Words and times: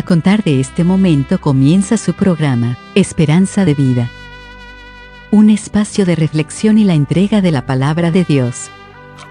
A 0.00 0.02
contar 0.02 0.42
de 0.42 0.60
este 0.60 0.82
momento 0.82 1.38
comienza 1.42 1.98
su 1.98 2.14
programa, 2.14 2.78
Esperanza 2.94 3.66
de 3.66 3.74
Vida. 3.74 4.08
Un 5.30 5.50
espacio 5.50 6.06
de 6.06 6.16
reflexión 6.16 6.78
y 6.78 6.84
la 6.84 6.94
entrega 6.94 7.42
de 7.42 7.50
la 7.50 7.66
palabra 7.66 8.10
de 8.10 8.24
Dios. 8.24 8.70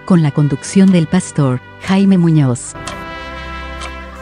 Con 0.05 0.21
la 0.21 0.29
conducción 0.29 0.91
del 0.91 1.07
pastor 1.07 1.59
Jaime 1.81 2.19
Muñoz. 2.19 2.75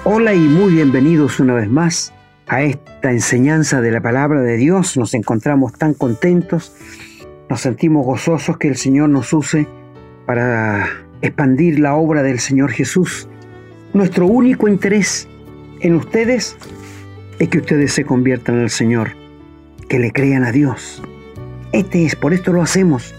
Hola 0.05 0.33
y 0.35 0.39
muy 0.39 0.71
bienvenidos 0.71 1.41
una 1.41 1.53
vez 1.53 1.69
más 1.69 2.13
a 2.47 2.61
esta 2.61 3.11
enseñanza 3.11 3.81
de 3.81 3.91
la 3.91 3.99
palabra 3.99 4.39
de 4.39 4.55
Dios. 4.55 4.95
Nos 4.95 5.15
encontramos 5.15 5.73
tan 5.73 5.95
contentos, 5.95 6.71
nos 7.49 7.59
sentimos 7.59 8.05
gozosos 8.05 8.57
que 8.57 8.69
el 8.69 8.77
Señor 8.77 9.09
nos 9.09 9.33
use 9.33 9.67
para 10.25 10.87
expandir 11.21 11.77
la 11.81 11.95
obra 11.95 12.23
del 12.23 12.39
Señor 12.39 12.71
Jesús. 12.71 13.27
Nuestro 13.93 14.27
único 14.27 14.69
interés 14.69 15.27
en 15.81 15.95
ustedes 15.95 16.57
es 17.39 17.49
que 17.49 17.59
ustedes 17.59 17.93
se 17.93 18.03
conviertan 18.03 18.59
al 18.59 18.69
Señor, 18.69 19.11
que 19.89 19.99
le 19.99 20.11
crean 20.11 20.43
a 20.43 20.51
Dios. 20.51 21.03
Este 21.71 22.05
es, 22.05 22.15
por 22.15 22.33
esto 22.33 22.51
lo 22.51 22.61
hacemos. 22.61 23.13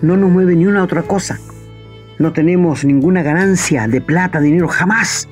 No 0.00 0.16
nos 0.16 0.30
mueve 0.30 0.56
ni 0.56 0.66
una 0.66 0.82
otra 0.82 1.02
cosa. 1.02 1.38
No 2.18 2.32
tenemos 2.32 2.84
ninguna 2.84 3.22
ganancia 3.22 3.86
de 3.88 4.00
plata, 4.00 4.40
dinero, 4.40 4.68
jamás. 4.68 5.28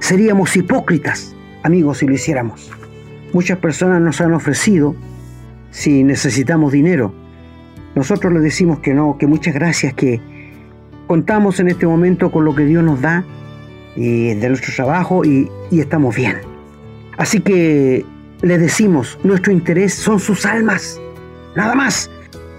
Seríamos 0.00 0.56
hipócritas, 0.56 1.34
amigos, 1.62 1.98
si 1.98 2.06
lo 2.06 2.14
hiciéramos. 2.14 2.70
Muchas 3.32 3.58
personas 3.58 4.02
nos 4.02 4.20
han 4.20 4.34
ofrecido 4.34 4.94
si 5.70 6.04
necesitamos 6.04 6.72
dinero. 6.72 7.14
Nosotros 7.94 8.32
les 8.32 8.42
decimos 8.42 8.80
que 8.80 8.94
no, 8.94 9.16
que 9.18 9.26
muchas 9.26 9.54
gracias, 9.54 9.94
que 9.94 10.20
contamos 11.06 11.60
en 11.60 11.68
este 11.68 11.86
momento 11.86 12.30
con 12.30 12.44
lo 12.44 12.54
que 12.54 12.64
Dios 12.64 12.84
nos 12.84 13.00
da 13.00 13.24
y 13.96 14.34
de 14.34 14.48
nuestro 14.48 14.74
trabajo 14.74 15.24
y, 15.24 15.50
y 15.70 15.80
estamos 15.80 16.14
bien. 16.16 16.36
Así 17.16 17.40
que 17.40 18.04
le 18.42 18.58
decimos, 18.58 19.18
nuestro 19.22 19.52
interés 19.52 19.94
son 19.94 20.20
sus 20.20 20.44
almas, 20.46 21.00
nada 21.56 21.74
más. 21.74 22.10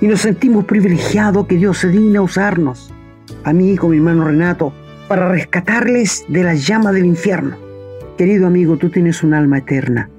Y 0.02 0.08
nos 0.08 0.22
sentimos 0.22 0.66
privilegiados 0.66 1.48
que 1.48 1.58
Dios 1.58 1.78
se 1.80 1.90
digna 1.90 2.22
usarnos, 2.22 2.94
a 3.44 3.54
mí 3.54 3.72
y 3.72 3.78
con 3.78 3.92
mi 3.92 3.98
hermano 3.98 4.26
Renato, 4.26 4.74
para 5.08 5.30
rescatarles 5.30 6.26
de 6.28 6.44
la 6.44 6.56
llama 6.56 6.92
del 6.92 7.06
infierno. 7.06 7.58
Querido 8.18 8.48
amigo, 8.48 8.78
tú 8.78 8.90
tienes 8.90 9.24
un 9.24 9.34
alma 9.34 9.60
eterna. 9.60 10.10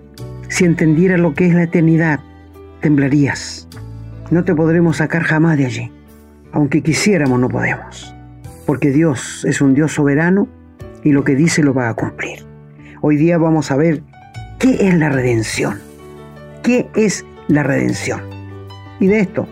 Si 0.49 0.65
entendieras 0.65 1.19
lo 1.19 1.35
que 1.35 1.47
es 1.47 1.55
la 1.55 1.65
eternidad, 1.65 2.21
temblarías. 2.81 3.69
No 4.31 4.45
te 4.45 4.55
podremos 4.55 4.99
sacar 4.99 5.23
jamás 5.23 5.59
de 5.59 5.67
allí. 5.67 5.93
Aunque 6.53 6.83
quisiéramos, 6.83 7.41
no 7.41 7.49
podemos. 7.49 8.15
Porque 8.67 8.91
Dios 8.91 9.45
es 9.45 9.61
un 9.61 9.75
Dios 9.75 9.93
soberano 9.93 10.49
y 11.03 11.13
lo 11.13 11.25
que 11.25 11.35
dice 11.35 11.63
lo 11.63 11.75
va 11.75 11.89
a 11.89 11.95
cumplir. 11.95 12.45
Hoy 13.01 13.17
día 13.17 13.39
vamos 13.39 13.71
a 13.71 13.77
ver 13.77 14.03
qué 14.59 14.89
es 14.89 14.95
la 14.95 15.09
redención. 15.09 15.79
¿Qué 16.63 16.89
es 16.95 17.25
la 17.49 17.63
redención? 17.63 18.21
Y 19.01 19.07
de 19.07 19.21
esto 19.21 19.47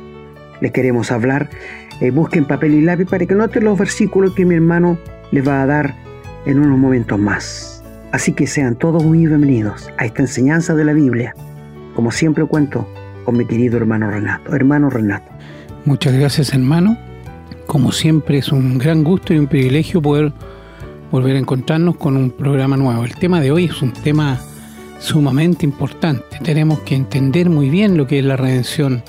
les 0.60 0.72
queremos 0.72 1.12
hablar. 1.12 1.48
Eh, 2.00 2.10
busquen 2.10 2.46
papel 2.46 2.74
y 2.74 2.80
lápiz 2.80 3.06
para 3.06 3.24
que 3.26 3.34
noten 3.34 3.64
los 3.64 3.78
versículos 3.78 4.34
que 4.34 4.44
mi 4.44 4.56
hermano 4.56 4.98
les 5.30 5.46
va 5.46 5.62
a 5.62 5.66
dar 5.66 5.94
en 6.46 6.58
unos 6.58 6.78
momentos 6.78 7.18
más. 7.18 7.84
Así 8.12 8.32
que 8.32 8.46
sean 8.46 8.76
todos 8.76 9.04
muy 9.04 9.26
bienvenidos 9.26 9.90
a 9.98 10.04
esta 10.04 10.22
enseñanza 10.22 10.74
de 10.74 10.84
la 10.84 10.92
Biblia. 10.92 11.34
Como 11.94 12.10
siempre 12.10 12.44
cuento 12.44 12.88
con 13.24 13.36
mi 13.36 13.46
querido 13.46 13.76
hermano 13.76 14.10
Renato. 14.10 14.54
Hermano 14.54 14.90
Renato. 14.90 15.30
Muchas 15.84 16.14
gracias 16.14 16.52
hermano. 16.52 16.96
Como 17.66 17.92
siempre 17.92 18.38
es 18.38 18.52
un 18.52 18.78
gran 18.78 19.04
gusto 19.04 19.34
y 19.34 19.38
un 19.38 19.46
privilegio 19.46 20.00
poder 20.00 20.32
volver 21.10 21.36
a 21.36 21.38
encontrarnos 21.38 21.96
con 21.96 22.16
un 22.16 22.30
programa 22.30 22.76
nuevo. 22.76 23.04
El 23.04 23.14
tema 23.16 23.40
de 23.40 23.52
hoy 23.52 23.66
es 23.66 23.82
un 23.82 23.92
tema 23.92 24.40
sumamente 24.98 25.64
importante. 25.64 26.38
Tenemos 26.42 26.80
que 26.80 26.94
entender 26.94 27.50
muy 27.50 27.68
bien 27.70 27.96
lo 27.96 28.06
que 28.06 28.18
es 28.18 28.24
la 28.24 28.36
redención, 28.36 29.02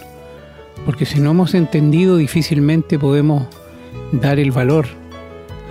porque 0.86 1.06
si 1.06 1.20
no 1.20 1.32
hemos 1.32 1.54
entendido 1.54 2.18
difícilmente 2.18 3.00
podemos 3.00 3.48
dar 4.12 4.40
el 4.40 4.52
valor, 4.52 4.88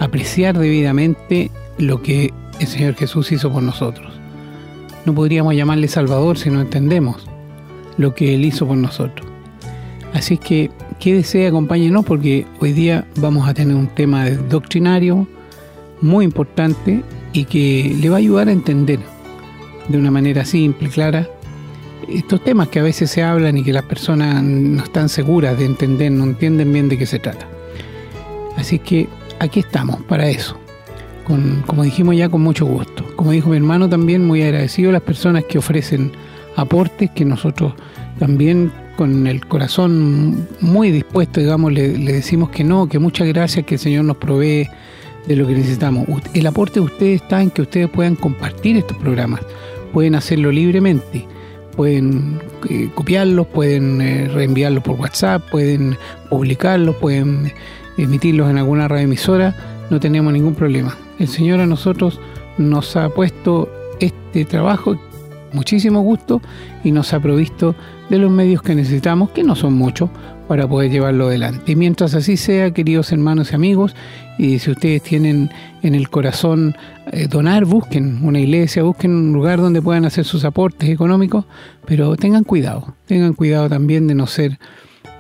apreciar 0.00 0.58
debidamente 0.58 1.50
lo 1.78 2.02
que 2.02 2.32
el 2.60 2.66
Señor 2.66 2.94
Jesús 2.94 3.32
hizo 3.32 3.52
por 3.52 3.62
nosotros. 3.62 4.12
No 5.04 5.14
podríamos 5.14 5.54
llamarle 5.54 5.88
Salvador 5.88 6.38
si 6.38 6.50
no 6.50 6.60
entendemos 6.60 7.26
lo 7.98 8.14
que 8.14 8.34
Él 8.34 8.44
hizo 8.44 8.66
por 8.66 8.76
nosotros. 8.76 9.26
Así 10.14 10.38
que 10.38 10.70
quédese, 10.98 11.46
acompáñenos 11.46 12.04
porque 12.04 12.46
hoy 12.60 12.72
día 12.72 13.06
vamos 13.16 13.48
a 13.48 13.54
tener 13.54 13.76
un 13.76 13.88
tema 13.88 14.30
doctrinario, 14.30 15.26
muy 16.00 16.24
importante 16.24 17.02
y 17.32 17.44
que 17.44 17.96
le 18.00 18.08
va 18.08 18.16
a 18.16 18.18
ayudar 18.18 18.48
a 18.48 18.52
entender 18.52 19.00
de 19.88 19.98
una 19.98 20.10
manera 20.10 20.44
simple, 20.44 20.88
clara, 20.88 21.28
estos 22.08 22.42
temas 22.42 22.68
que 22.68 22.80
a 22.80 22.82
veces 22.82 23.10
se 23.10 23.22
hablan 23.22 23.58
y 23.58 23.64
que 23.64 23.72
las 23.72 23.84
personas 23.84 24.42
no 24.42 24.82
están 24.82 25.08
seguras 25.08 25.58
de 25.58 25.64
entender, 25.64 26.12
no 26.12 26.24
entienden 26.24 26.72
bien 26.72 26.88
de 26.88 26.98
qué 26.98 27.06
se 27.06 27.18
trata. 27.18 27.46
Así 28.56 28.78
que 28.78 29.08
aquí 29.40 29.60
estamos 29.60 30.02
para 30.02 30.28
eso, 30.28 30.56
con, 31.24 31.62
como 31.66 31.82
dijimos 31.82 32.16
ya, 32.16 32.28
con 32.28 32.42
mucho 32.42 32.66
gusto. 32.66 33.04
Como 33.16 33.32
dijo 33.32 33.50
mi 33.50 33.56
hermano 33.56 33.88
también, 33.88 34.24
muy 34.24 34.42
agradecido 34.42 34.90
a 34.90 34.94
las 34.94 35.02
personas 35.02 35.44
que 35.44 35.58
ofrecen 35.58 36.12
aportes 36.56 37.10
que 37.10 37.24
nosotros 37.24 37.74
también 38.18 38.70
con 38.96 39.26
el 39.26 39.44
corazón 39.46 40.46
muy 40.60 40.92
dispuesto, 40.92 41.40
digamos, 41.40 41.72
le, 41.72 41.98
le 41.98 42.12
decimos 42.12 42.50
que 42.50 42.62
no, 42.62 42.88
que 42.88 43.00
muchas 43.00 43.26
gracias, 43.26 43.66
que 43.66 43.74
el 43.74 43.80
Señor 43.80 44.04
nos 44.04 44.18
provee 44.18 44.68
de 45.26 45.36
lo 45.36 45.46
que 45.46 45.54
necesitamos. 45.54 46.06
El 46.34 46.46
aporte 46.46 46.80
de 46.80 46.86
ustedes 46.86 47.22
está 47.22 47.42
en 47.42 47.50
que 47.50 47.62
ustedes 47.62 47.88
puedan 47.88 48.16
compartir 48.16 48.76
estos 48.76 48.96
programas, 48.98 49.40
pueden 49.92 50.14
hacerlo 50.14 50.50
libremente, 50.50 51.26
pueden 51.76 52.40
eh, 52.68 52.90
copiarlos, 52.94 53.46
pueden 53.46 54.00
eh, 54.00 54.28
reenviarlos 54.28 54.82
por 54.82 54.98
WhatsApp, 55.00 55.42
pueden 55.50 55.96
publicarlos, 56.30 56.96
pueden 56.96 57.52
emitirlos 57.96 58.50
en 58.50 58.58
alguna 58.58 58.88
radioemisora, 58.88 59.54
no 59.90 60.00
tenemos 60.00 60.32
ningún 60.32 60.54
problema. 60.54 60.96
El 61.18 61.28
Señor 61.28 61.60
a 61.60 61.66
nosotros 61.66 62.20
nos 62.58 62.96
ha 62.96 63.08
puesto 63.08 63.68
este 64.00 64.44
trabajo 64.44 64.98
muchísimo 65.52 66.02
gusto 66.02 66.42
y 66.82 66.90
nos 66.90 67.12
ha 67.14 67.20
provisto 67.20 67.74
de 68.10 68.18
los 68.18 68.30
medios 68.30 68.62
que 68.62 68.74
necesitamos, 68.74 69.30
que 69.30 69.44
no 69.44 69.54
son 69.54 69.74
muchos, 69.74 70.10
para 70.48 70.68
poder 70.68 70.90
llevarlo 70.90 71.26
adelante. 71.26 71.72
Y 71.72 71.76
mientras 71.76 72.14
así 72.14 72.36
sea, 72.36 72.70
queridos 72.72 73.12
hermanos 73.12 73.52
y 73.52 73.54
amigos, 73.54 73.94
y 74.38 74.58
si 74.58 74.70
ustedes 74.70 75.02
tienen 75.02 75.50
en 75.82 75.94
el 75.94 76.08
corazón 76.10 76.76
eh, 77.12 77.28
donar, 77.28 77.64
busquen 77.64 78.24
una 78.24 78.40
iglesia, 78.40 78.82
busquen 78.82 79.12
un 79.12 79.32
lugar 79.32 79.60
donde 79.60 79.80
puedan 79.80 80.04
hacer 80.04 80.24
sus 80.24 80.44
aportes 80.44 80.88
económicos, 80.88 81.44
pero 81.86 82.16
tengan 82.16 82.44
cuidado, 82.44 82.94
tengan 83.06 83.34
cuidado 83.34 83.68
también 83.68 84.06
de 84.06 84.14
no 84.14 84.26
ser 84.26 84.58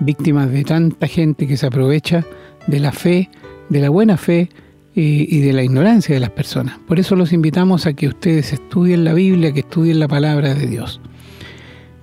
víctimas 0.00 0.50
de 0.50 0.64
tanta 0.64 1.06
gente 1.06 1.46
que 1.46 1.56
se 1.56 1.66
aprovecha 1.66 2.24
de 2.66 2.80
la 2.80 2.92
fe, 2.92 3.30
de 3.68 3.80
la 3.80 3.90
buena 3.90 4.16
fe 4.16 4.50
y 4.96 5.40
de 5.40 5.52
la 5.52 5.64
ignorancia 5.64 6.14
de 6.14 6.20
las 6.20 6.30
personas. 6.30 6.78
Por 6.86 7.00
eso 7.00 7.16
los 7.16 7.32
invitamos 7.32 7.84
a 7.86 7.94
que 7.94 8.06
ustedes 8.06 8.52
estudien 8.52 9.02
la 9.02 9.12
Biblia, 9.12 9.52
que 9.52 9.60
estudien 9.60 9.98
la 9.98 10.06
palabra 10.06 10.54
de 10.54 10.68
Dios. 10.68 11.00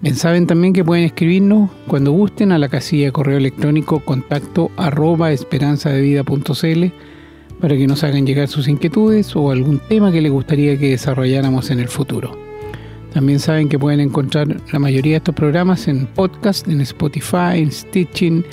Bien, 0.01 0.15
saben 0.15 0.47
también 0.47 0.73
que 0.73 0.83
pueden 0.83 1.05
escribirnos 1.05 1.69
cuando 1.85 2.11
gusten 2.11 2.51
a 2.51 2.57
la 2.57 2.69
casilla 2.69 3.05
de 3.05 3.11
correo 3.11 3.37
electrónico 3.37 3.99
contacto 3.99 4.71
arroba 4.75 5.31
esperanzadevida.cl 5.31 6.85
para 7.59 7.77
que 7.77 7.85
nos 7.85 8.03
hagan 8.03 8.25
llegar 8.25 8.47
sus 8.47 8.67
inquietudes 8.67 9.35
o 9.35 9.51
algún 9.51 9.77
tema 9.77 10.11
que 10.11 10.21
les 10.21 10.31
gustaría 10.31 10.75
que 10.79 10.89
desarrolláramos 10.89 11.69
en 11.69 11.79
el 11.79 11.87
futuro. 11.87 12.35
También 13.13 13.39
saben 13.39 13.69
que 13.69 13.77
pueden 13.77 13.99
encontrar 13.99 14.59
la 14.71 14.79
mayoría 14.79 15.13
de 15.13 15.17
estos 15.17 15.35
programas 15.35 15.87
en 15.87 16.07
podcast, 16.07 16.67
en 16.67 16.81
Spotify, 16.81 17.57
en 17.59 17.71
Stitching, 17.71 18.43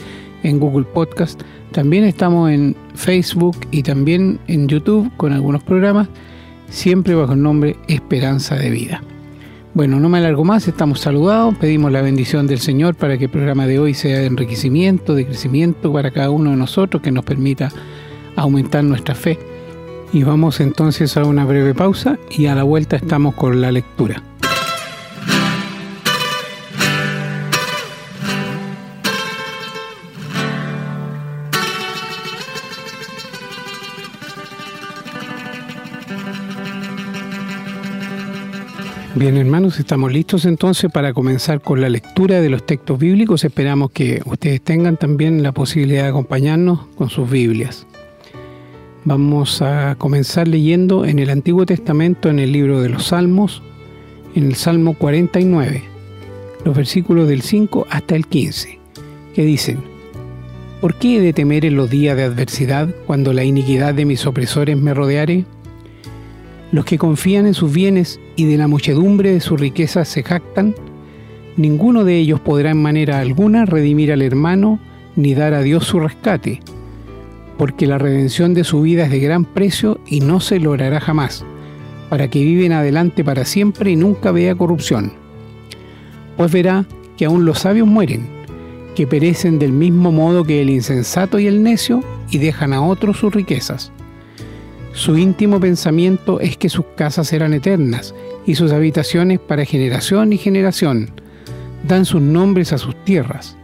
en 0.43 0.59
Google 0.59 0.85
Podcast. 0.85 1.41
También 1.73 2.05
estamos 2.05 2.51
en 2.51 2.77
Facebook 2.95 3.57
y 3.71 3.83
también 3.83 4.39
en 4.49 4.69
YouTube 4.69 5.11
con 5.17 5.33
algunos 5.33 5.63
programas, 5.63 6.09
siempre 6.69 7.15
bajo 7.15 7.33
el 7.33 7.43
nombre 7.43 7.77
Esperanza 7.89 8.57
de 8.57 8.69
Vida. 8.69 9.03
Bueno, 9.79 10.01
no 10.01 10.09
me 10.09 10.19
alargo 10.19 10.45
más, 10.45 10.67
estamos 10.67 10.99
saludados, 10.99 11.55
pedimos 11.55 11.93
la 11.93 12.03
bendición 12.03 12.49
del 12.49 12.59
Señor 12.59 12.97
para 12.97 13.17
que 13.17 13.27
el 13.27 13.31
programa 13.31 13.65
de 13.69 13.79
hoy 13.79 13.95
sea 13.95 14.19
de 14.19 14.27
enriquecimiento, 14.27 15.15
de 15.15 15.25
crecimiento 15.25 15.93
para 15.93 16.11
cada 16.11 16.31
uno 16.31 16.51
de 16.51 16.57
nosotros, 16.57 17.01
que 17.01 17.13
nos 17.13 17.25
permita 17.25 17.71
aumentar 18.35 18.83
nuestra 18.83 19.15
fe. 19.15 19.39
Y 20.13 20.25
vamos 20.25 20.59
entonces 20.59 21.17
a 21.17 21.25
una 21.25 21.45
breve 21.45 21.75
pausa 21.75 22.19
y 22.29 22.47
a 22.47 22.57
la 22.57 22.65
vuelta 22.65 22.97
estamos 22.97 23.37
con 23.37 23.61
la 23.61 23.71
lectura. 23.71 24.21
Bien 39.19 39.37
hermanos, 39.37 39.81
estamos 39.81 40.13
listos 40.13 40.45
entonces 40.45 40.93
para 40.93 41.13
comenzar 41.13 41.61
con 41.61 41.81
la 41.81 41.89
lectura 41.89 42.41
de 42.41 42.49
los 42.49 42.65
textos 42.65 43.01
bíblicos. 43.01 43.43
Esperamos 43.43 43.91
que 43.91 44.23
ustedes 44.25 44.61
tengan 44.61 44.97
también 44.97 45.43
la 45.43 45.51
posibilidad 45.51 46.05
de 46.05 46.11
acompañarnos 46.11 46.87
con 46.95 47.11
sus 47.11 47.29
Biblias. 47.29 47.85
Vamos 49.05 49.61
a 49.61 49.97
comenzar 49.99 50.47
leyendo 50.47 51.05
en 51.05 51.19
el 51.19 51.31
Antiguo 51.31 51.67
Testamento, 51.67 52.29
en 52.29 52.39
el 52.39 52.53
libro 52.53 52.81
de 52.81 52.91
los 52.91 53.07
Salmos, 53.07 53.61
en 54.37 54.45
el 54.45 54.55
Salmo 54.55 54.95
49, 54.95 55.83
los 56.65 56.77
versículos 56.77 57.27
del 57.27 57.43
5 57.43 57.89
hasta 57.91 58.15
el 58.15 58.25
15, 58.25 58.79
que 59.35 59.45
dicen, 59.45 59.81
¿Por 60.81 60.95
qué 60.95 61.17
he 61.17 61.21
de 61.21 61.33
temer 61.33 61.65
en 61.65 61.75
los 61.75 61.91
días 61.91 62.17
de 62.17 62.23
adversidad 62.23 62.95
cuando 63.05 63.33
la 63.33 63.43
iniquidad 63.43 63.95
de 63.95 64.05
mis 64.05 64.27
opresores 64.27 64.77
me 64.77 64.95
rodeare? 64.95 65.45
Los 66.71 66.85
que 66.85 66.99
confían 66.99 67.47
en 67.47 67.55
sus 67.55 67.73
bienes 67.73 68.21
y 68.37 68.45
de 68.45 68.59
la 68.59 68.69
muchedumbre 68.69 69.33
de 69.33 69.41
sus 69.41 69.59
riquezas 69.59 70.07
se 70.09 70.23
jactan, 70.23 70.75
ninguno 71.57 72.05
de 72.05 72.17
ellos 72.19 72.41
podrá 72.41 72.73
en 72.73 72.83
manera 72.83 73.21
alguna 73.21 73.65
redimir 73.65 74.13
al 74.13 74.21
hermano 74.21 74.79
ni 75.17 75.35
dar 75.35 75.55
a 75.55 75.63
Dios 75.63 75.87
su 75.87 75.99
rescate, 75.99 76.61
porque 77.57 77.87
la 77.87 77.97
redención 77.97 78.53
de 78.53 78.65
su 78.65 78.83
vida 78.83 79.05
es 79.05 79.11
de 79.11 79.19
gran 79.19 79.47
precio 79.47 79.99
y 80.07 80.21
no 80.21 80.41
se 80.41 80.61
logrará 80.61 81.01
jamás, 81.01 81.45
para 82.11 82.29
que 82.29 82.45
viven 82.45 82.73
adelante 82.73 83.25
para 83.25 83.47
siempre 83.47 83.91
y 83.91 83.97
nunca 83.97 84.31
vea 84.31 84.55
corrupción. 84.55 85.13
Pues 86.37 86.53
verá 86.53 86.87
que 87.17 87.25
aún 87.25 87.47
los 87.47 87.61
sabios 87.61 87.89
mueren, 87.89 88.29
que 88.95 89.07
perecen 89.07 89.59
del 89.59 89.73
mismo 89.73 90.13
modo 90.13 90.45
que 90.45 90.61
el 90.61 90.69
insensato 90.69 91.39
y 91.39 91.47
el 91.47 91.63
necio 91.63 92.03
y 92.31 92.39
dejan 92.39 92.75
a 92.75 92.83
otros 92.83 93.17
sus 93.17 93.35
riquezas. 93.35 93.91
Su 94.99 95.17
íntimo 95.17 95.61
pensamiento 95.61 96.41
es 96.41 96.57
que 96.57 96.69
sus 96.69 96.85
casas 96.97 97.29
serán 97.29 97.55
eternas 97.55 98.15
y 98.47 98.57
sus 98.57 98.73
habitaciones 98.73 99.39
para 99.39 99.65
generación 99.65 100.33
y 100.33 100.39
generación. 100.39 101.11
Dan 101.87 102.05
sus 102.05 102.21
nombres 102.21 102.73
a 102.73 102.79
sus 102.79 102.97
tierras. 103.05 103.57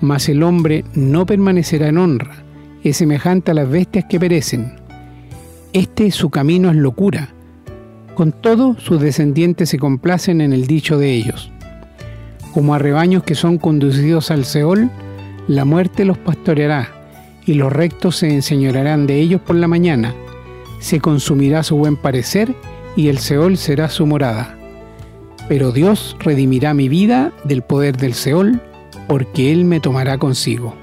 Mas 0.00 0.30
el 0.30 0.42
hombre 0.42 0.84
no 0.94 1.26
permanecerá 1.26 1.88
en 1.88 1.98
honra, 1.98 2.42
es 2.82 2.96
semejante 2.96 3.50
a 3.50 3.54
las 3.54 3.68
bestias 3.68 4.06
que 4.08 4.18
perecen. 4.18 4.72
Este 5.74 6.10
su 6.10 6.30
camino 6.30 6.70
es 6.70 6.76
locura. 6.76 7.28
Con 8.14 8.32
todo, 8.32 8.78
sus 8.80 8.98
descendientes 9.00 9.68
se 9.68 9.78
complacen 9.78 10.40
en 10.40 10.54
el 10.54 10.66
dicho 10.66 10.98
de 10.98 11.12
ellos 11.12 11.52
como 12.56 12.74
a 12.74 12.78
rebaños 12.78 13.22
que 13.22 13.34
son 13.34 13.58
conducidos 13.58 14.30
al 14.30 14.46
Seol, 14.46 14.88
la 15.46 15.66
muerte 15.66 16.06
los 16.06 16.16
pastoreará, 16.16 16.88
y 17.44 17.52
los 17.52 17.70
rectos 17.70 18.16
se 18.16 18.32
enseñorarán 18.32 19.06
de 19.06 19.20
ellos 19.20 19.42
por 19.42 19.56
la 19.56 19.68
mañana. 19.68 20.14
Se 20.78 21.00
consumirá 21.00 21.62
su 21.62 21.76
buen 21.76 21.96
parecer, 21.96 22.54
y 22.96 23.08
el 23.08 23.18
Seol 23.18 23.56
será 23.56 23.88
su 23.88 24.06
morada. 24.06 24.56
Pero 25.48 25.72
Dios 25.72 26.16
redimirá 26.20 26.74
mi 26.74 26.88
vida 26.88 27.32
del 27.44 27.62
poder 27.62 27.96
del 27.96 28.14
Seol, 28.14 28.60
porque 29.06 29.52
Él 29.52 29.64
me 29.64 29.80
tomará 29.80 30.18
consigo. 30.18 30.74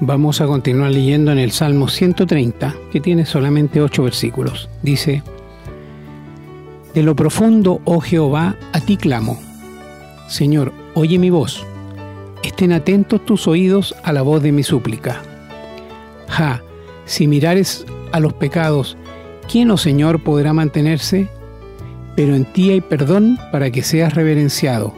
Vamos 0.00 0.40
a 0.40 0.46
continuar 0.46 0.90
leyendo 0.90 1.32
en 1.32 1.38
el 1.38 1.52
Salmo 1.52 1.88
130, 1.88 2.74
que 2.90 3.00
tiene 3.00 3.26
solamente 3.26 3.80
ocho 3.80 4.04
versículos. 4.04 4.68
Dice, 4.82 5.22
De 6.94 7.02
lo 7.02 7.14
profundo, 7.14 7.80
oh 7.84 8.00
Jehová, 8.00 8.56
a 8.72 8.80
ti 8.80 8.96
clamo. 8.96 9.38
Señor, 10.28 10.72
Oye 10.94 11.18
mi 11.18 11.30
voz, 11.30 11.64
estén 12.42 12.70
atentos 12.70 13.24
tus 13.24 13.48
oídos 13.48 13.94
a 14.02 14.12
la 14.12 14.20
voz 14.20 14.42
de 14.42 14.52
mi 14.52 14.62
súplica. 14.62 15.22
Ja, 16.28 16.62
si 17.06 17.26
mirares 17.26 17.86
a 18.12 18.20
los 18.20 18.34
pecados, 18.34 18.98
¿quién, 19.50 19.70
oh 19.70 19.76
Señor, 19.76 20.22
podrá 20.22 20.52
mantenerse? 20.52 21.28
Pero 22.16 22.34
en 22.34 22.44
ti 22.44 22.70
hay 22.70 22.80
perdón 22.80 23.38
para 23.50 23.70
que 23.70 23.82
seas 23.82 24.14
reverenciado. 24.14 24.92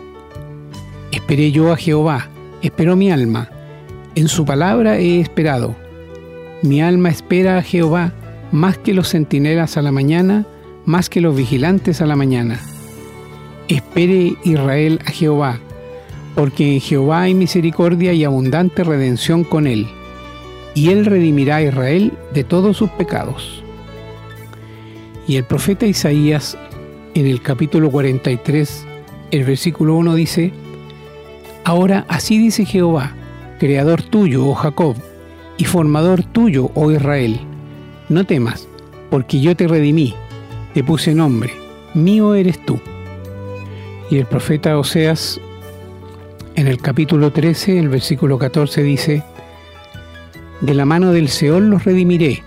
Esperé 1.13 1.53
yo 1.53 1.73
a 1.73 1.77
Jehová, 1.77 2.29
esperó 2.63 2.97
mi 2.97 3.11
alma, 3.11 3.51
en 4.17 4.29
su 4.29 4.45
palabra 4.45 4.99
he 4.99 5.21
esperado. 5.21 5.75
Mi 6.63 6.81
alma 6.81 7.09
espera 7.09 7.59
a 7.59 7.63
Jehová 7.63 8.13
más 8.53 8.79
que 8.79 8.95
los 8.95 9.09
centinelas 9.09 9.77
a 9.77 9.83
la 9.83 9.91
mañana, 9.91 10.47
más 10.87 11.11
que 11.11 11.21
los 11.21 11.35
vigilantes 11.35 12.01
a 12.01 12.07
la 12.07 12.15
mañana. 12.15 12.61
Espere 13.67 14.37
Israel 14.45 15.01
a 15.05 15.11
Jehová, 15.11 15.59
porque 16.37 16.75
en 16.75 16.81
Jehová 16.81 17.23
hay 17.23 17.35
misericordia 17.35 18.13
y 18.13 18.23
abundante 18.23 18.85
redención 18.85 19.43
con 19.43 19.67
él, 19.67 19.89
y 20.75 20.91
él 20.91 21.07
redimirá 21.07 21.57
a 21.57 21.63
Israel 21.63 22.13
de 22.33 22.45
todos 22.45 22.77
sus 22.77 22.91
pecados. 22.91 23.64
Y 25.27 25.37
el 25.37 25.45
profeta 25.45 25.87
Isaías, 25.87 26.59
en 27.15 27.27
el 27.27 27.41
capítulo 27.41 27.91
43, 27.91 28.87
el 29.31 29.45
versículo 29.45 29.95
1 29.95 30.15
dice, 30.15 30.53
Ahora 31.65 32.05
así 32.09 32.39
dice 32.39 32.67
Jehová, 32.67 33.15
creador 33.59 34.03
tuyo, 34.03 34.47
oh 34.47 34.55
Jacob, 34.55 34.97
y 35.57 35.65
formador 35.65 36.25
tuyo, 36.25 36.71
oh 36.75 36.91
Israel, 36.91 37.41
no 38.11 38.25
temas, 38.25 38.69
porque 39.11 39.41
yo 39.41 39.57
te 39.57 39.67
redimí, 39.67 40.15
te 40.75 40.85
puse 40.85 41.15
nombre, 41.15 41.53
mío 41.95 42.35
eres 42.35 42.63
tú. 42.67 42.79
Y 44.11 44.19
el 44.19 44.27
profeta 44.27 44.79
Oseas 44.79 45.41
en 46.57 46.69
el 46.69 46.79
capítulo 46.79 47.33
13, 47.33 47.79
el 47.79 47.89
versículo 47.89 48.39
14 48.39 48.83
dice, 48.83 49.23
De 50.61 50.75
la 50.75 50.85
mano 50.85 51.13
del 51.13 51.31
Seol 51.31 51.71
los 51.71 51.85
redimiré, 51.85 52.43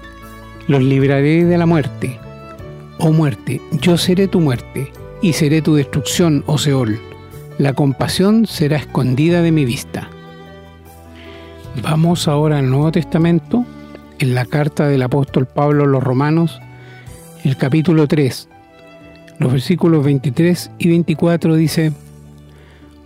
los 0.67 0.83
libraré 0.83 1.43
de 1.43 1.57
la 1.57 1.65
muerte. 1.65 2.19
Oh 2.99 3.11
muerte, 3.11 3.61
yo 3.79 3.97
seré 3.97 4.27
tu 4.27 4.39
muerte, 4.39 4.91
y 5.21 5.33
seré 5.33 5.61
tu 5.61 5.75
destrucción, 5.75 6.43
oh 6.47 6.57
Seol. 6.57 6.99
La 7.59 7.73
compasión 7.73 8.47
será 8.47 8.77
escondida 8.77 9.41
de 9.41 9.51
mi 9.51 9.65
vista. 9.65 10.09
Vamos 11.83 12.27
ahora 12.27 12.57
al 12.57 12.69
Nuevo 12.69 12.91
Testamento, 12.91 13.65
en 14.19 14.33
la 14.33 14.45
carta 14.45 14.87
del 14.87 15.03
apóstol 15.03 15.45
Pablo 15.45 15.83
a 15.83 15.87
los 15.87 16.03
Romanos, 16.03 16.59
el 17.43 17.55
capítulo 17.55 18.07
3, 18.07 18.49
los 19.39 19.51
versículos 19.51 20.03
23 20.03 20.71
y 20.79 20.89
24 20.89 21.55
dice, 21.55 21.91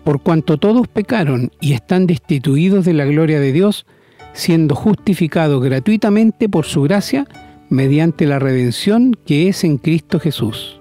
por 0.05 0.21
cuanto 0.21 0.57
todos 0.57 0.87
pecaron 0.87 1.51
y 1.59 1.73
están 1.73 2.07
destituidos 2.07 2.85
de 2.85 2.93
la 2.93 3.03
gloria 3.05 3.41
de 3.41 3.51
Dios, 3.51 3.85
siendo 4.33 4.75
justificados 4.75 5.61
gratuitamente 5.61 6.47
por 6.47 6.65
su 6.65 6.83
gracia 6.83 7.27
mediante 7.71 8.27
la 8.27 8.37
redención 8.37 9.17
que 9.25 9.47
es 9.47 9.63
en 9.63 9.79
Cristo 9.79 10.19
Jesús. 10.19 10.79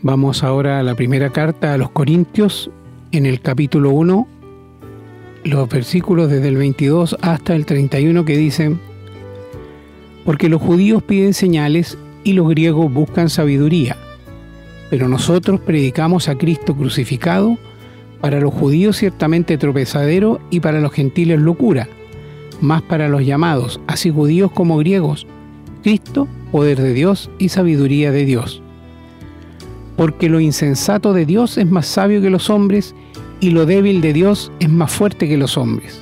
Vamos 0.00 0.42
ahora 0.42 0.78
a 0.78 0.82
la 0.82 0.94
primera 0.94 1.28
carta 1.28 1.74
a 1.74 1.76
los 1.76 1.90
Corintios, 1.90 2.70
en 3.12 3.26
el 3.26 3.42
capítulo 3.42 3.90
1, 3.90 4.26
los 5.44 5.68
versículos 5.68 6.30
desde 6.30 6.48
el 6.48 6.56
22 6.56 7.18
hasta 7.20 7.54
el 7.54 7.66
31 7.66 8.24
que 8.24 8.38
dicen, 8.38 8.80
porque 10.24 10.48
los 10.48 10.62
judíos 10.62 11.02
piden 11.02 11.34
señales 11.34 11.98
y 12.22 12.32
los 12.32 12.48
griegos 12.48 12.90
buscan 12.90 13.28
sabiduría 13.28 13.98
pero 14.94 15.08
nosotros 15.08 15.58
predicamos 15.60 16.28
a 16.28 16.36
Cristo 16.36 16.76
crucificado, 16.76 17.58
para 18.20 18.38
los 18.38 18.54
judíos 18.54 18.96
ciertamente 18.96 19.58
tropezadero 19.58 20.40
y 20.50 20.60
para 20.60 20.80
los 20.80 20.92
gentiles 20.92 21.40
locura, 21.40 21.88
más 22.60 22.82
para 22.82 23.08
los 23.08 23.24
llamados, 23.24 23.80
así 23.86 24.10
judíos 24.10 24.50
como 24.52 24.78
griegos, 24.78 25.26
Cristo, 25.82 26.28
poder 26.50 26.80
de 26.80 26.94
Dios 26.94 27.30
y 27.38 27.50
sabiduría 27.50 28.10
de 28.10 28.24
Dios. 28.24 28.62
Porque 29.96 30.28
lo 30.28 30.40
insensato 30.40 31.12
de 31.12 31.26
Dios 31.26 31.58
es 31.58 31.70
más 31.70 31.86
sabio 31.86 32.20
que 32.20 32.30
los 32.30 32.50
hombres, 32.50 32.94
y 33.40 33.50
lo 33.50 33.66
débil 33.66 34.00
de 34.00 34.12
Dios 34.12 34.50
es 34.60 34.70
más 34.70 34.90
fuerte 34.90 35.28
que 35.28 35.36
los 35.36 35.58
hombres. 35.58 36.00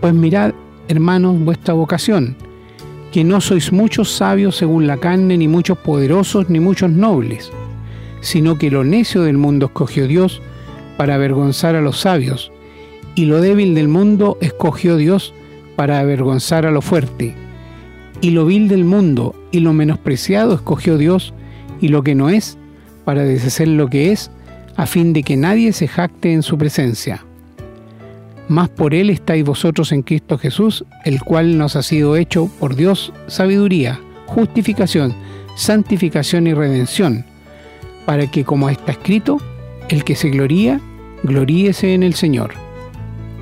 Pues 0.00 0.14
mirad, 0.14 0.52
hermanos, 0.88 1.38
vuestra 1.40 1.74
vocación, 1.74 2.36
que 3.12 3.24
no 3.24 3.40
sois 3.40 3.72
muchos 3.72 4.10
sabios 4.10 4.56
según 4.56 4.86
la 4.86 4.96
carne, 4.96 5.36
ni 5.36 5.48
muchos 5.48 5.76
poderosos, 5.78 6.48
ni 6.48 6.60
muchos 6.60 6.90
nobles, 6.90 7.50
sino 8.20 8.56
que 8.56 8.70
lo 8.70 8.84
necio 8.84 9.22
del 9.22 9.36
mundo 9.36 9.66
escogió 9.66 10.06
Dios 10.06 10.40
para 10.96 11.16
avergonzar 11.16 11.76
a 11.76 11.82
los 11.82 12.00
sabios, 12.00 12.50
y 13.14 13.24
lo 13.24 13.40
débil 13.40 13.74
del 13.74 13.88
mundo 13.88 14.38
escogió 14.40 14.96
Dios 14.96 15.34
para 15.76 15.98
avergonzar 15.98 16.66
a 16.66 16.70
lo 16.70 16.82
fuerte, 16.82 17.34
y 18.20 18.30
lo 18.30 18.46
vil 18.46 18.68
del 18.68 18.84
mundo 18.84 19.34
y 19.50 19.60
lo 19.60 19.72
menospreciado 19.72 20.54
escogió 20.54 20.98
Dios, 20.98 21.34
y 21.80 21.88
lo 21.88 22.02
que 22.02 22.14
no 22.14 22.28
es, 22.28 22.58
para 23.04 23.24
deshacer 23.24 23.68
lo 23.68 23.88
que 23.88 24.12
es, 24.12 24.30
a 24.76 24.86
fin 24.86 25.12
de 25.12 25.22
que 25.22 25.36
nadie 25.36 25.72
se 25.72 25.88
jacte 25.88 26.32
en 26.32 26.42
su 26.42 26.58
presencia 26.58 27.24
más 28.50 28.68
por 28.68 28.94
Él 28.94 29.10
estáis 29.10 29.44
vosotros 29.44 29.92
en 29.92 30.02
Cristo 30.02 30.36
Jesús, 30.36 30.84
el 31.04 31.20
cual 31.20 31.56
nos 31.56 31.76
ha 31.76 31.84
sido 31.84 32.16
hecho 32.16 32.50
por 32.58 32.74
Dios 32.74 33.12
sabiduría, 33.28 34.00
justificación, 34.26 35.14
santificación 35.54 36.48
y 36.48 36.54
redención, 36.54 37.24
para 38.06 38.28
que, 38.28 38.44
como 38.44 38.68
está 38.68 38.90
escrito, 38.90 39.38
el 39.88 40.02
que 40.02 40.16
se 40.16 40.30
gloría, 40.30 40.80
gloríese 41.22 41.94
en 41.94 42.02
el 42.02 42.14
Señor. 42.14 42.50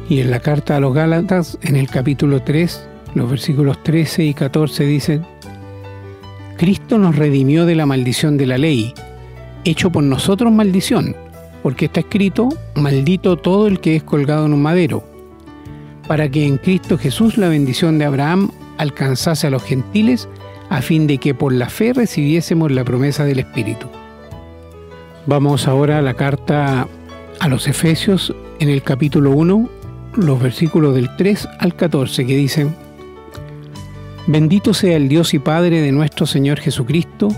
Y 0.08 0.20
en 0.20 0.30
la 0.30 0.40
carta 0.40 0.76
a 0.76 0.80
los 0.80 0.94
Gálatas, 0.94 1.58
en 1.62 1.76
el 1.76 1.88
capítulo 1.88 2.42
3, 2.42 2.88
los 3.14 3.30
versículos 3.30 3.82
13 3.82 4.24
y 4.24 4.34
14 4.34 4.84
dicen, 4.84 5.26
Cristo 6.56 6.98
nos 6.98 7.16
redimió 7.16 7.66
de 7.66 7.74
la 7.74 7.86
maldición 7.86 8.36
de 8.36 8.46
la 8.46 8.58
ley, 8.58 8.94
hecho 9.64 9.90
por 9.90 10.02
nosotros 10.02 10.52
maldición 10.52 11.14
porque 11.62 11.86
está 11.86 12.00
escrito, 12.00 12.48
maldito 12.74 13.36
todo 13.36 13.66
el 13.66 13.80
que 13.80 13.96
es 13.96 14.02
colgado 14.02 14.46
en 14.46 14.52
un 14.52 14.62
madero, 14.62 15.04
para 16.06 16.28
que 16.30 16.46
en 16.46 16.56
Cristo 16.56 16.98
Jesús 16.98 17.36
la 17.36 17.48
bendición 17.48 17.98
de 17.98 18.04
Abraham 18.04 18.50
alcanzase 18.78 19.46
a 19.46 19.50
los 19.50 19.62
gentiles, 19.62 20.28
a 20.70 20.82
fin 20.82 21.06
de 21.06 21.18
que 21.18 21.34
por 21.34 21.52
la 21.52 21.68
fe 21.68 21.92
recibiésemos 21.92 22.70
la 22.70 22.84
promesa 22.84 23.24
del 23.24 23.40
Espíritu. 23.40 23.88
Vamos 25.26 25.66
ahora 25.66 25.98
a 25.98 26.02
la 26.02 26.14
carta 26.14 26.86
a 27.40 27.48
los 27.48 27.68
Efesios 27.68 28.34
en 28.60 28.68
el 28.68 28.82
capítulo 28.82 29.32
1, 29.32 29.68
los 30.18 30.40
versículos 30.40 30.94
del 30.94 31.14
3 31.16 31.48
al 31.58 31.74
14 31.74 32.26
que 32.26 32.36
dicen, 32.36 32.74
Bendito 34.26 34.74
sea 34.74 34.96
el 34.96 35.08
Dios 35.08 35.32
y 35.32 35.38
Padre 35.38 35.80
de 35.80 35.92
nuestro 35.92 36.26
Señor 36.26 36.60
Jesucristo, 36.60 37.28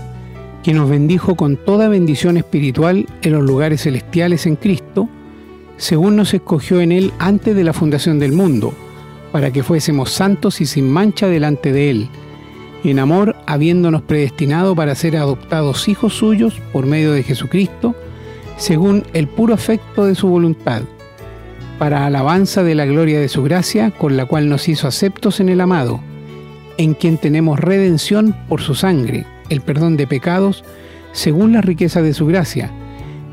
que 0.63 0.73
nos 0.73 0.89
bendijo 0.89 1.35
con 1.35 1.57
toda 1.57 1.87
bendición 1.87 2.37
espiritual 2.37 3.07
en 3.21 3.31
los 3.31 3.43
lugares 3.43 3.83
celestiales 3.83 4.45
en 4.45 4.57
Cristo, 4.57 5.07
según 5.77 6.15
nos 6.15 6.33
escogió 6.33 6.81
en 6.81 6.91
Él 6.91 7.13
antes 7.17 7.55
de 7.55 7.63
la 7.63 7.73
fundación 7.73 8.19
del 8.19 8.33
mundo, 8.33 8.73
para 9.31 9.51
que 9.51 9.63
fuésemos 9.63 10.11
santos 10.11 10.59
y 10.59 10.65
sin 10.65 10.91
mancha 10.91 11.27
delante 11.27 11.71
de 11.71 11.89
Él 11.89 12.09
en 12.89 12.99
amor 12.99 13.35
habiéndonos 13.45 14.01
predestinado 14.01 14.75
para 14.75 14.95
ser 14.95 15.15
adoptados 15.17 15.87
hijos 15.87 16.13
suyos 16.13 16.59
por 16.73 16.85
medio 16.85 17.11
de 17.11 17.23
Jesucristo, 17.23 17.95
según 18.57 19.03
el 19.13 19.27
puro 19.27 19.53
afecto 19.53 20.05
de 20.05 20.15
su 20.15 20.27
voluntad, 20.27 20.81
para 21.81 22.05
alabanza 22.05 22.61
de 22.61 22.75
la 22.75 22.85
gloria 22.85 23.19
de 23.19 23.27
su 23.27 23.41
gracia, 23.41 23.89
con 23.89 24.15
la 24.15 24.27
cual 24.27 24.47
nos 24.47 24.69
hizo 24.69 24.87
aceptos 24.87 25.39
en 25.39 25.49
el 25.49 25.59
amado, 25.59 25.99
en 26.77 26.93
quien 26.93 27.17
tenemos 27.17 27.59
redención 27.59 28.35
por 28.47 28.61
su 28.61 28.75
sangre, 28.75 29.25
el 29.49 29.61
perdón 29.61 29.97
de 29.97 30.05
pecados, 30.05 30.63
según 31.11 31.53
la 31.53 31.61
riqueza 31.61 32.03
de 32.03 32.13
su 32.13 32.27
gracia, 32.27 32.69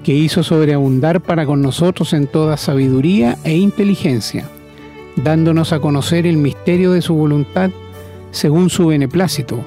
que 0.03 0.15
hizo 0.15 0.43
sobreabundar 0.43 1.21
para 1.21 1.45
con 1.45 1.61
nosotros 1.61 2.15
en 2.15 2.27
toda 2.27 2.57
sabiduría 2.57 3.37
e 3.45 3.55
inteligencia, 3.55 4.49
dándonos 5.17 5.75
a 5.75 5.81
conocer 5.81 6.27
el 6.27 6.39
misterio 6.39 6.93
de 6.93 7.03
su 7.03 7.13
voluntad, 7.13 7.69
según 8.31 8.71
su 8.71 8.87
beneplácito, 8.87 9.63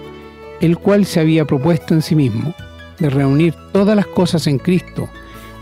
el 0.59 0.79
cual 0.79 1.05
se 1.05 1.19
había 1.19 1.45
propuesto 1.45 1.93
en 1.93 2.01
sí 2.01 2.15
mismo, 2.15 2.55
de 2.97 3.11
reunir 3.11 3.53
todas 3.73 3.95
las 3.95 4.07
cosas 4.07 4.47
en 4.47 4.57
Cristo, 4.57 5.07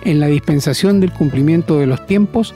en 0.05 0.21
la 0.21 0.27
dispensación 0.27 1.01
del 1.01 1.11
cumplimiento 1.11 1.79
de 1.79 1.85
los 1.85 2.05
tiempos, 2.05 2.55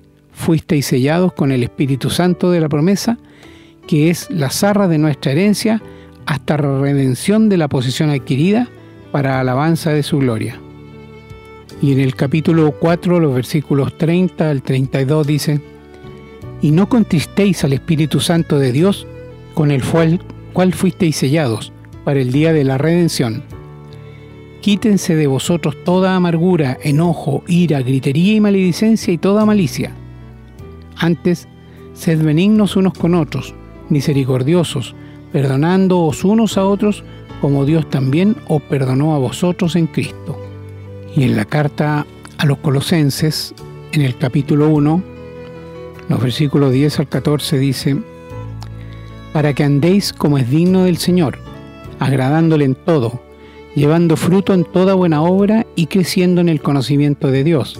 fuisteis 0.31 0.85
sellados 0.85 1.33
con 1.33 1.51
el 1.51 1.63
Espíritu 1.63 2.09
Santo 2.09 2.51
de 2.51 2.59
la 2.59 2.69
promesa, 2.69 3.17
que 3.87 4.09
es 4.09 4.29
la 4.29 4.49
zarra 4.49 4.87
de 4.87 4.97
nuestra 4.97 5.31
herencia, 5.31 5.81
hasta 6.25 6.57
la 6.57 6.79
redención 6.79 7.49
de 7.49 7.57
la 7.57 7.67
posesión 7.67 8.09
adquirida 8.09 8.69
para 9.11 9.39
alabanza 9.39 9.91
de 9.91 10.03
su 10.03 10.19
gloria. 10.19 10.59
Y 11.81 11.91
en 11.93 11.99
el 11.99 12.15
capítulo 12.15 12.73
4, 12.79 13.19
los 13.19 13.33
versículos 13.33 13.97
30 13.97 14.49
al 14.49 14.61
32 14.61 15.27
dice, 15.27 15.61
y 16.61 16.71
no 16.71 16.87
contristéis 16.87 17.63
al 17.63 17.73
Espíritu 17.73 18.19
Santo 18.19 18.59
de 18.59 18.71
Dios, 18.71 19.07
con 19.55 19.71
el 19.71 19.83
cual, 19.83 20.21
cual 20.53 20.73
fuisteis 20.73 21.15
sellados 21.15 21.73
para 22.03 22.19
el 22.19 22.31
día 22.31 22.53
de 22.53 22.63
la 22.63 22.77
redención. 22.77 23.43
Quítense 24.61 25.15
de 25.15 25.25
vosotros 25.25 25.75
toda 25.83 26.15
amargura, 26.15 26.77
enojo, 26.83 27.43
ira, 27.47 27.81
gritería 27.81 28.33
y 28.33 28.39
maledicencia 28.39 29.11
y 29.11 29.17
toda 29.17 29.43
malicia. 29.43 29.95
Antes, 31.01 31.47
sed 31.93 32.21
benignos 32.21 32.75
unos 32.75 32.93
con 32.93 33.15
otros, 33.15 33.55
misericordiosos, 33.89 34.95
perdonándoos 35.33 36.23
unos 36.23 36.59
a 36.59 36.65
otros, 36.65 37.03
como 37.41 37.65
Dios 37.65 37.89
también 37.89 38.35
os 38.47 38.61
perdonó 38.61 39.15
a 39.15 39.17
vosotros 39.17 39.75
en 39.75 39.87
Cristo. 39.87 40.39
Y 41.15 41.23
en 41.23 41.35
la 41.35 41.45
carta 41.45 42.05
a 42.37 42.45
los 42.45 42.59
colosenses, 42.59 43.55
en 43.93 44.01
el 44.01 44.15
capítulo 44.15 44.69
1, 44.69 45.03
los 46.07 46.21
versículos 46.21 46.71
10 46.71 46.99
al 46.99 47.09
14 47.09 47.57
dice, 47.57 47.97
para 49.33 49.53
que 49.53 49.63
andéis 49.63 50.13
como 50.13 50.37
es 50.37 50.51
digno 50.51 50.83
del 50.83 50.97
Señor, 50.97 51.39
agradándole 51.99 52.65
en 52.65 52.75
todo, 52.75 53.23
llevando 53.75 54.15
fruto 54.17 54.53
en 54.53 54.65
toda 54.65 54.93
buena 54.93 55.23
obra 55.23 55.65
y 55.75 55.87
creciendo 55.87 56.41
en 56.41 56.49
el 56.49 56.61
conocimiento 56.61 57.31
de 57.31 57.43
Dios, 57.43 57.79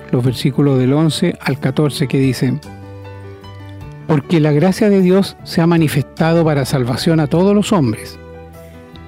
los 0.11 0.23
versículos 0.23 0.77
del 0.79 0.93
11 0.93 1.37
al 1.39 1.59
14 1.59 2.07
que 2.07 2.19
dicen, 2.19 2.59
Porque 4.07 4.39
la 4.39 4.51
gracia 4.51 4.89
de 4.89 5.01
Dios 5.01 5.37
se 5.43 5.61
ha 5.61 5.67
manifestado 5.67 6.43
para 6.45 6.65
salvación 6.65 7.19
a 7.19 7.27
todos 7.27 7.55
los 7.55 7.71
hombres, 7.71 8.19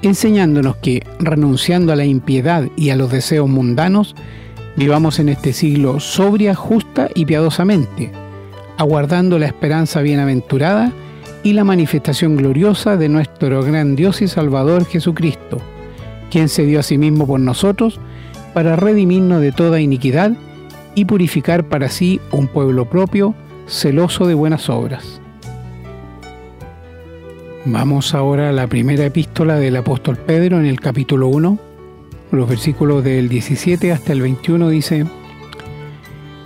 enseñándonos 0.02 0.78
que, 0.78 1.04
renunciando 1.20 1.94
a 1.94 1.96
la 1.96 2.06
impiedad 2.06 2.68
y 2.76 2.90
a 2.90 2.96
los 2.96 3.12
deseos 3.12 3.50
mundanos, 3.50 4.16
vivamos 4.76 5.20
en 5.20 5.30
este 5.30 5.54
siglo 5.54 6.00
sobria, 6.00 6.56
justa 6.56 7.10
y 7.14 7.26
piadosamente 7.26 8.12
aguardando 8.78 9.40
la 9.40 9.48
esperanza 9.48 10.02
bienaventurada 10.02 10.92
y 11.44 11.54
la 11.54 11.64
manifestación 11.64 12.36
gloriosa 12.38 12.98
de 12.98 13.10
nuestro 13.10 13.64
gran 13.64 13.96
Dios 13.96 14.22
y 14.22 14.28
Salvador 14.28 14.86
Jesucristo, 14.86 15.60
quien 16.32 16.50
se 16.50 16.66
dio 16.66 16.80
a 16.80 16.84
sí 16.84 16.98
mismo 16.98 17.28
por 17.28 17.40
nosotros 17.40 18.00
para 18.54 18.76
redimirnos 18.76 19.42
de 19.42 19.52
toda 19.52 19.82
iniquidad 19.82 20.32
y 20.96 21.06
purificar 21.06 21.66
para 21.66 21.90
sí 21.90 22.20
un 22.32 22.48
pueblo 22.48 22.90
propio, 22.90 23.36
celoso 23.68 24.28
de 24.28 24.34
buenas 24.34 24.70
obras. 24.70 25.22
Vamos 27.66 28.14
ahora 28.14 28.50
a 28.50 28.52
la 28.52 28.68
primera 28.68 29.06
epístola 29.06 29.56
del 29.56 29.78
apóstol 29.78 30.18
Pedro 30.18 30.60
en 30.60 30.66
el 30.66 30.80
capítulo 30.80 31.30
1, 31.30 31.58
los 32.32 32.50
versículos 32.50 33.04
del 33.04 33.30
17 33.30 33.92
hasta 33.92 34.12
el 34.12 34.22
21 34.22 34.70
dice, 34.70 35.06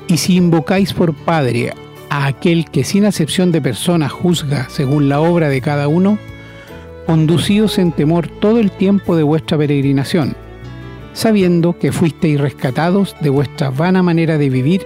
Y 0.08 0.18
si 0.18 0.36
invocáis 0.36 0.94
por 0.94 1.13
Padre 1.13 1.74
a 2.10 2.27
aquel 2.27 2.70
que 2.70 2.84
sin 2.84 3.06
acepción 3.06 3.51
de 3.51 3.62
personas 3.62 4.12
juzga 4.12 4.70
según 4.70 5.10
la 5.10 5.20
obra 5.20 5.50
de 5.50 5.62
cada 5.62 5.88
uno, 5.88 6.20
conducidos 7.08 7.80
en 7.80 7.94
temor 7.94 8.27
todo 8.27 8.60
el 8.60 8.70
tiempo 8.70 9.16
de 9.16 9.24
vuestra 9.24 9.58
peregrinación, 9.58 10.36
sabiendo 11.17 11.79
que 11.79 11.91
fuisteis 11.91 12.39
rescatados 12.39 13.15
de 13.21 13.31
vuestra 13.31 13.71
vana 13.71 14.03
manera 14.03 14.38
de 14.38 14.51
vivir, 14.51 14.86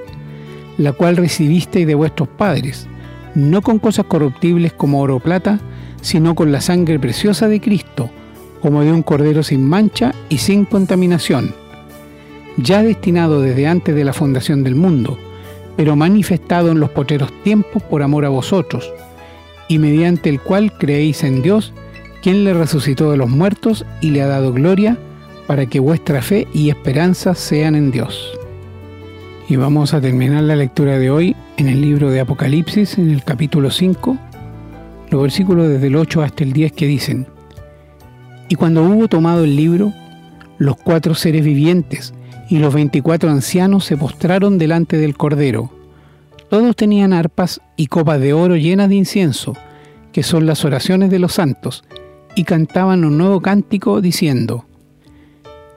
la 0.77 0.93
cual 0.93 1.17
recibisteis 1.17 1.85
de 1.85 1.93
vuestros 1.93 2.29
padres, 2.29 2.87
no 3.35 3.61
con 3.61 3.79
cosas 3.79 4.05
corruptibles 4.05 4.71
como 4.71 5.01
oro 5.01 5.17
o 5.17 5.19
plata, 5.19 5.59
sino 5.99 6.33
con 6.33 6.53
la 6.53 6.61
sangre 6.61 6.97
preciosa 6.99 7.49
de 7.49 7.59
Cristo, 7.59 8.09
como 8.61 8.81
de 8.81 8.93
un 8.93 9.03
cordero 9.03 9.43
sin 9.43 9.67
mancha 9.67 10.13
y 10.29 10.37
sin 10.37 10.63
contaminación, 10.63 11.53
ya 12.55 12.81
destinado 12.81 13.41
desde 13.41 13.67
antes 13.67 13.93
de 13.93 14.05
la 14.05 14.13
fundación 14.13 14.63
del 14.63 14.75
mundo, 14.75 15.17
pero 15.75 15.97
manifestado 15.97 16.71
en 16.71 16.79
los 16.79 16.91
poteros 16.91 17.29
tiempos 17.43 17.83
por 17.83 18.03
amor 18.03 18.23
a 18.23 18.29
vosotros, 18.29 18.89
y 19.67 19.79
mediante 19.79 20.29
el 20.29 20.39
cual 20.39 20.77
creéis 20.77 21.25
en 21.25 21.41
Dios, 21.41 21.73
quien 22.21 22.45
le 22.45 22.53
resucitó 22.53 23.11
de 23.11 23.17
los 23.17 23.29
muertos 23.29 23.85
y 23.99 24.11
le 24.11 24.21
ha 24.21 24.27
dado 24.27 24.53
gloria, 24.53 24.97
para 25.51 25.65
que 25.65 25.81
vuestra 25.81 26.21
fe 26.21 26.47
y 26.53 26.69
esperanza 26.69 27.35
sean 27.35 27.75
en 27.75 27.91
Dios. 27.91 28.31
Y 29.49 29.57
vamos 29.57 29.93
a 29.93 29.99
terminar 29.99 30.43
la 30.43 30.55
lectura 30.55 30.97
de 30.97 31.11
hoy 31.11 31.35
en 31.57 31.67
el 31.67 31.81
libro 31.81 32.09
de 32.09 32.21
Apocalipsis, 32.21 32.97
en 32.97 33.09
el 33.09 33.25
capítulo 33.25 33.69
5, 33.69 34.17
los 35.09 35.21
versículos 35.21 35.67
desde 35.67 35.87
el 35.87 35.97
8 35.97 36.21
hasta 36.21 36.45
el 36.45 36.53
10 36.53 36.71
que 36.71 36.87
dicen, 36.87 37.27
Y 38.47 38.55
cuando 38.55 38.81
hubo 38.81 39.09
tomado 39.09 39.43
el 39.43 39.57
libro, 39.57 39.91
los 40.57 40.77
cuatro 40.77 41.15
seres 41.15 41.43
vivientes, 41.43 42.13
y 42.47 42.59
los 42.59 42.73
veinticuatro 42.73 43.29
ancianos 43.29 43.83
se 43.83 43.97
postraron 43.97 44.57
delante 44.57 44.95
del 44.95 45.17
Cordero. 45.17 45.69
Todos 46.49 46.77
tenían 46.77 47.11
arpas 47.11 47.59
y 47.75 47.87
copas 47.87 48.21
de 48.21 48.31
oro 48.31 48.55
llenas 48.55 48.87
de 48.87 48.95
incienso, 48.95 49.57
que 50.13 50.23
son 50.23 50.45
las 50.45 50.63
oraciones 50.63 51.09
de 51.09 51.19
los 51.19 51.33
santos, 51.33 51.83
y 52.37 52.45
cantaban 52.45 53.03
un 53.03 53.17
nuevo 53.17 53.41
cántico 53.41 53.99
diciendo, 53.99 54.65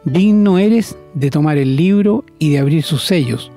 Digno 0.04 0.58
eres 0.58 0.98
de 1.14 1.30
tomar 1.30 1.56
el 1.56 1.76
libro 1.76 2.24
y 2.38 2.50
de 2.50 2.58
abrir 2.58 2.82
sus 2.82 3.04
sellos, 3.04 3.50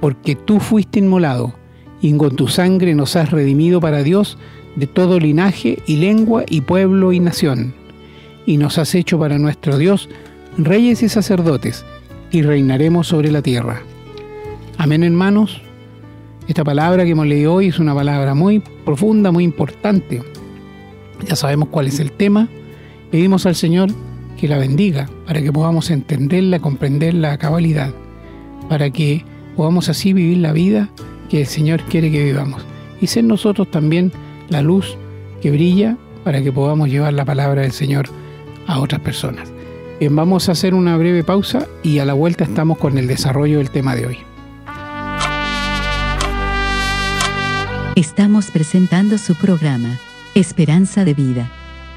porque 0.00 0.34
tú 0.34 0.58
fuiste 0.58 1.00
inmolado, 1.00 1.52
y 2.00 2.12
con 2.16 2.34
tu 2.34 2.48
sangre 2.48 2.94
nos 2.94 3.14
has 3.14 3.30
redimido 3.30 3.80
para 3.80 4.02
Dios 4.02 4.38
de 4.74 4.86
todo 4.86 5.20
linaje 5.20 5.78
y 5.86 5.96
lengua 5.96 6.44
y 6.48 6.62
pueblo 6.62 7.12
y 7.12 7.20
nación, 7.20 7.74
y 8.46 8.56
nos 8.56 8.78
has 8.78 8.94
hecho 8.94 9.18
para 9.18 9.38
nuestro 9.38 9.76
Dios 9.76 10.08
reyes 10.56 11.02
y 11.02 11.10
sacerdotes, 11.10 11.84
y 12.30 12.40
reinaremos 12.40 13.08
sobre 13.08 13.30
la 13.30 13.42
tierra. 13.42 13.82
Amén, 14.78 15.04
hermanos. 15.04 15.60
Esta 16.48 16.64
palabra 16.64 17.04
que 17.04 17.10
hemos 17.10 17.26
leído 17.26 17.52
hoy 17.52 17.68
es 17.68 17.78
una 17.78 17.94
palabra 17.94 18.34
muy 18.34 18.60
profunda, 18.84 19.30
muy 19.30 19.44
importante. 19.44 20.22
Ya 21.28 21.36
sabemos 21.36 21.68
cuál 21.68 21.86
es 21.86 22.00
el 22.00 22.10
tema. 22.12 22.48
Pedimos 23.10 23.44
al 23.44 23.54
Señor 23.54 23.90
que 24.42 24.48
la 24.48 24.58
bendiga 24.58 25.08
para 25.24 25.40
que 25.40 25.52
podamos 25.52 25.88
entenderla, 25.92 26.58
comprenderla 26.58 27.30
a 27.30 27.38
cabalidad, 27.38 27.94
para 28.68 28.90
que 28.90 29.24
podamos 29.56 29.88
así 29.88 30.12
vivir 30.12 30.38
la 30.38 30.50
vida 30.50 30.90
que 31.30 31.42
el 31.42 31.46
Señor 31.46 31.80
quiere 31.82 32.10
que 32.10 32.24
vivamos 32.24 32.60
y 33.00 33.06
ser 33.06 33.22
nosotros 33.22 33.70
también 33.70 34.10
la 34.48 34.60
luz 34.60 34.98
que 35.40 35.52
brilla 35.52 35.96
para 36.24 36.42
que 36.42 36.50
podamos 36.50 36.88
llevar 36.88 37.12
la 37.12 37.24
palabra 37.24 37.62
del 37.62 37.70
Señor 37.70 38.08
a 38.66 38.80
otras 38.80 39.00
personas. 39.00 39.52
Bien, 40.00 40.16
vamos 40.16 40.48
a 40.48 40.52
hacer 40.52 40.74
una 40.74 40.96
breve 40.96 41.22
pausa 41.22 41.68
y 41.84 42.00
a 42.00 42.04
la 42.04 42.14
vuelta 42.14 42.42
estamos 42.42 42.78
con 42.78 42.98
el 42.98 43.06
desarrollo 43.06 43.58
del 43.58 43.70
tema 43.70 43.94
de 43.94 44.06
hoy. 44.06 44.18
Estamos 47.94 48.50
presentando 48.50 49.18
su 49.18 49.36
programa, 49.36 50.00
Esperanza 50.34 51.04
de 51.04 51.14
Vida. 51.14 51.61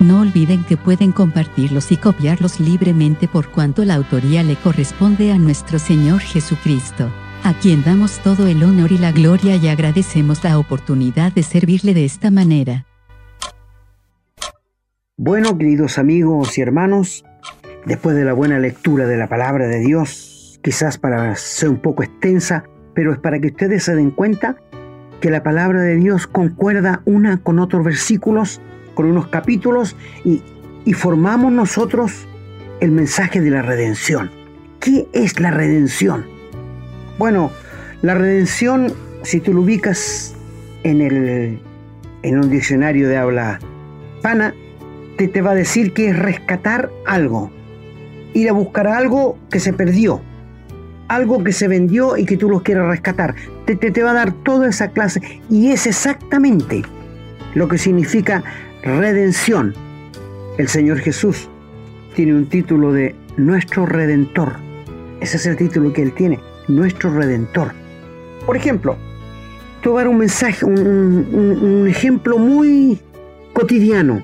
No 0.00 0.20
olviden 0.20 0.62
que 0.62 0.76
pueden 0.76 1.10
compartirlos 1.10 1.90
y 1.90 1.96
copiarlos 1.96 2.60
libremente 2.60 3.26
por 3.26 3.50
cuanto 3.50 3.84
la 3.84 3.96
autoría 3.96 4.44
le 4.44 4.54
corresponde 4.54 5.32
a 5.32 5.38
nuestro 5.38 5.80
Señor 5.80 6.20
Jesucristo, 6.20 7.10
a 7.42 7.52
quien 7.54 7.82
damos 7.82 8.20
todo 8.20 8.46
el 8.46 8.62
honor 8.62 8.92
y 8.92 8.98
la 8.98 9.10
gloria 9.10 9.56
y 9.56 9.66
agradecemos 9.66 10.44
la 10.44 10.56
oportunidad 10.56 11.32
de 11.32 11.42
servirle 11.42 11.94
de 11.94 12.04
esta 12.04 12.30
manera. 12.30 12.86
Bueno, 15.16 15.58
queridos 15.58 15.98
amigos 15.98 16.56
y 16.58 16.60
hermanos, 16.60 17.24
después 17.84 18.14
de 18.14 18.24
la 18.24 18.34
buena 18.34 18.60
lectura 18.60 19.04
de 19.06 19.16
la 19.16 19.28
palabra 19.28 19.66
de 19.66 19.80
Dios, 19.80 20.60
quizás 20.62 20.96
para 20.96 21.34
ser 21.34 21.70
un 21.70 21.80
poco 21.80 22.04
extensa, 22.04 22.62
pero 22.94 23.12
es 23.12 23.18
para 23.18 23.40
que 23.40 23.48
ustedes 23.48 23.82
se 23.82 23.96
den 23.96 24.12
cuenta 24.12 24.54
que 25.20 25.30
la 25.30 25.42
palabra 25.42 25.80
de 25.80 25.96
Dios 25.96 26.28
concuerda 26.28 27.02
una 27.04 27.38
con 27.38 27.58
otros 27.58 27.84
versículos, 27.84 28.60
con 28.98 29.06
unos 29.06 29.28
capítulos, 29.28 29.94
y, 30.24 30.42
formamos 30.92 31.52
nosotros 31.52 32.26
el 32.80 32.90
mensaje 32.90 33.40
de 33.40 33.48
la 33.48 33.62
redención. 33.62 34.28
¿Qué 34.80 35.06
es 35.12 35.38
la 35.38 35.52
redención? 35.52 36.26
Bueno, 37.16 37.52
la 38.02 38.16
redención, 38.16 38.92
si 39.22 39.38
tú 39.38 39.54
lo 39.54 39.60
ubicas 39.60 40.34
en, 40.82 41.00
el, 41.00 41.60
en 42.22 42.38
un 42.40 42.50
diccionario 42.50 43.08
de 43.08 43.16
habla 43.16 43.60
pana, 44.20 44.52
te, 45.16 45.28
te 45.28 45.42
va 45.42 45.52
a 45.52 45.54
decir 45.54 45.92
que 45.92 46.08
es 46.08 46.18
rescatar 46.18 46.90
algo, 47.06 47.52
ir 48.34 48.48
a 48.48 48.52
buscar 48.52 48.88
algo 48.88 49.38
que 49.48 49.60
se 49.60 49.72
perdió, 49.72 50.20
algo 51.06 51.44
que 51.44 51.52
se 51.52 51.68
vendió 51.68 52.16
y 52.16 52.24
que 52.24 52.36
tú 52.36 52.50
lo 52.50 52.64
quieras 52.64 52.88
rescatar. 52.88 53.36
Te, 53.64 53.76
te, 53.76 54.02
va 54.02 54.10
a 54.10 54.14
dar 54.14 54.32
toda 54.32 54.68
esa 54.68 54.88
clase 54.88 55.20
y 55.48 55.70
es 55.70 55.86
exactamente 55.86 56.82
lo 57.54 57.68
que 57.68 57.78
significa 57.78 58.42
redención. 58.82 59.74
El 60.58 60.68
Señor 60.68 60.98
Jesús 60.98 61.48
tiene 62.14 62.34
un 62.34 62.46
título 62.46 62.92
de 62.92 63.14
nuestro 63.36 63.86
redentor. 63.86 64.56
Ese 65.20 65.36
es 65.36 65.46
el 65.46 65.56
título 65.56 65.92
que 65.92 66.02
Él 66.02 66.12
tiene, 66.12 66.40
nuestro 66.68 67.14
redentor. 67.14 67.72
Por 68.46 68.56
ejemplo, 68.56 68.96
te 69.82 69.88
un 69.88 70.18
mensaje, 70.18 70.64
un, 70.64 70.76
un 70.78 71.88
ejemplo 71.88 72.38
muy 72.38 73.00
cotidiano. 73.52 74.22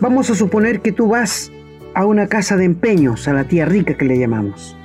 Vamos 0.00 0.30
a 0.30 0.34
suponer 0.34 0.80
que 0.80 0.92
tú 0.92 1.08
vas 1.08 1.50
a 1.94 2.06
una 2.06 2.26
casa 2.26 2.56
de 2.56 2.64
empeños, 2.64 3.28
a 3.28 3.32
la 3.32 3.44
tía 3.44 3.66
rica 3.66 3.94
que 3.94 4.04
le 4.04 4.18
llamamos 4.18 4.76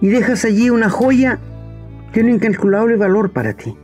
y 0.00 0.08
dejas 0.08 0.44
allí 0.44 0.70
una 0.70 0.88
joya 0.88 1.38
de 2.12 2.22
un 2.22 2.30
incalculable 2.30 2.96
valor 2.96 3.30
para 3.30 3.54
ti. 3.54 3.76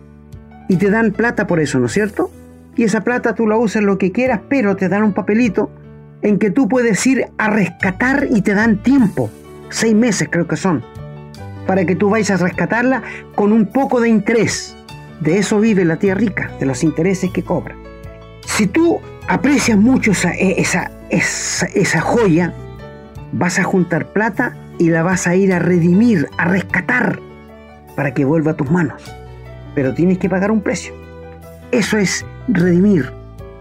Y 0.68 0.76
te 0.76 0.90
dan 0.90 1.12
plata 1.12 1.46
por 1.46 1.60
eso, 1.60 1.78
¿no 1.78 1.86
es 1.86 1.92
cierto? 1.92 2.30
Y 2.76 2.84
esa 2.84 3.02
plata 3.02 3.34
tú 3.34 3.46
la 3.46 3.56
usas 3.56 3.82
lo 3.82 3.96
que 3.98 4.12
quieras, 4.12 4.40
pero 4.48 4.76
te 4.76 4.88
dan 4.88 5.02
un 5.02 5.14
papelito 5.14 5.70
en 6.22 6.38
que 6.38 6.50
tú 6.50 6.68
puedes 6.68 7.06
ir 7.06 7.26
a 7.38 7.48
rescatar 7.48 8.28
y 8.30 8.42
te 8.42 8.54
dan 8.54 8.82
tiempo, 8.82 9.30
seis 9.70 9.94
meses 9.94 10.28
creo 10.30 10.46
que 10.46 10.56
son, 10.56 10.84
para 11.66 11.84
que 11.84 11.96
tú 11.96 12.10
vayas 12.10 12.30
a 12.30 12.44
rescatarla 12.44 13.02
con 13.34 13.52
un 13.52 13.66
poco 13.66 14.00
de 14.00 14.08
interés. 14.08 14.76
De 15.20 15.38
eso 15.38 15.58
vive 15.60 15.84
la 15.84 15.96
tía 15.96 16.14
rica, 16.14 16.50
de 16.60 16.66
los 16.66 16.84
intereses 16.84 17.30
que 17.32 17.42
cobra. 17.42 17.74
Si 18.44 18.66
tú 18.66 19.00
aprecias 19.28 19.78
mucho 19.78 20.10
esa, 20.10 20.32
esa, 20.32 20.90
esa, 21.08 21.66
esa 21.66 22.00
joya, 22.00 22.52
vas 23.32 23.58
a 23.58 23.64
juntar 23.64 24.12
plata 24.12 24.54
y 24.78 24.90
la 24.90 25.02
vas 25.02 25.26
a 25.26 25.34
ir 25.34 25.54
a 25.54 25.58
redimir, 25.58 26.28
a 26.36 26.44
rescatar, 26.44 27.18
para 27.94 28.12
que 28.12 28.26
vuelva 28.26 28.52
a 28.52 28.56
tus 28.56 28.70
manos. 28.70 29.02
Pero 29.74 29.94
tienes 29.94 30.18
que 30.18 30.28
pagar 30.28 30.50
un 30.50 30.60
precio. 30.60 30.94
Eso 31.72 31.96
es 31.96 32.26
redimir, 32.48 33.10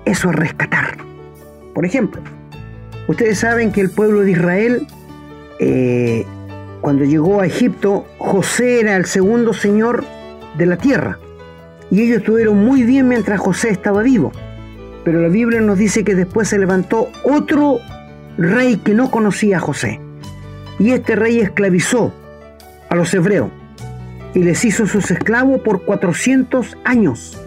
eso 0.06 0.30
es 0.30 0.36
rescatar. 0.36 0.98
Por 1.74 1.86
ejemplo, 1.86 2.22
ustedes 3.08 3.40
saben 3.40 3.72
que 3.72 3.82
el 3.82 3.90
pueblo 3.90 4.22
de 4.22 4.32
Israel, 4.32 4.88
eh, 5.60 6.26
cuando 6.82 7.04
llegó 7.04 7.42
a 7.42 7.46
Egipto, 7.46 8.06
José 8.18 8.82
era 8.82 8.96
el 8.96 9.06
segundo 9.06 9.54
señor 9.54 10.04
de 10.58 10.66
la 10.66 10.78
tierra. 10.78 11.18
Y 11.92 12.02
ellos 12.02 12.20
estuvieron 12.20 12.64
muy 12.64 12.84
bien 12.84 13.08
mientras 13.08 13.40
José 13.40 13.70
estaba 13.70 14.02
vivo. 14.02 14.32
Pero 15.04 15.22
la 15.22 15.28
Biblia 15.28 15.62
nos 15.62 15.78
dice 15.78 16.04
que 16.04 16.16
después 16.16 16.48
se 16.48 16.58
levantó 16.58 17.10
otro 17.24 17.80
rey 18.38 18.78
que 18.78 18.94
no 18.94 19.12
conocía 19.12 19.58
a 19.58 19.60
José. 19.60 20.00
Y 20.80 20.92
este 20.92 21.16
rey 21.16 21.40
esclavizó 21.40 22.14
a 22.90 22.96
los 22.96 23.14
hebreos 23.14 23.50
y 24.34 24.44
les 24.44 24.66
hizo 24.66 24.86
sus 24.86 25.10
esclavos 25.12 25.62
por 25.62 25.86
400 25.86 26.78
años. 26.84 27.40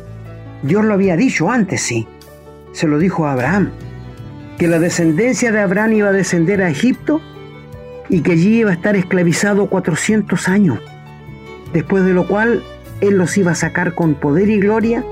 Dios 0.62 0.84
lo 0.84 0.94
había 0.94 1.16
dicho 1.16 1.50
antes, 1.50 1.82
sí. 1.82 2.06
Se 2.72 2.86
lo 2.86 2.98
dijo 2.98 3.26
a 3.26 3.32
Abraham, 3.32 3.70
que 4.58 4.68
la 4.68 4.78
descendencia 4.78 5.52
de 5.52 5.60
Abraham 5.60 5.92
iba 5.92 6.08
a 6.08 6.12
descender 6.12 6.62
a 6.62 6.70
Egipto 6.70 7.20
y 8.08 8.22
que 8.22 8.32
allí 8.32 8.60
iba 8.60 8.70
a 8.70 8.74
estar 8.74 8.96
esclavizado 8.96 9.68
400 9.68 10.48
años, 10.48 10.80
después 11.72 12.04
de 12.04 12.12
lo 12.12 12.26
cual 12.26 12.62
Él 13.00 13.16
los 13.16 13.36
iba 13.38 13.52
a 13.52 13.54
sacar 13.54 13.94
con 13.94 14.14
poder 14.14 14.48
y 14.48 14.58
gloria 14.58 15.04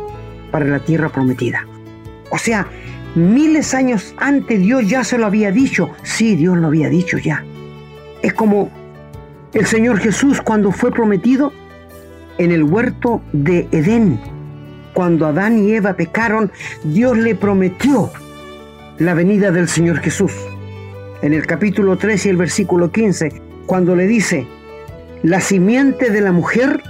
para 0.50 0.66
la 0.66 0.80
tierra 0.80 1.10
prometida. 1.10 1.66
O 2.30 2.38
sea, 2.38 2.66
miles 3.14 3.74
años 3.74 4.14
antes 4.16 4.60
Dios 4.60 4.88
ya 4.88 5.04
se 5.04 5.18
lo 5.18 5.26
había 5.26 5.52
dicho. 5.52 5.90
Sí, 6.02 6.34
Dios 6.34 6.56
lo 6.56 6.66
había 6.68 6.88
dicho 6.88 7.18
ya. 7.18 7.44
Es 8.22 8.34
como 8.34 8.70
el 9.52 9.66
Señor 9.66 9.98
Jesús 9.98 10.40
cuando 10.40 10.72
fue 10.72 10.90
prometido 10.90 11.52
en 12.38 12.50
el 12.52 12.64
huerto 12.64 13.22
de 13.32 13.68
Edén. 13.70 14.18
Cuando 14.96 15.26
Adán 15.26 15.58
y 15.58 15.72
Eva 15.72 15.92
pecaron, 15.92 16.50
Dios 16.82 17.18
le 17.18 17.34
prometió 17.34 18.10
la 18.96 19.12
venida 19.12 19.50
del 19.50 19.68
Señor 19.68 19.98
Jesús. 19.98 20.32
En 21.20 21.34
el 21.34 21.46
capítulo 21.46 21.98
3 21.98 22.24
y 22.24 22.28
el 22.30 22.38
versículo 22.38 22.90
15, 22.90 23.42
cuando 23.66 23.94
le 23.94 24.06
dice, 24.06 24.46
la 25.22 25.42
simiente 25.42 26.08
de 26.08 26.22
la 26.22 26.32
mujer, 26.32 26.82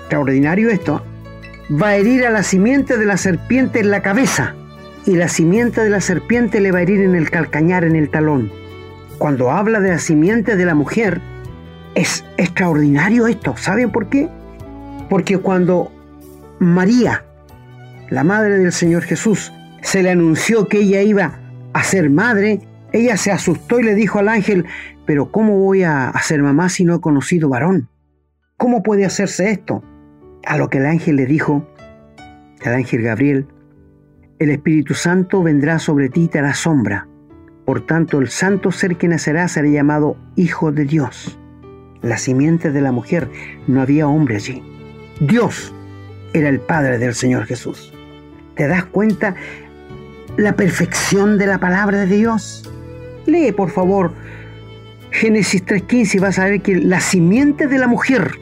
extraordinario 0.00 0.70
esto, 0.70 1.04
va 1.70 1.88
a 1.88 1.96
herir 1.96 2.24
a 2.24 2.30
la 2.30 2.42
simiente 2.42 2.96
de 2.96 3.04
la 3.04 3.18
serpiente 3.18 3.80
en 3.80 3.90
la 3.90 4.00
cabeza, 4.00 4.54
y 5.04 5.16
la 5.16 5.28
simiente 5.28 5.82
de 5.82 5.90
la 5.90 6.00
serpiente 6.00 6.60
le 6.60 6.72
va 6.72 6.78
a 6.78 6.82
herir 6.82 7.00
en 7.00 7.14
el 7.14 7.28
calcañar, 7.28 7.84
en 7.84 7.96
el 7.96 8.08
talón 8.08 8.50
cuando 9.18 9.50
habla 9.50 9.80
de 9.80 9.90
la 9.90 9.98
simiente 9.98 10.56
de 10.56 10.64
la 10.64 10.74
mujer, 10.74 11.20
es 11.94 12.24
extraordinario 12.36 13.26
esto. 13.26 13.54
¿Saben 13.56 13.90
por 13.90 14.08
qué? 14.08 14.28
Porque 15.08 15.38
cuando 15.38 15.90
María, 16.58 17.24
la 18.08 18.24
madre 18.24 18.58
del 18.58 18.72
Señor 18.72 19.02
Jesús, 19.02 19.52
se 19.82 20.02
le 20.02 20.10
anunció 20.10 20.68
que 20.68 20.78
ella 20.78 21.02
iba 21.02 21.38
a 21.74 21.84
ser 21.84 22.08
madre, 22.08 22.60
ella 22.92 23.18
se 23.18 23.30
asustó 23.30 23.78
y 23.78 23.82
le 23.82 23.94
dijo 23.94 24.18
al 24.18 24.28
ángel, 24.28 24.64
pero 25.04 25.30
¿cómo 25.30 25.58
voy 25.58 25.82
a 25.82 26.12
ser 26.22 26.42
mamá 26.42 26.70
si 26.70 26.84
no 26.84 26.94
he 26.94 27.00
conocido 27.00 27.50
varón? 27.50 27.88
¿Cómo 28.56 28.82
puede 28.82 29.04
hacerse 29.04 29.50
esto? 29.50 29.84
A 30.46 30.56
lo 30.56 30.70
que 30.70 30.78
el 30.78 30.86
ángel 30.86 31.16
le 31.16 31.26
dijo, 31.26 31.68
el 32.64 32.72
ángel 32.72 33.02
Gabriel, 33.02 33.46
el 34.38 34.50
Espíritu 34.50 34.94
Santo 34.94 35.42
vendrá 35.42 35.78
sobre 35.78 36.08
ti 36.08 36.24
y 36.24 36.28
te 36.28 36.38
hará 36.38 36.54
sombra. 36.54 37.06
Por 37.66 37.84
tanto, 37.84 38.18
el 38.18 38.28
santo 38.28 38.70
ser 38.70 38.96
que 38.96 39.08
nacerá 39.08 39.46
será 39.48 39.68
llamado 39.68 40.16
Hijo 40.36 40.72
de 40.72 40.84
Dios. 40.84 41.38
La 42.00 42.16
simiente 42.16 42.70
de 42.70 42.80
la 42.80 42.92
mujer, 42.92 43.28
no 43.66 43.82
había 43.82 44.08
hombre 44.08 44.36
allí. 44.36 44.62
Dios 45.20 45.74
era 46.38 46.48
el 46.48 46.60
Padre 46.60 46.98
del 46.98 47.14
Señor 47.14 47.46
Jesús. 47.46 47.92
¿Te 48.54 48.68
das 48.68 48.84
cuenta 48.84 49.34
la 50.36 50.54
perfección 50.54 51.38
de 51.38 51.46
la 51.46 51.58
palabra 51.58 52.04
de 52.04 52.16
Dios? 52.16 52.70
Lee, 53.26 53.52
por 53.52 53.70
favor, 53.70 54.12
Génesis 55.10 55.64
3.15 55.64 56.14
y 56.14 56.18
vas 56.18 56.38
a 56.38 56.44
ver 56.44 56.60
que 56.60 56.76
la 56.76 57.00
simiente 57.00 57.66
de 57.66 57.78
la 57.78 57.86
mujer, 57.86 58.32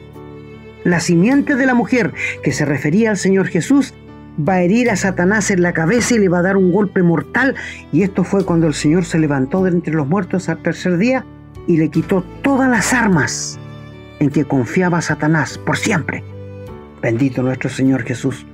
la 0.83 0.99
simiente 0.99 1.55
de 1.55 1.65
la 1.65 1.73
mujer 1.73 2.13
que 2.43 2.51
se 2.51 2.65
refería 2.65 3.11
al 3.11 3.17
Señor 3.17 3.47
Jesús, 3.47 3.93
va 4.37 4.55
a 4.55 4.61
herir 4.61 4.89
a 4.89 4.95
Satanás 4.95 5.49
en 5.51 5.61
la 5.61 5.73
cabeza 5.73 6.15
y 6.15 6.19
le 6.19 6.29
va 6.29 6.39
a 6.39 6.43
dar 6.43 6.57
un 6.57 6.71
golpe 6.71 7.01
mortal. 7.01 7.55
Y 7.91 8.03
esto 8.03 8.23
fue 8.23 8.43
cuando 8.43 8.67
el 8.67 8.73
Señor 8.73 9.05
se 9.05 9.19
levantó 9.19 9.63
de 9.63 9.71
entre 9.71 9.93
los 9.93 10.07
muertos 10.07 10.49
al 10.49 10.61
tercer 10.61 10.97
día 10.97 11.25
y 11.67 11.77
le 11.77 11.89
quitó 11.89 12.23
todas 12.41 12.69
las 12.69 12.93
armas 12.93 13.57
en 14.19 14.29
que 14.29 14.45
confiaba 14.45 15.01
Satanás 15.01 15.57
por 15.57 15.77
siempre. 15.77 16.23
Bendito 17.05 17.43
nuestro 17.43 17.69
Señor 17.69 18.01
Jesús. 18.01 18.47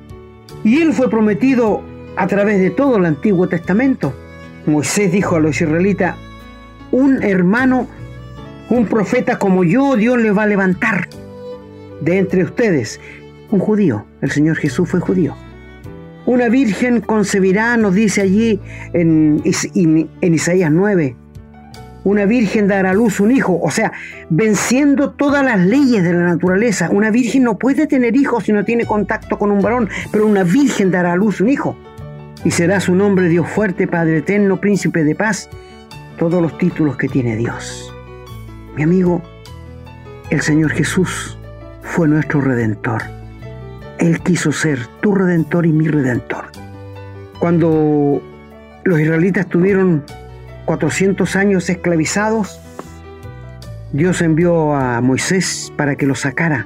Y 0.65 0.81
él 0.81 0.91
fue 0.91 1.09
prometido 1.09 1.81
a 2.17 2.27
través 2.27 2.59
de 2.59 2.69
todo 2.69 2.97
el 2.97 3.05
Antiguo 3.05 3.47
Testamento. 3.47 4.13
Moisés 4.65 5.09
dijo 5.09 5.37
a 5.37 5.39
los 5.39 5.61
israelitas, 5.61 6.17
un 6.91 7.23
hermano, 7.23 7.87
un 8.69 8.87
profeta 8.87 9.39
como 9.39 9.63
yo, 9.63 9.95
Dios 9.95 10.17
le 10.17 10.31
va 10.31 10.43
a 10.43 10.47
levantar 10.47 11.07
de 12.01 12.17
entre 12.17 12.43
ustedes. 12.43 12.99
Un 13.51 13.59
judío, 13.59 14.05
el 14.19 14.31
Señor 14.31 14.57
Jesús 14.57 14.89
fue 14.89 14.99
judío. 14.99 15.33
Una 16.25 16.49
virgen 16.49 16.99
concebirá, 16.99 17.77
nos 17.77 17.95
dice 17.95 18.19
allí 18.19 18.59
en, 18.91 19.41
en 19.45 20.33
Isaías 20.33 20.71
9. 20.73 21.15
Una 22.03 22.25
virgen 22.25 22.67
dará 22.67 22.91
a 22.91 22.93
luz 22.93 23.19
un 23.19 23.31
hijo, 23.31 23.59
o 23.61 23.69
sea, 23.69 23.91
venciendo 24.29 25.11
todas 25.11 25.45
las 25.45 25.59
leyes 25.59 26.03
de 26.03 26.13
la 26.13 26.23
naturaleza. 26.23 26.89
Una 26.91 27.11
virgen 27.11 27.43
no 27.43 27.59
puede 27.59 27.85
tener 27.85 28.15
hijos 28.15 28.45
si 28.45 28.53
no 28.53 28.65
tiene 28.65 28.85
contacto 28.85 29.37
con 29.37 29.51
un 29.51 29.61
varón, 29.61 29.87
pero 30.11 30.25
una 30.25 30.43
virgen 30.43 30.89
dará 30.89 31.13
a 31.13 31.15
luz 31.15 31.41
un 31.41 31.49
hijo. 31.49 31.77
Y 32.43 32.51
será 32.51 32.79
su 32.79 32.95
nombre 32.95 33.29
Dios 33.29 33.47
fuerte, 33.47 33.87
Padre 33.87 34.17
eterno, 34.17 34.59
príncipe 34.59 35.03
de 35.03 35.13
paz, 35.13 35.47
todos 36.17 36.41
los 36.41 36.57
títulos 36.57 36.97
que 36.97 37.07
tiene 37.07 37.35
Dios. 37.35 37.93
Mi 38.75 38.81
amigo, 38.81 39.21
el 40.31 40.41
Señor 40.41 40.71
Jesús 40.71 41.37
fue 41.83 42.07
nuestro 42.07 42.41
redentor. 42.41 43.03
Él 43.99 44.21
quiso 44.21 44.51
ser 44.51 44.79
tu 45.01 45.13
redentor 45.13 45.67
y 45.67 45.71
mi 45.71 45.87
redentor. 45.87 46.45
Cuando 47.39 48.21
los 48.83 48.99
israelitas 48.99 49.47
tuvieron 49.47 50.03
400 50.71 51.35
años 51.35 51.69
esclavizados, 51.69 52.61
Dios 53.91 54.21
envió 54.21 54.73
a 54.73 55.01
Moisés 55.01 55.73
para 55.75 55.97
que 55.97 56.05
los 56.05 56.21
sacara 56.21 56.65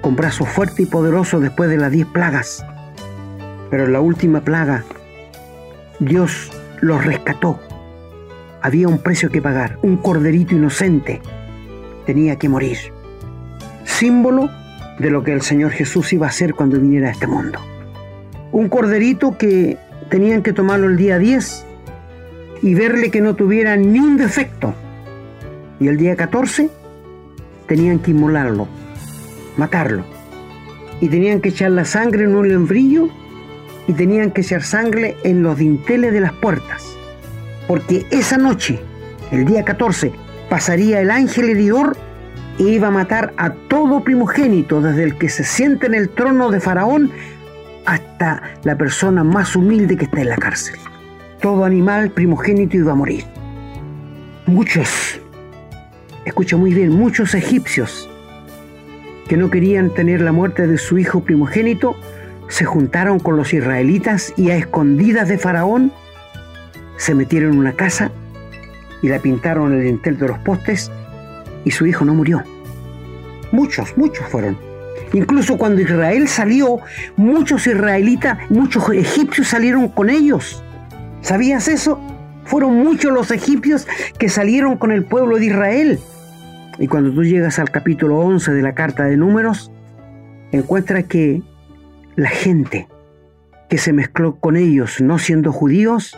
con 0.00 0.16
brazo 0.16 0.44
fuerte 0.44 0.82
y 0.82 0.86
poderoso 0.86 1.38
después 1.38 1.70
de 1.70 1.76
las 1.76 1.92
diez 1.92 2.08
plagas. 2.08 2.66
Pero 3.70 3.84
en 3.84 3.92
la 3.92 4.00
última 4.00 4.40
plaga, 4.40 4.82
Dios 6.00 6.50
los 6.80 7.04
rescató. 7.04 7.60
Había 8.62 8.88
un 8.88 8.98
precio 8.98 9.30
que 9.30 9.40
pagar, 9.40 9.78
un 9.82 9.98
corderito 9.98 10.56
inocente 10.56 11.22
tenía 12.04 12.34
que 12.34 12.48
morir. 12.48 12.78
Símbolo 13.84 14.50
de 14.98 15.10
lo 15.10 15.22
que 15.22 15.34
el 15.34 15.42
Señor 15.42 15.70
Jesús 15.70 16.12
iba 16.12 16.26
a 16.26 16.30
hacer 16.30 16.52
cuando 16.52 16.80
viniera 16.80 17.06
a 17.06 17.12
este 17.12 17.28
mundo. 17.28 17.60
Un 18.50 18.68
corderito 18.68 19.38
que 19.38 19.78
tenían 20.10 20.42
que 20.42 20.52
tomarlo 20.52 20.88
el 20.88 20.96
día 20.96 21.18
10 21.18 21.67
y 22.62 22.74
verle 22.74 23.10
que 23.10 23.20
no 23.20 23.34
tuviera 23.34 23.76
ni 23.76 23.98
un 23.98 24.16
defecto. 24.16 24.74
Y 25.80 25.88
el 25.88 25.96
día 25.96 26.16
14 26.16 26.70
tenían 27.66 27.98
que 27.98 28.10
inmolarlo, 28.10 28.66
matarlo. 29.56 30.04
Y 31.00 31.08
tenían 31.08 31.40
que 31.40 31.50
echar 31.50 31.70
la 31.70 31.84
sangre 31.84 32.24
en 32.24 32.34
un 32.34 32.48
lembrillo 32.48 33.08
y 33.86 33.92
tenían 33.92 34.32
que 34.32 34.40
echar 34.40 34.62
sangre 34.62 35.16
en 35.22 35.42
los 35.42 35.56
dinteles 35.56 36.12
de 36.12 36.20
las 36.20 36.32
puertas. 36.32 36.96
Porque 37.68 38.06
esa 38.10 38.36
noche, 38.36 38.80
el 39.30 39.44
día 39.44 39.64
14, 39.64 40.12
pasaría 40.50 41.00
el 41.00 41.10
ángel 41.10 41.50
herior 41.50 41.96
e 42.58 42.64
iba 42.64 42.88
a 42.88 42.90
matar 42.90 43.32
a 43.36 43.50
todo 43.52 44.02
primogénito, 44.02 44.80
desde 44.80 45.04
el 45.04 45.18
que 45.18 45.28
se 45.28 45.44
siente 45.44 45.86
en 45.86 45.94
el 45.94 46.08
trono 46.08 46.50
de 46.50 46.60
Faraón 46.60 47.12
hasta 47.86 48.42
la 48.64 48.76
persona 48.76 49.22
más 49.22 49.54
humilde 49.54 49.96
que 49.96 50.04
está 50.04 50.20
en 50.20 50.28
la 50.30 50.36
cárcel. 50.36 50.78
Todo 51.40 51.64
animal 51.64 52.10
primogénito 52.10 52.76
iba 52.76 52.92
a 52.92 52.96
morir. 52.96 53.24
Muchos, 54.46 55.20
escucha 56.24 56.56
muy 56.56 56.74
bien, 56.74 56.90
muchos 56.90 57.34
egipcios 57.34 58.08
que 59.28 59.36
no 59.36 59.50
querían 59.50 59.92
tener 59.92 60.22
la 60.22 60.32
muerte 60.32 60.66
de 60.66 60.78
su 60.78 60.98
hijo 60.98 61.20
primogénito, 61.20 61.94
se 62.48 62.64
juntaron 62.64 63.18
con 63.18 63.36
los 63.36 63.52
israelitas 63.52 64.32
y 64.36 64.50
a 64.50 64.56
escondidas 64.56 65.28
de 65.28 65.36
Faraón 65.36 65.92
se 66.96 67.14
metieron 67.14 67.52
en 67.52 67.58
una 67.58 67.74
casa 67.74 68.10
y 69.02 69.08
la 69.08 69.18
pintaron 69.18 69.72
en 69.72 69.80
el 69.80 69.84
dintel 69.84 70.18
de 70.18 70.28
los 70.28 70.38
postes 70.38 70.90
y 71.64 71.70
su 71.70 71.86
hijo 71.86 72.06
no 72.06 72.14
murió. 72.14 72.42
Muchos, 73.52 73.96
muchos 73.96 74.26
fueron. 74.26 74.58
Incluso 75.12 75.56
cuando 75.56 75.80
Israel 75.82 76.26
salió, 76.26 76.80
muchos 77.16 77.66
israelitas, 77.66 78.38
muchos 78.50 78.88
egipcios 78.90 79.48
salieron 79.48 79.88
con 79.88 80.10
ellos. 80.10 80.62
¿Sabías 81.20 81.68
eso? 81.68 82.00
Fueron 82.44 82.76
muchos 82.76 83.12
los 83.12 83.30
egipcios 83.30 83.86
que 84.18 84.28
salieron 84.28 84.76
con 84.76 84.90
el 84.90 85.04
pueblo 85.04 85.36
de 85.36 85.46
Israel. 85.46 85.98
Y 86.78 86.86
cuando 86.86 87.12
tú 87.12 87.24
llegas 87.24 87.58
al 87.58 87.70
capítulo 87.70 88.18
11 88.18 88.52
de 88.52 88.62
la 88.62 88.74
carta 88.74 89.04
de 89.04 89.16
números, 89.16 89.70
encuentras 90.52 91.04
que 91.04 91.42
la 92.16 92.30
gente 92.30 92.88
que 93.68 93.78
se 93.78 93.92
mezcló 93.92 94.36
con 94.36 94.56
ellos 94.56 95.00
no 95.00 95.18
siendo 95.18 95.52
judíos, 95.52 96.16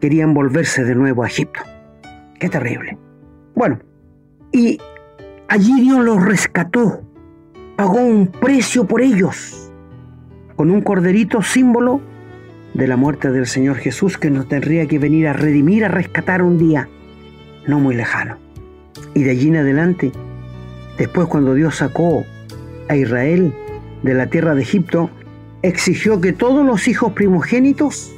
querían 0.00 0.34
volverse 0.34 0.84
de 0.84 0.94
nuevo 0.94 1.22
a 1.24 1.28
Egipto. 1.28 1.60
Qué 2.38 2.48
terrible. 2.48 2.98
Bueno, 3.54 3.78
y 4.52 4.78
allí 5.48 5.80
Dios 5.80 6.04
los 6.04 6.22
rescató, 6.22 7.02
pagó 7.76 7.98
un 7.98 8.26
precio 8.26 8.86
por 8.86 9.00
ellos, 9.00 9.72
con 10.56 10.70
un 10.70 10.82
corderito 10.82 11.40
símbolo 11.42 12.00
de 12.74 12.88
la 12.88 12.96
muerte 12.96 13.30
del 13.30 13.46
Señor 13.46 13.76
Jesús 13.76 14.18
que 14.18 14.30
nos 14.30 14.48
tendría 14.48 14.86
que 14.86 14.98
venir 14.98 15.28
a 15.28 15.32
redimir, 15.32 15.84
a 15.84 15.88
rescatar 15.88 16.42
un 16.42 16.58
día, 16.58 16.88
no 17.66 17.78
muy 17.78 17.94
lejano. 17.94 18.36
Y 19.14 19.22
de 19.22 19.30
allí 19.30 19.48
en 19.48 19.56
adelante, 19.56 20.12
después 20.98 21.28
cuando 21.28 21.54
Dios 21.54 21.76
sacó 21.76 22.24
a 22.88 22.96
Israel 22.96 23.54
de 24.02 24.14
la 24.14 24.26
tierra 24.26 24.54
de 24.54 24.62
Egipto, 24.62 25.08
exigió 25.62 26.20
que 26.20 26.32
todos 26.32 26.66
los 26.66 26.88
hijos 26.88 27.12
primogénitos 27.12 28.12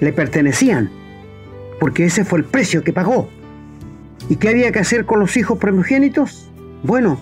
le 0.00 0.12
pertenecían, 0.12 0.88
porque 1.80 2.04
ese 2.04 2.24
fue 2.24 2.38
el 2.38 2.44
precio 2.44 2.84
que 2.84 2.92
pagó. 2.92 3.28
¿Y 4.28 4.36
qué 4.36 4.50
había 4.50 4.70
que 4.70 4.78
hacer 4.78 5.04
con 5.04 5.18
los 5.18 5.36
hijos 5.36 5.58
primogénitos? 5.58 6.48
Bueno, 6.84 7.18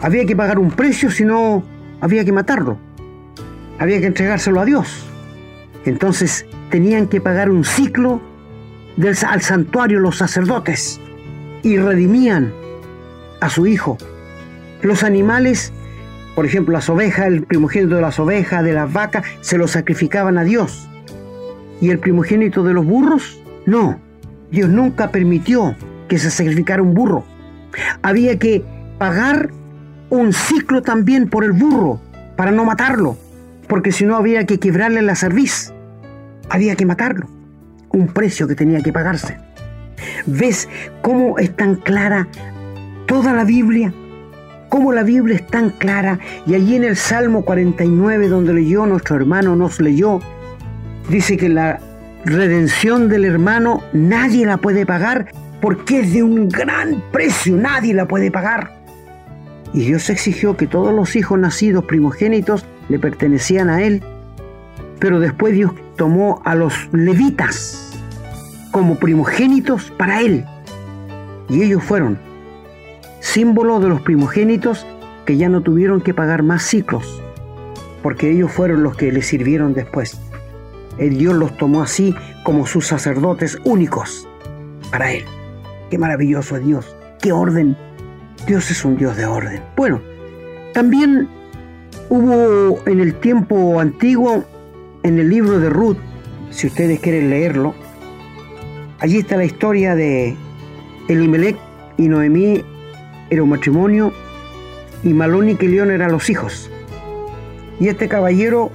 había 0.00 0.24
que 0.24 0.36
pagar 0.36 0.60
un 0.60 0.70
precio, 0.70 1.10
si 1.10 1.24
no, 1.24 1.64
había 2.00 2.24
que 2.24 2.32
matarlo. 2.32 2.78
Había 3.78 4.00
que 4.00 4.06
entregárselo 4.06 4.60
a 4.60 4.64
Dios. 4.64 5.09
Entonces 5.84 6.46
tenían 6.70 7.06
que 7.06 7.20
pagar 7.20 7.50
un 7.50 7.64
ciclo 7.64 8.20
al 9.26 9.40
santuario 9.40 9.98
los 9.98 10.18
sacerdotes 10.18 11.00
y 11.62 11.78
redimían 11.78 12.52
a 13.40 13.48
su 13.48 13.66
hijo. 13.66 13.96
Los 14.82 15.02
animales, 15.02 15.72
por 16.34 16.46
ejemplo, 16.46 16.72
las 16.72 16.88
ovejas, 16.88 17.26
el 17.26 17.44
primogénito 17.44 17.96
de 17.96 18.02
las 18.02 18.18
ovejas, 18.18 18.62
de 18.64 18.72
las 18.72 18.92
vacas, 18.92 19.24
se 19.40 19.58
los 19.58 19.72
sacrificaban 19.72 20.38
a 20.38 20.44
Dios. 20.44 20.88
¿Y 21.80 21.90
el 21.90 21.98
primogénito 21.98 22.62
de 22.62 22.74
los 22.74 22.84
burros? 22.84 23.40
No, 23.66 23.98
Dios 24.50 24.68
nunca 24.68 25.10
permitió 25.10 25.74
que 26.08 26.18
se 26.18 26.30
sacrificara 26.30 26.82
un 26.82 26.94
burro. 26.94 27.24
Había 28.02 28.38
que 28.38 28.64
pagar 28.98 29.50
un 30.10 30.32
ciclo 30.32 30.82
también 30.82 31.28
por 31.30 31.44
el 31.44 31.52
burro 31.52 32.00
para 32.36 32.50
no 32.50 32.64
matarlo, 32.64 33.16
porque 33.70 33.92
si 33.92 34.04
no 34.04 34.16
había 34.16 34.44
que 34.44 34.58
quebrarle 34.58 35.00
la 35.00 35.14
cerviz. 35.14 35.72
Había 36.50 36.74
que 36.74 36.84
matarlo. 36.84 37.28
Un 37.92 38.08
precio 38.08 38.48
que 38.48 38.56
tenía 38.56 38.82
que 38.82 38.92
pagarse. 38.92 39.38
¿Ves 40.26 40.68
cómo 41.02 41.38
es 41.38 41.54
tan 41.54 41.76
clara 41.76 42.26
toda 43.06 43.32
la 43.32 43.44
Biblia? 43.44 43.94
Cómo 44.68 44.92
la 44.92 45.04
Biblia 45.04 45.36
es 45.36 45.46
tan 45.46 45.70
clara. 45.70 46.18
Y 46.46 46.54
allí 46.54 46.74
en 46.74 46.82
el 46.82 46.96
Salmo 46.96 47.44
49, 47.44 48.28
donde 48.28 48.54
leyó 48.54 48.86
nuestro 48.86 49.14
hermano, 49.14 49.54
nos 49.54 49.80
leyó, 49.80 50.18
dice 51.08 51.36
que 51.36 51.48
la 51.48 51.78
redención 52.24 53.08
del 53.08 53.24
hermano 53.24 53.84
nadie 53.92 54.46
la 54.46 54.56
puede 54.56 54.84
pagar 54.84 55.30
porque 55.60 56.00
es 56.00 56.12
de 56.12 56.24
un 56.24 56.48
gran 56.48 57.04
precio, 57.12 57.56
nadie 57.56 57.94
la 57.94 58.08
puede 58.08 58.32
pagar. 58.32 58.72
Y 59.72 59.84
Dios 59.84 60.10
exigió 60.10 60.56
que 60.56 60.66
todos 60.66 60.92
los 60.92 61.14
hijos 61.14 61.38
nacidos 61.38 61.84
primogénitos 61.84 62.66
le 62.90 62.98
pertenecían 62.98 63.70
a 63.70 63.82
él. 63.82 64.02
Pero 64.98 65.18
después 65.18 65.54
Dios 65.54 65.72
tomó 65.96 66.42
a 66.44 66.54
los 66.54 66.74
levitas 66.92 67.98
como 68.70 68.96
primogénitos 68.96 69.90
para 69.92 70.20
él. 70.20 70.44
Y 71.48 71.62
ellos 71.62 71.82
fueron 71.82 72.18
símbolo 73.20 73.80
de 73.80 73.88
los 73.88 74.00
primogénitos 74.02 74.86
que 75.24 75.36
ya 75.36 75.48
no 75.48 75.62
tuvieron 75.62 76.00
que 76.00 76.14
pagar 76.14 76.42
más 76.42 76.62
ciclos, 76.62 77.22
porque 78.02 78.30
ellos 78.30 78.50
fueron 78.50 78.82
los 78.82 78.96
que 78.96 79.12
le 79.12 79.22
sirvieron 79.22 79.74
después. 79.74 80.20
El 80.98 81.16
Dios 81.18 81.34
los 81.34 81.56
tomó 81.56 81.82
así 81.82 82.14
como 82.44 82.66
sus 82.66 82.86
sacerdotes 82.86 83.58
únicos 83.64 84.28
para 84.90 85.12
Él. 85.12 85.24
Qué 85.90 85.98
maravilloso 85.98 86.56
es 86.56 86.66
Dios, 86.66 86.96
qué 87.20 87.32
orden. 87.32 87.76
Dios 88.46 88.70
es 88.70 88.84
un 88.84 88.96
Dios 88.96 89.16
de 89.16 89.26
orden. 89.26 89.62
Bueno, 89.76 90.00
también 90.72 91.28
hubo 92.10 92.80
en 92.86 93.00
el 93.00 93.14
tiempo 93.14 93.80
antiguo, 93.80 94.44
en 95.04 95.18
el 95.18 95.30
libro 95.30 95.58
de 95.60 95.70
Ruth, 95.70 95.96
si 96.50 96.66
ustedes 96.66 97.00
quieren 97.00 97.30
leerlo, 97.30 97.72
allí 98.98 99.18
está 99.18 99.36
la 99.36 99.44
historia 99.44 99.94
de 99.94 100.36
Elimelech 101.08 101.56
y 101.96 102.08
Noemí 102.08 102.64
era 103.30 103.42
un 103.44 103.48
matrimonio 103.48 104.12
y 105.04 105.14
Malón 105.14 105.48
y 105.48 105.54
Kelión 105.54 105.90
eran 105.90 106.10
los 106.10 106.28
hijos. 106.28 106.68
Y 107.78 107.88
este 107.88 108.08
caballero, 108.08 108.72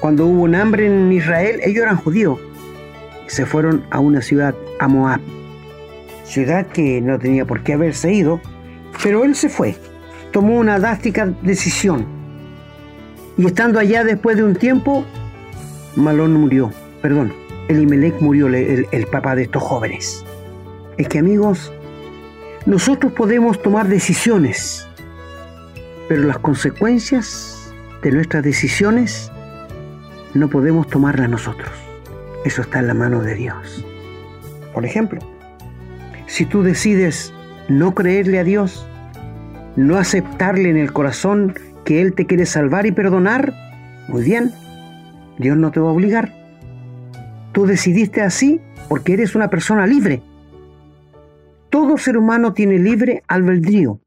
cuando 0.00 0.26
hubo 0.26 0.42
un 0.42 0.54
hambre 0.54 0.86
en 0.86 1.12
Israel, 1.12 1.60
ellos 1.62 1.84
eran 1.84 1.98
judíos. 1.98 2.40
Se 3.26 3.44
fueron 3.44 3.84
a 3.90 4.00
una 4.00 4.22
ciudad, 4.22 4.54
a 4.80 4.88
Moab. 4.88 5.20
Ciudad 6.24 6.66
que 6.66 7.00
no 7.02 7.18
tenía 7.18 7.44
por 7.44 7.62
qué 7.62 7.74
haberse 7.74 8.12
ido, 8.12 8.40
pero 9.02 9.22
él 9.22 9.34
se 9.34 9.50
fue. 9.50 9.76
Tomó 10.32 10.58
una 10.58 10.78
drástica 10.78 11.26
decisión. 11.42 12.13
Y 13.36 13.46
estando 13.46 13.78
allá 13.78 14.04
después 14.04 14.36
de 14.36 14.44
un 14.44 14.54
tiempo, 14.54 15.04
Malón 15.96 16.34
murió. 16.34 16.72
Perdón, 17.02 17.32
Elimelech 17.68 18.20
murió, 18.20 18.46
el, 18.46 18.86
el 18.90 19.06
papá 19.06 19.34
de 19.34 19.42
estos 19.42 19.62
jóvenes. 19.62 20.24
Es 20.96 21.08
que 21.08 21.18
amigos, 21.18 21.72
nosotros 22.66 23.12
podemos 23.12 23.60
tomar 23.60 23.88
decisiones, 23.88 24.86
pero 26.08 26.22
las 26.22 26.38
consecuencias 26.38 27.72
de 28.02 28.12
nuestras 28.12 28.44
decisiones 28.44 29.30
no 30.34 30.48
podemos 30.48 30.86
tomarlas 30.88 31.28
nosotros. 31.28 31.70
Eso 32.44 32.62
está 32.62 32.78
en 32.80 32.88
la 32.88 32.94
mano 32.94 33.22
de 33.22 33.34
Dios. 33.34 33.84
Por 34.72 34.84
ejemplo, 34.84 35.20
si 36.26 36.44
tú 36.44 36.62
decides 36.62 37.32
no 37.68 37.94
creerle 37.94 38.38
a 38.38 38.44
Dios, 38.44 38.86
no 39.76 39.96
aceptarle 39.96 40.70
en 40.70 40.76
el 40.76 40.92
corazón 40.92 41.54
que 41.84 42.00
Él 42.00 42.14
te 42.14 42.26
quiere 42.26 42.46
salvar 42.46 42.86
y 42.86 42.92
perdonar, 42.92 43.54
muy 44.08 44.22
bien, 44.22 44.52
Dios 45.38 45.56
no 45.56 45.70
te 45.70 45.80
va 45.80 45.88
a 45.88 45.92
obligar. 45.92 46.32
Tú 47.52 47.66
decidiste 47.66 48.22
así 48.22 48.60
porque 48.88 49.14
eres 49.14 49.34
una 49.34 49.48
persona 49.48 49.86
libre 49.86 50.22
todo 51.74 51.98
ser 51.98 52.16
humano 52.16 52.52
tiene 52.52 52.78
libre 52.78 53.24
albedrío. 53.26 53.98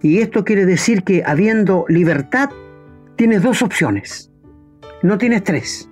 Y 0.00 0.18
esto 0.18 0.44
quiere 0.44 0.64
decir 0.64 1.02
que 1.02 1.24
habiendo 1.26 1.86
libertad, 1.88 2.50
tienes 3.16 3.42
dos 3.42 3.62
opciones. 3.62 4.30
No 5.02 5.18
tienes 5.18 5.42
tres. 5.42 5.90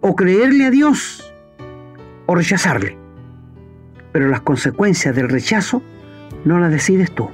O 0.00 0.16
creerle 0.16 0.64
a 0.64 0.70
Dios 0.70 1.34
o 2.24 2.34
rechazarle. 2.34 2.96
Pero 4.10 4.28
las 4.28 4.40
consecuencias 4.40 5.14
del 5.14 5.28
rechazo 5.28 5.82
no 6.46 6.58
las 6.58 6.70
decides 6.70 7.10
tú. 7.14 7.28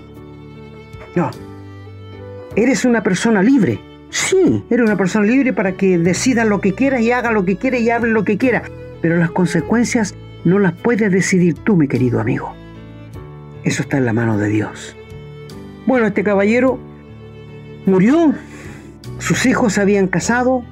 No. 1.15 1.31
Eres 2.59 2.85
una 2.85 3.05
persona 3.05 3.41
libre. 3.41 3.79
Sí, 4.11 4.65
eres 4.69 4.85
una 4.85 4.97
persona 4.97 5.25
libre 5.25 5.53
para 5.53 5.77
que 5.77 5.97
decida 5.97 6.45
lo 6.45 6.61
que 6.61 6.75
quiera 6.75 7.01
y 7.01 7.13
haga 7.13 7.31
lo 7.31 7.45
que 7.45 7.57
quiera 7.57 7.79
y 7.79 7.89
hable 7.89 8.11
lo 8.11 8.25
que 8.25 8.37
quiera. 8.37 8.65
Pero 9.01 9.17
las 9.17 9.31
consecuencias 9.31 10.17
no 10.45 10.59
las 10.59 10.73
puedes 10.73 11.13
decidir 11.13 11.55
tú, 11.55 11.77
mi 11.77 11.87
querido 11.87 12.21
amigo. 12.21 12.53
Eso 13.63 13.83
está 13.83 13.99
en 13.99 14.07
la 14.07 14.13
mano 14.13 14.39
de 14.39 14.49
Dios. 14.49 14.97
Bueno, 15.87 16.09
este 16.09 16.25
caballero 16.25 16.81
murió, 17.87 18.35
sus 19.21 19.47
hijos 19.47 19.75
se 19.75 19.81
habían 19.81 20.09
casado, 20.09 20.65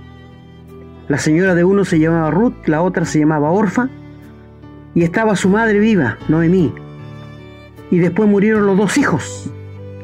la 1.06 1.18
señora 1.18 1.54
de 1.54 1.62
uno 1.62 1.84
se 1.84 2.00
llamaba 2.00 2.32
Ruth, 2.32 2.66
la 2.66 2.82
otra 2.82 3.04
se 3.04 3.20
llamaba 3.20 3.52
Orfa, 3.52 3.90
y 4.96 5.04
estaba 5.04 5.36
su 5.36 5.50
madre 5.50 5.78
viva, 5.78 6.18
Noemí. 6.26 6.74
Y 7.92 7.98
después 7.98 8.28
murieron 8.28 8.66
los 8.66 8.76
dos 8.76 8.98
hijos. 8.98 9.52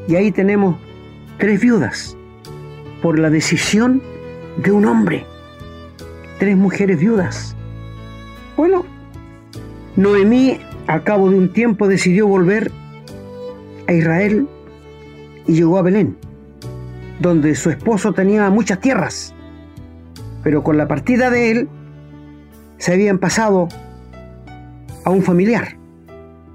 Y 0.07 0.15
ahí 0.15 0.31
tenemos 0.31 0.77
tres 1.39 1.61
viudas 1.61 2.17
por 3.03 3.19
la 3.19 3.31
decisión 3.31 4.03
de 4.57 4.73
un 4.73 4.87
hombre. 4.87 5.27
Tres 6.39 6.57
mujeres 6.57 6.99
viudas. 6.99 7.57
Bueno, 8.57 8.85
Noemí, 9.97 10.59
al 10.87 11.03
cabo 11.03 11.31
de 11.31 11.37
un 11.37 11.53
tiempo, 11.53 11.89
decidió 11.89 12.27
volver 12.27 12.71
a 13.87 13.93
Israel 13.93 14.47
y 15.47 15.55
llegó 15.55 15.79
a 15.79 15.83
Belén, 15.83 16.17
donde 17.21 17.55
su 17.55 17.71
esposo 17.71 18.13
tenía 18.13 18.49
muchas 18.51 18.81
tierras, 18.81 19.35
pero 20.43 20.63
con 20.63 20.77
la 20.77 20.89
partida 20.89 21.31
de 21.31 21.51
él 21.51 21.69
se 22.79 22.93
habían 22.93 23.19
pasado 23.19 23.69
a 25.05 25.11
un 25.11 25.23
familiar. 25.23 25.77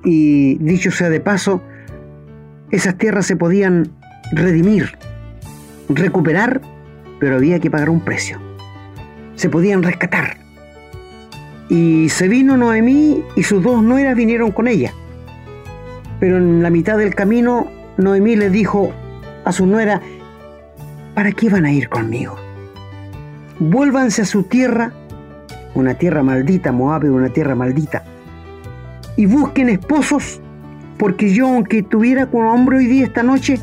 Y 0.04 0.56
dicho 0.60 0.92
sea 0.92 1.10
de 1.10 1.20
paso, 1.20 1.62
esas 2.72 2.98
tierras 2.98 3.26
se 3.26 3.36
podían 3.36 3.97
redimir, 4.32 4.98
recuperar, 5.90 6.62
pero 7.20 7.36
había 7.36 7.60
que 7.60 7.72
pagar 7.72 7.90
un 7.90 8.02
precio. 8.02 8.40
Se 9.36 9.50
podían 9.50 9.84
rescatar. 9.84 10.38
Y 11.70 12.10
se 12.10 12.28
vino 12.28 12.58
Noemí 12.58 13.24
y 13.36 13.44
sus 13.44 13.62
dos 13.62 13.84
nueras 13.84 14.16
vinieron 14.16 14.52
con 14.52 14.68
ella. 14.68 14.94
Pero 16.20 16.38
en 16.38 16.64
la 16.64 16.70
mitad 16.70 16.98
del 16.98 17.14
camino, 17.14 17.68
Noemí 17.98 18.36
le 18.36 18.50
dijo 18.50 18.92
a 19.44 19.52
su 19.52 19.66
nuera, 19.66 20.02
¿para 21.14 21.32
qué 21.32 21.50
van 21.50 21.66
a 21.66 21.72
ir 21.72 21.90
conmigo? 21.90 22.36
Vuélvanse 23.60 24.22
a 24.22 24.26
su 24.26 24.44
tierra, 24.44 24.92
una 25.74 25.96
tierra 25.96 26.24
maldita, 26.24 26.72
Moab 26.72 27.06
una 27.06 27.30
tierra 27.30 27.56
maldita, 27.56 28.04
y 29.16 29.26
busquen 29.26 29.70
esposos, 29.70 30.42
porque 30.98 31.34
yo, 31.34 31.48
aunque 31.48 31.84
tuviera 31.84 32.28
con 32.28 32.46
hombre 32.46 32.78
hoy 32.78 32.86
día 32.86 33.06
esta 33.06 33.24
noche, 33.24 33.60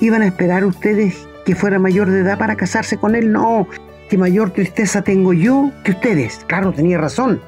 iban 0.00 0.22
a 0.22 0.26
esperar 0.26 0.64
ustedes 0.64 1.26
que 1.44 1.54
fuera 1.54 1.78
mayor 1.78 2.10
de 2.10 2.20
edad 2.20 2.38
para 2.38 2.56
casarse 2.56 2.96
con 2.96 3.14
él. 3.14 3.32
No, 3.32 3.68
que 4.08 4.18
mayor 4.18 4.50
tristeza 4.50 5.02
tengo 5.02 5.32
yo 5.32 5.70
que 5.84 5.92
ustedes. 5.92 6.44
Claro, 6.46 6.72
tenía 6.72 6.98
razón. 6.98 7.40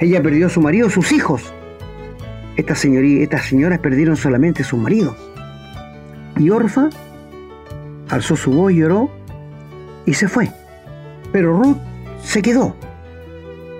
Ella 0.00 0.22
perdió 0.22 0.46
a 0.46 0.50
su 0.50 0.60
marido, 0.60 0.90
sus 0.90 1.12
hijos. 1.12 1.52
Estas, 2.56 2.84
estas 2.84 3.44
señoras 3.46 3.78
perdieron 3.78 4.16
solamente 4.16 4.64
sus 4.64 4.78
maridos. 4.78 5.16
Y 6.36 6.50
Orfa 6.50 6.90
alzó 8.08 8.36
su 8.36 8.50
voz, 8.52 8.72
lloró 8.72 9.10
y 10.06 10.14
se 10.14 10.28
fue. 10.28 10.50
Pero 11.32 11.62
Ruth 11.62 11.78
se 12.22 12.42
quedó. 12.42 12.74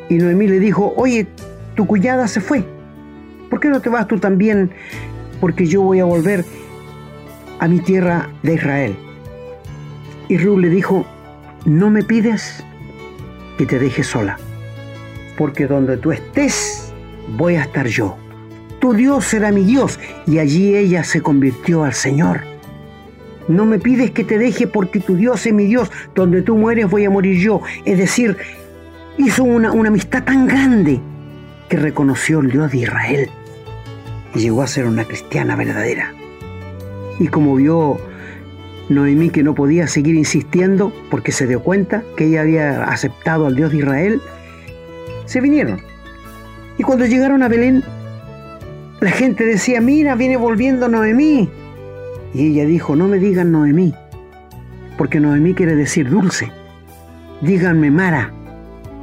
Y 0.09 0.17
Noemí 0.17 0.49
le 0.49 0.59
dijo, 0.59 0.93
oye, 0.97 1.27
tu 1.75 1.87
cuñada 1.87 2.27
se 2.29 2.41
fue. 2.41 2.65
¿Por 3.51 3.61
qué 3.61 3.69
no 3.69 3.81
te 3.81 3.89
vas 3.89 4.07
tú 4.07 4.19
también? 4.19 4.71
Porque 5.41 5.67
yo 5.67 5.83
voy 5.83 6.01
a 6.01 6.05
volver 6.05 6.45
a 7.61 7.69
mi 7.69 7.81
tierra 7.81 8.29
de 8.43 8.55
Israel. 8.55 8.97
Y 10.29 10.39
Ruth 10.39 10.61
le 10.61 10.69
dijo, 10.69 11.07
no 11.65 11.91
me 11.91 12.03
pides 12.03 12.65
que 13.57 13.67
te 13.67 13.79
deje 13.79 14.03
sola, 14.03 14.39
porque 15.37 15.67
donde 15.67 15.97
tú 15.97 16.13
estés, 16.13 16.93
voy 17.37 17.57
a 17.57 17.63
estar 17.63 17.87
yo. 17.87 18.17
Tu 18.81 18.95
Dios 18.95 19.25
será 19.25 19.51
mi 19.51 19.65
Dios, 19.65 19.99
y 20.27 20.39
allí 20.39 20.77
ella 20.77 21.03
se 21.03 21.21
convirtió 21.21 21.85
al 21.85 21.95
Señor. 21.95 22.43
No 23.49 23.65
me 23.65 23.79
pides 23.79 24.11
que 24.11 24.25
te 24.25 24.39
deje 24.39 24.67
porque 24.67 25.01
tu 25.01 25.17
Dios 25.17 25.45
es 25.47 25.53
mi 25.53 25.65
Dios, 25.65 25.91
donde 26.15 26.43
tú 26.43 26.57
mueres 26.57 26.89
voy 26.89 27.05
a 27.07 27.11
morir 27.11 27.39
yo. 27.41 27.63
Es 27.85 27.99
decir, 27.99 28.37
hizo 29.17 29.43
una, 29.43 29.73
una 29.73 29.89
amistad 29.89 30.23
tan 30.23 30.47
grande 30.47 31.01
que 31.69 31.77
reconoció 31.77 32.41
el 32.41 32.51
Dios 32.51 32.71
de 32.71 32.79
Israel 32.79 33.31
y 34.35 34.39
llegó 34.39 34.63
a 34.63 34.67
ser 34.67 34.87
una 34.87 35.05
cristiana 35.05 35.57
verdadera. 35.57 36.18
Y 37.19 37.29
como 37.29 37.57
vio 37.57 37.99
Noemí 38.89 39.31
que 39.31 39.43
no 39.43 39.55
podía 39.55 39.87
seguir 39.87 40.15
insistiendo 40.15 40.93
porque 41.11 41.33
se 41.33 41.47
dio 41.47 41.63
cuenta 41.63 42.03
que 42.17 42.27
ella 42.27 42.43
había 42.43 42.85
aceptado 42.85 43.47
al 43.47 43.55
Dios 43.55 43.73
de 43.73 43.79
Israel, 43.79 44.21
se 45.27 45.41
vinieron. 45.41 45.81
Y 46.79 46.83
cuando 46.85 47.05
llegaron 47.07 47.43
a 47.43 47.49
Belén, 47.49 47.83
la 49.01 49.11
gente 49.11 49.45
decía, 49.45 49.81
mira, 49.81 50.15
viene 50.15 50.37
volviendo 50.37 50.89
Noemí. 50.89 51.49
Y 52.35 52.47
ella 52.53 52.65
dijo, 52.67 52.97
no 52.97 53.09
me 53.09 53.19
digan 53.19 53.53
Noemí, 53.53 53.95
porque 54.97 55.21
Noemí 55.21 55.55
quiere 55.55 55.75
decir 55.75 56.09
dulce. 56.09 56.51
Díganme 57.41 57.91
Mara, 57.91 58.33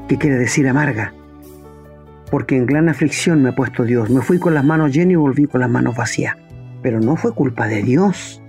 que 0.08 0.18
quiere 0.18 0.38
decir 0.38 0.68
amarga. 0.68 1.14
Porque 2.30 2.58
en 2.58 2.66
gran 2.66 2.90
aflicción 2.90 3.42
me 3.42 3.50
ha 3.50 3.56
puesto 3.56 3.84
Dios. 3.84 4.10
Me 4.10 4.22
fui 4.22 4.40
con 4.40 4.54
las 4.54 4.66
manos 4.66 4.92
llenas 4.92 5.14
y 5.14 5.16
volví 5.16 5.46
con 5.46 5.62
las 5.62 5.70
manos 5.70 5.96
vacías. 5.96 6.36
Pero 6.86 7.00
no 7.00 7.16
fue 7.16 7.34
culpa 7.34 7.68
de 7.68 7.82
Dios 7.82 8.44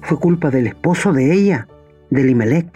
fue 0.00 0.18
culpa 0.18 0.48
del 0.50 0.68
esposo 0.68 1.12
de 1.12 1.34
ella. 1.34 1.68
de 2.08 2.24
Limelec. 2.24 2.66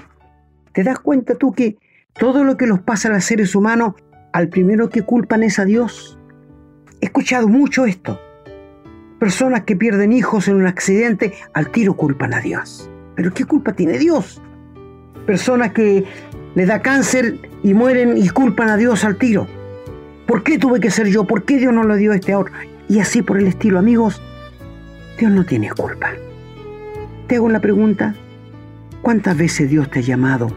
¿Te 0.75 0.83
das 0.83 0.99
cuenta 0.99 1.35
tú 1.35 1.55
que 1.55 1.79
todo 2.13 2.45
lo 2.45 2.59
que 2.59 2.67
nos 2.67 2.81
pasa 2.81 3.09
a 3.09 3.13
los 3.13 3.25
seres 3.25 3.55
humanos, 3.55 3.95
al 4.35 4.51
primero 4.51 4.91
que 4.91 5.01
culpan 5.01 5.43
es 5.43 5.59
a 5.59 5.65
Dios? 5.65 6.19
He 7.01 7.07
escuchado 7.07 7.49
mucho 7.49 7.87
esto. 7.87 8.21
Personas 9.19 9.63
que 9.63 9.77
pierden 9.77 10.13
hijos 10.13 10.47
en 10.47 10.57
un 10.57 10.67
accidente, 10.67 11.33
al 11.55 11.71
tiro 11.71 11.95
culpan 11.95 12.35
a 12.35 12.43
Dios. 12.43 12.91
¿Pero 13.15 13.33
qué 13.33 13.47
culpa 13.47 13.73
tiene 13.73 13.97
Dios? 13.97 14.43
Personas 15.25 15.73
que 15.73 16.05
le 16.55 16.67
da 16.67 16.83
cáncer 16.83 17.39
y 17.63 17.73
mueren 17.73 18.19
y 18.19 18.29
culpan 18.29 18.69
a 18.69 18.77
Dios 18.77 19.05
al 19.05 19.17
tiro. 19.17 19.47
¿Por 20.27 20.43
qué 20.43 20.59
tuve 20.59 20.81
que 20.81 20.91
ser 20.91 21.07
yo? 21.07 21.25
¿Por 21.25 21.45
qué 21.45 21.57
Dios 21.57 21.73
no 21.73 21.83
lo 21.83 21.97
dio 21.97 22.13
a 22.13 22.17
este 22.17 22.35
ahora? 22.35 22.53
Y 22.91 23.01
así 23.01 23.23
por 23.23 23.39
el 23.39 23.47
estilo, 23.47 23.79
amigos, 23.79 24.21
Dios 25.19 25.33
no 25.33 25.45
tiene 25.45 25.71
culpa. 25.71 26.11
Te 27.27 27.37
hago 27.37 27.49
la 27.49 27.61
pregunta, 27.61 28.15
¿cuántas 29.01 29.39
veces 29.39 29.71
Dios 29.71 29.91
te 29.91 30.01
ha 30.01 30.03
llamado 30.03 30.49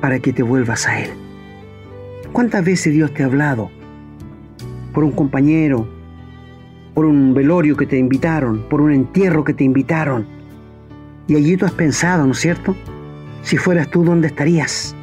para 0.00 0.20
que 0.20 0.32
te 0.32 0.42
vuelvas 0.42 0.86
a 0.86 1.00
Él? 1.00 1.10
¿Cuántas 2.32 2.64
veces 2.64 2.94
Dios 2.94 3.12
te 3.12 3.22
ha 3.22 3.26
hablado 3.26 3.70
por 4.94 5.04
un 5.04 5.12
compañero, 5.12 5.86
por 6.94 7.04
un 7.04 7.34
velorio 7.34 7.76
que 7.76 7.84
te 7.84 7.98
invitaron, 7.98 8.62
por 8.70 8.80
un 8.80 8.92
entierro 8.92 9.44
que 9.44 9.52
te 9.52 9.64
invitaron? 9.64 10.26
Y 11.28 11.36
allí 11.36 11.58
tú 11.58 11.66
has 11.66 11.72
pensado, 11.72 12.24
¿no 12.24 12.32
es 12.32 12.38
cierto? 12.38 12.74
Si 13.42 13.58
fueras 13.58 13.90
tú, 13.90 14.02
¿dónde 14.02 14.28
estarías? 14.28 14.96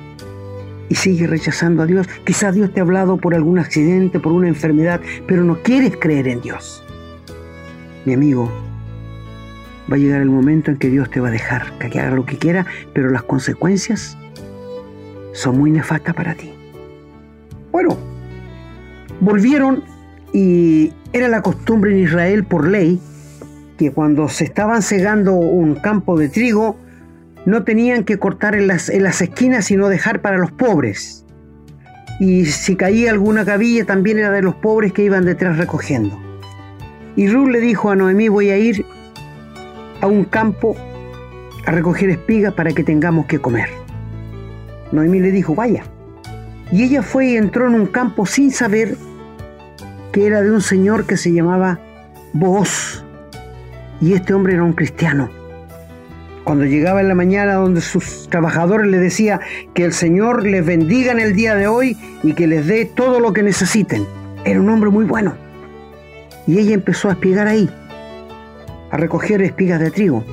Y 0.89 0.96
sigues 0.96 1.30
rechazando 1.30 1.84
a 1.84 1.86
Dios. 1.86 2.08
Quizás 2.26 2.56
Dios 2.56 2.74
te 2.74 2.80
ha 2.80 2.84
hablado 2.84 3.17
por 3.17 3.36
algún 3.36 3.60
accidente, 3.60 4.19
por 4.19 4.32
una 4.32 4.48
enfermedad, 4.48 5.02
pero 5.28 5.43
no 5.43 5.62
quieres 5.62 5.96
creer 6.00 6.28
en 6.28 6.41
Dios. 6.41 6.84
Mi 8.06 8.13
amigo, 8.13 8.52
va 9.92 9.96
a 9.96 10.00
llegar 10.00 10.22
el 10.22 10.30
momento 10.30 10.72
en 10.72 10.78
que 10.78 10.89
Dios 10.89 11.10
te 11.10 11.20
va 11.20 11.30
a 11.30 11.32
dejar 11.32 11.78
que 11.80 12.00
haga 12.00 12.16
lo 12.16 12.26
que 12.26 12.38
quiera, 12.38 12.66
pero 12.94 13.10
las 13.10 13.24
consecuencias 13.24 14.18
son 15.34 15.58
muy 15.58 15.72
nefastas 15.72 16.13
para 16.16 16.36
ti. 16.36 16.54
Bueno, 17.72 17.98
volvieron 19.20 19.84
y 20.32 20.94
era 21.12 21.28
la 21.28 21.42
costumbre 21.42 21.92
en 21.92 22.00
Israel 22.00 22.44
por 22.44 22.68
ley 22.68 23.00
que 23.78 23.92
cuando 23.92 24.28
se 24.30 24.44
estaban 24.44 24.82
cegando 24.82 25.34
un 25.34 25.76
campo 25.76 26.18
de 26.18 26.30
trigo, 26.30 26.78
no 27.46 27.63
tenían 27.63 28.04
que 28.04 28.18
cortar 28.18 28.56
en 28.56 28.68
las, 28.68 28.89
en 28.89 29.04
las 29.04 29.22
esquinas, 29.22 29.66
sino 29.66 29.89
dejar 29.89 30.22
para 30.22 30.38
los 30.38 30.52
pobres. 30.52 31.26
Y 32.20 32.46
si 32.46 32.76
caía 32.76 33.12
alguna 33.12 33.44
cabilla, 33.44 33.86
también 33.86 34.20
era 34.20 34.32
de 34.32 34.44
los 34.44 34.56
pobres 34.56 34.94
que 34.94 35.04
iban 35.04 35.26
detrás 35.26 35.58
recogiendo. 35.58 36.18
Y 37.15 37.28
Ruth 37.28 37.49
le 37.49 37.60
dijo 37.60 37.89
a 37.89 37.95
Noemí, 37.95 38.28
voy 38.28 38.49
a 38.49 38.58
ir 38.58 38.86
a 40.02 40.08
un 40.08 40.23
campo 40.26 40.76
a 41.65 41.71
recoger 41.71 42.10
espigas 42.10 42.54
para 42.54 42.71
que 42.71 42.84
tengamos 42.84 43.26
que 43.26 43.39
comer. 43.39 43.69
Noemí 44.91 45.19
le 45.19 45.32
dijo, 45.32 45.56
vaya. 45.56 45.84
Y 46.71 46.84
ella 46.84 47.04
fue 47.04 47.28
y 47.28 47.38
entró 47.38 47.67
en 47.67 47.76
un 47.76 47.88
campo 47.88 48.26
sin 48.26 48.52
saber 48.52 48.97
que 50.12 50.26
era 50.28 50.41
de 50.41 50.52
un 50.52 50.62
señor 50.62 51.06
que 51.06 51.17
se 51.17 51.32
llamaba 51.32 51.80
Boaz. 52.34 53.04
Y 54.02 54.13
este 54.13 54.34
hombre 54.34 54.54
era 54.54 54.63
un 54.63 54.73
cristiano. 54.73 55.30
Cuando 56.43 56.65
llegaba 56.65 56.99
en 56.99 57.08
la 57.08 57.15
mañana 57.15 57.54
donde 57.54 57.80
sus 57.80 58.28
trabajadores 58.30 58.88
le 58.88 58.99
decía 58.99 59.39
que 59.73 59.86
el 59.86 59.93
Señor 59.93 60.45
les 60.45 60.65
bendiga 60.65 61.13
en 61.13 61.19
el 61.19 61.36
día 61.36 61.56
de 61.56 61.67
hoy 61.67 61.97
y 62.21 62.34
que 62.34 62.47
les 62.47 62.67
dé 62.67 62.86
todo 62.86 63.21
lo 63.21 63.32
que 63.32 63.43
necesiten. 63.43 64.06
Era 64.43 64.60
un 64.60 64.69
hombre 64.69 64.89
muy 64.89 65.06
bueno. 65.06 65.36
Y 66.47 66.60
ella 66.60 66.73
empezó 66.73 67.10
a 67.10 67.13
espigar 67.13 67.47
ahí, 67.47 67.69
a 68.91 68.97
recoger 68.97 69.41
espigas 69.41 69.79
de 69.79 69.91
trigo. 69.91 70.23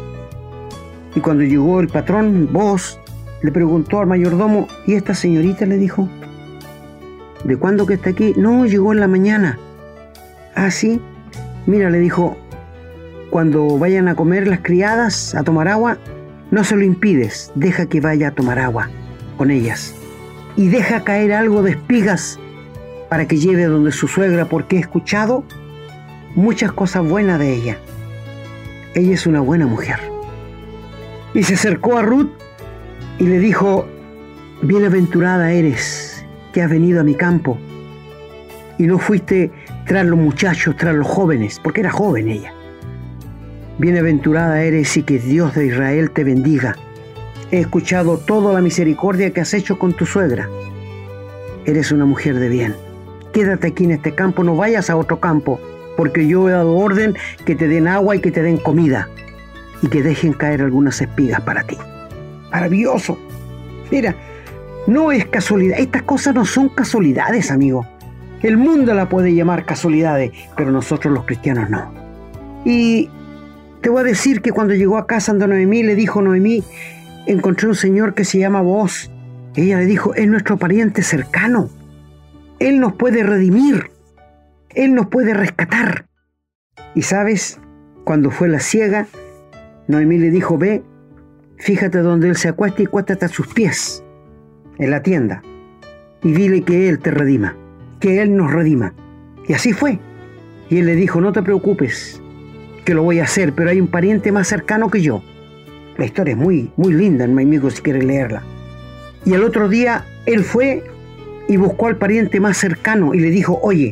Y 1.15 1.21
cuando 1.21 1.45
llegó 1.45 1.81
el 1.81 1.89
patrón, 1.89 2.49
vos, 2.53 2.99
le 3.43 3.53
preguntó 3.53 4.01
al 4.01 4.07
mayordomo, 4.07 4.69
¿y 4.87 4.95
esta 4.95 5.15
señorita 5.15 5.67
le 5.67 5.77
dijo? 5.77 6.09
¿De 7.45 7.57
cuándo 7.57 7.87
que 7.87 7.95
está 7.95 8.11
aquí? 8.11 8.35
No, 8.37 8.67
llegó 8.67 8.93
en 8.93 9.01
la 9.01 9.09
mañana. 9.09 9.59
Ah, 10.55 10.71
sí. 10.71 11.01
Mira, 11.67 11.91
le 11.91 11.99
dijo, 11.99 12.37
cuando 13.31 13.79
vayan 13.79 14.09
a 14.09 14.15
comer 14.15 14.47
las 14.47 14.61
criadas, 14.61 15.35
a 15.35 15.43
tomar 15.43 15.69
agua, 15.69 15.99
no 16.51 16.65
se 16.65 16.77
lo 16.77 16.83
impides, 16.83 17.53
deja 17.55 17.87
que 17.87 18.01
vaya 18.01 18.29
a 18.29 18.31
tomar 18.33 18.59
agua 18.59 18.91
con 19.39 19.51
ellas. 19.51 19.95
Y 20.57 20.69
deja 20.69 21.05
caer 21.05 21.33
algo 21.33 21.63
de 21.63 21.73
espigas 21.73 22.39
para 23.09 23.27
que 23.27 23.39
lleve 23.39 23.65
donde 23.65 23.93
su 23.93 24.09
suegra, 24.09 24.47
porque 24.47 24.77
he 24.77 24.81
escuchado 24.81 25.45
muchas 26.35 26.73
cosas 26.73 27.07
buenas 27.07 27.39
de 27.39 27.55
ella. 27.55 27.79
Ella 28.95 29.15
es 29.15 29.27
una 29.27 29.41
buena 29.41 29.67
mujer. 29.67 29.99
Y 31.35 31.43
se 31.43 31.55
acercó 31.55 31.99
a 31.99 32.03
Ruth 32.03 32.31
y 33.19 33.25
le 33.25 33.39
dijo, 33.39 33.87
bienaventurada 34.63 35.53
eres 35.53 36.25
que 36.53 36.63
has 36.63 36.71
venido 36.71 37.01
a 37.01 37.05
mi 37.05 37.15
campo 37.15 37.59
y 38.81 38.87
no 38.87 38.99
fuiste 38.99 39.51
tras 39.87 40.07
los 40.07 40.19
muchachos, 40.19 40.75
tras 40.75 40.95
los 40.95 41.07
jóvenes, 41.07 41.61
porque 41.63 41.83
era 41.83 41.91
joven 41.91 42.29
ella. 42.29 42.55
Bienaventurada 43.79 44.63
eres 44.63 44.97
y 44.97 45.03
que 45.03 45.19
Dios 45.19 45.55
de 45.55 45.67
Israel 45.67 46.11
te 46.13 46.25
bendiga. 46.25 46.77
He 47.51 47.61
escuchado 47.61 48.17
toda 48.17 48.55
la 48.55 48.63
misericordia 48.63 49.33
que 49.33 49.43
has 49.43 49.53
hecho 49.53 49.79
con 49.79 49.93
tu 49.93 50.07
suegra. 50.07 50.49
Eres 51.67 51.93
una 51.93 52.07
mujer 52.07 52.39
de 52.39 52.49
bien. 52.49 52.75
Quédate 53.35 53.69
aquí 53.69 53.85
en 53.85 53.91
este 53.91 54.15
campo, 54.15 54.45
no 54.45 54.57
vayas 54.57 54.89
a 54.89 54.97
otro 54.97 55.21
campo, 55.21 55.61
porque 56.01 56.27
yo 56.27 56.49
he 56.49 56.53
dado 56.53 56.79
orden 56.79 57.15
que 57.45 57.55
te 57.55 57.69
den 57.69 57.87
agua 57.87 58.17
y 58.17 58.21
que 58.21 58.31
te 58.31 58.41
den 58.41 58.57
comida 58.57 59.11
y 59.83 59.89
que 59.89 60.03
dejen 60.03 60.33
caer 60.33 60.63
algunas 60.63 60.99
espigas 60.99 61.43
para 61.43 61.63
ti. 61.63 61.77
Maravilloso. 62.51 63.19
Mira, 63.91 64.17
no 64.87 65.13
es 65.13 65.27
casualidad. 65.27 65.79
Estas 65.79 66.05
cosas 66.05 66.35
no 66.35 66.47
son 66.47 66.71
casualidades, 66.71 67.51
amigo. 67.51 67.87
El 68.43 68.57
mundo 68.57 68.95
la 68.95 69.11
puede 69.11 69.35
llamar 69.35 69.67
casualidades, 69.67 70.33
pero 70.57 70.71
nosotros 70.71 71.13
los 71.13 71.27
cristianos 71.27 71.69
no. 71.69 71.93
Y 72.65 73.11
te 73.83 73.91
voy 73.91 74.01
a 74.01 74.05
decir 74.05 74.41
que 74.41 74.53
cuando 74.53 74.73
llegó 74.73 74.97
a 74.97 75.07
casa 75.07 75.35
de 75.35 75.47
Noemí, 75.47 75.83
le 75.83 75.97
dijo 75.97 76.23
Noemí, 76.23 76.65
encontré 77.27 77.69
un 77.69 77.75
señor 77.75 78.15
que 78.15 78.25
se 78.25 78.39
llama 78.39 78.63
Vos. 78.63 79.11
Ella 79.55 79.77
le 79.77 79.85
dijo, 79.85 80.15
es 80.15 80.27
nuestro 80.27 80.57
pariente 80.57 81.03
cercano. 81.03 81.69
Él 82.59 82.81
nos 82.81 82.95
puede 82.95 83.23
redimir. 83.23 83.91
Él 84.75 84.95
nos 84.95 85.07
puede 85.07 85.35
rescatar. 85.35 86.07
Y 86.95 87.03
sabes, 87.03 87.59
cuando 88.05 88.31
fue 88.31 88.49
la 88.49 88.61
ciega, 88.61 89.07
Noemí 89.89 90.19
le 90.19 90.31
dijo, 90.31 90.59
ve, 90.59 90.83
fíjate 91.59 91.99
donde 91.99 92.29
él 92.29 92.37
se 92.37 92.49
acuesta 92.49 92.83
y 92.83 92.87
cuéstate 92.87 93.25
a 93.25 93.29
sus 93.29 93.49
pies, 93.49 94.05
en 94.79 94.91
la 94.91 95.03
tienda, 95.03 95.43
y 96.23 96.33
dile 96.33 96.63
que 96.63 96.89
él 96.89 97.01
te 97.01 97.11
redima, 97.11 97.57
que 97.99 98.23
él 98.23 98.37
nos 98.37 98.53
redima. 98.53 98.95
Y 99.49 99.55
así 99.55 99.73
fue. 99.73 99.99
Y 100.69 100.79
él 100.79 100.87
le 100.87 100.95
dijo, 100.95 101.21
no 101.21 101.33
te 101.33 101.43
preocupes, 101.43 102.23
que 102.85 102.95
lo 102.95 103.03
voy 103.03 103.19
a 103.19 103.25
hacer, 103.25 103.53
pero 103.53 103.71
hay 103.71 103.81
un 103.81 103.89
pariente 103.89 104.31
más 104.31 104.47
cercano 104.47 104.89
que 104.89 105.03
yo. 105.03 105.23
La 105.97 106.05
historia 106.05 106.33
es 106.33 106.39
muy, 106.39 106.71
muy 106.77 106.93
linda, 106.93 107.27
mi 107.27 107.43
amigo, 107.43 107.69
si 107.71 107.83
quieres 107.83 108.05
leerla. 108.05 108.43
Y 109.25 109.35
el 109.35 109.43
otro 109.43 109.69
día 109.69 110.05
él 110.27 110.45
fue 110.45 110.85
y 111.49 111.57
buscó 111.57 111.89
al 111.89 111.97
pariente 111.97 112.39
más 112.39 112.57
cercano 112.57 113.13
y 113.13 113.21
le 113.21 113.31
dijo, 113.31 113.59
oye, 113.63 113.91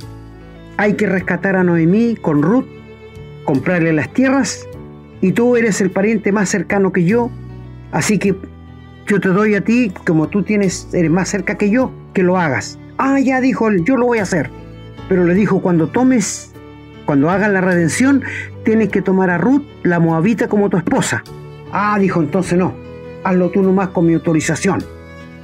hay 0.79 0.95
que 0.95 1.07
rescatar 1.07 1.57
a 1.57 1.65
Noemí 1.65 2.15
con 2.15 2.41
Ruth, 2.41 2.65
comprarle 3.45 3.93
las 3.93 4.13
tierras, 4.15 4.65
y 5.21 5.33
tú 5.33 5.57
eres 5.57 5.81
el 5.81 5.91
pariente 5.91 6.31
más 6.31 6.49
cercano 6.49 6.93
que 6.93 7.05
yo, 7.05 7.31
así 7.91 8.19
que 8.19 8.37
yo 9.07 9.21
te 9.21 9.29
doy 9.29 9.57
a 9.57 9.61
ti, 9.61 9.93
como 10.07 10.29
tú 10.29 10.45
tienes, 10.45 10.89
eres 10.95 11.11
más 11.11 11.29
cerca 11.29 11.57
que 11.57 11.69
yo, 11.69 11.91
que 12.15 12.23
lo 12.23 12.39
hagas. 12.39 12.79
Ah, 12.97 13.19
ya 13.19 13.41
dijo 13.41 13.69
él, 13.69 13.85
yo 13.85 13.97
lo 13.97 14.07
voy 14.07 14.19
a 14.19 14.23
hacer. 14.23 14.51
Pero 15.09 15.25
le 15.25 15.35
dijo, 15.35 15.61
cuando 15.61 15.89
tomes, 15.89 16.53
cuando 17.07 17.29
hagas 17.29 17.51
la 17.51 17.61
redención, 17.61 18.23
tienes 18.65 18.91
que 18.91 19.03
tomar 19.03 19.31
a 19.31 19.39
Ruth, 19.39 19.65
la 19.83 19.99
moabita, 19.99 20.47
como 20.47 20.71
tu 20.71 20.77
esposa. 20.77 21.25
Ah, 21.73 21.99
dijo, 21.99 22.21
entonces 22.21 22.57
no, 22.57 22.73
hazlo 23.25 23.51
tú 23.51 23.63
nomás 23.63 23.89
con 23.89 24.07
mi 24.07 24.15
autorización. 24.15 24.85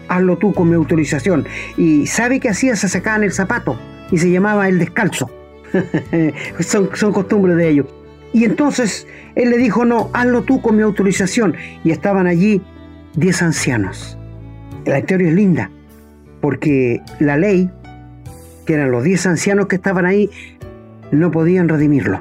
Hazlo 0.08 0.36
tú 0.36 0.54
con 0.54 0.68
mi 0.68 0.76
autorización. 0.76 1.44
Y 1.76 2.06
sabe 2.06 2.38
que 2.38 2.50
hacía, 2.50 2.76
se 2.76 2.88
sacaban 2.88 3.24
el 3.24 3.32
zapato 3.32 3.76
y 4.10 4.18
se 4.18 4.30
llamaba 4.30 4.68
el 4.68 4.78
descalzo. 4.78 5.30
son, 6.60 7.12
costumbres 7.12 7.56
de 7.56 7.68
ellos. 7.68 7.86
Y 8.32 8.44
entonces 8.44 9.06
él 9.34 9.50
le 9.50 9.58
dijo, 9.58 9.84
no, 9.84 10.10
hazlo 10.12 10.42
tú 10.42 10.60
con 10.60 10.76
mi 10.76 10.82
autorización. 10.82 11.54
Y 11.84 11.90
estaban 11.90 12.26
allí 12.26 12.62
diez 13.14 13.42
ancianos. 13.42 14.18
La 14.86 14.98
historia 14.98 15.28
es 15.28 15.34
linda, 15.34 15.70
porque 16.40 17.00
la 17.20 17.36
ley, 17.36 17.70
que 18.66 18.74
eran 18.74 18.90
los 18.90 19.04
diez 19.04 19.26
ancianos 19.26 19.66
que 19.66 19.76
estaban 19.76 20.04
ahí, 20.04 20.30
no 21.10 21.30
podían 21.30 21.68
redimirlo. 21.68 22.20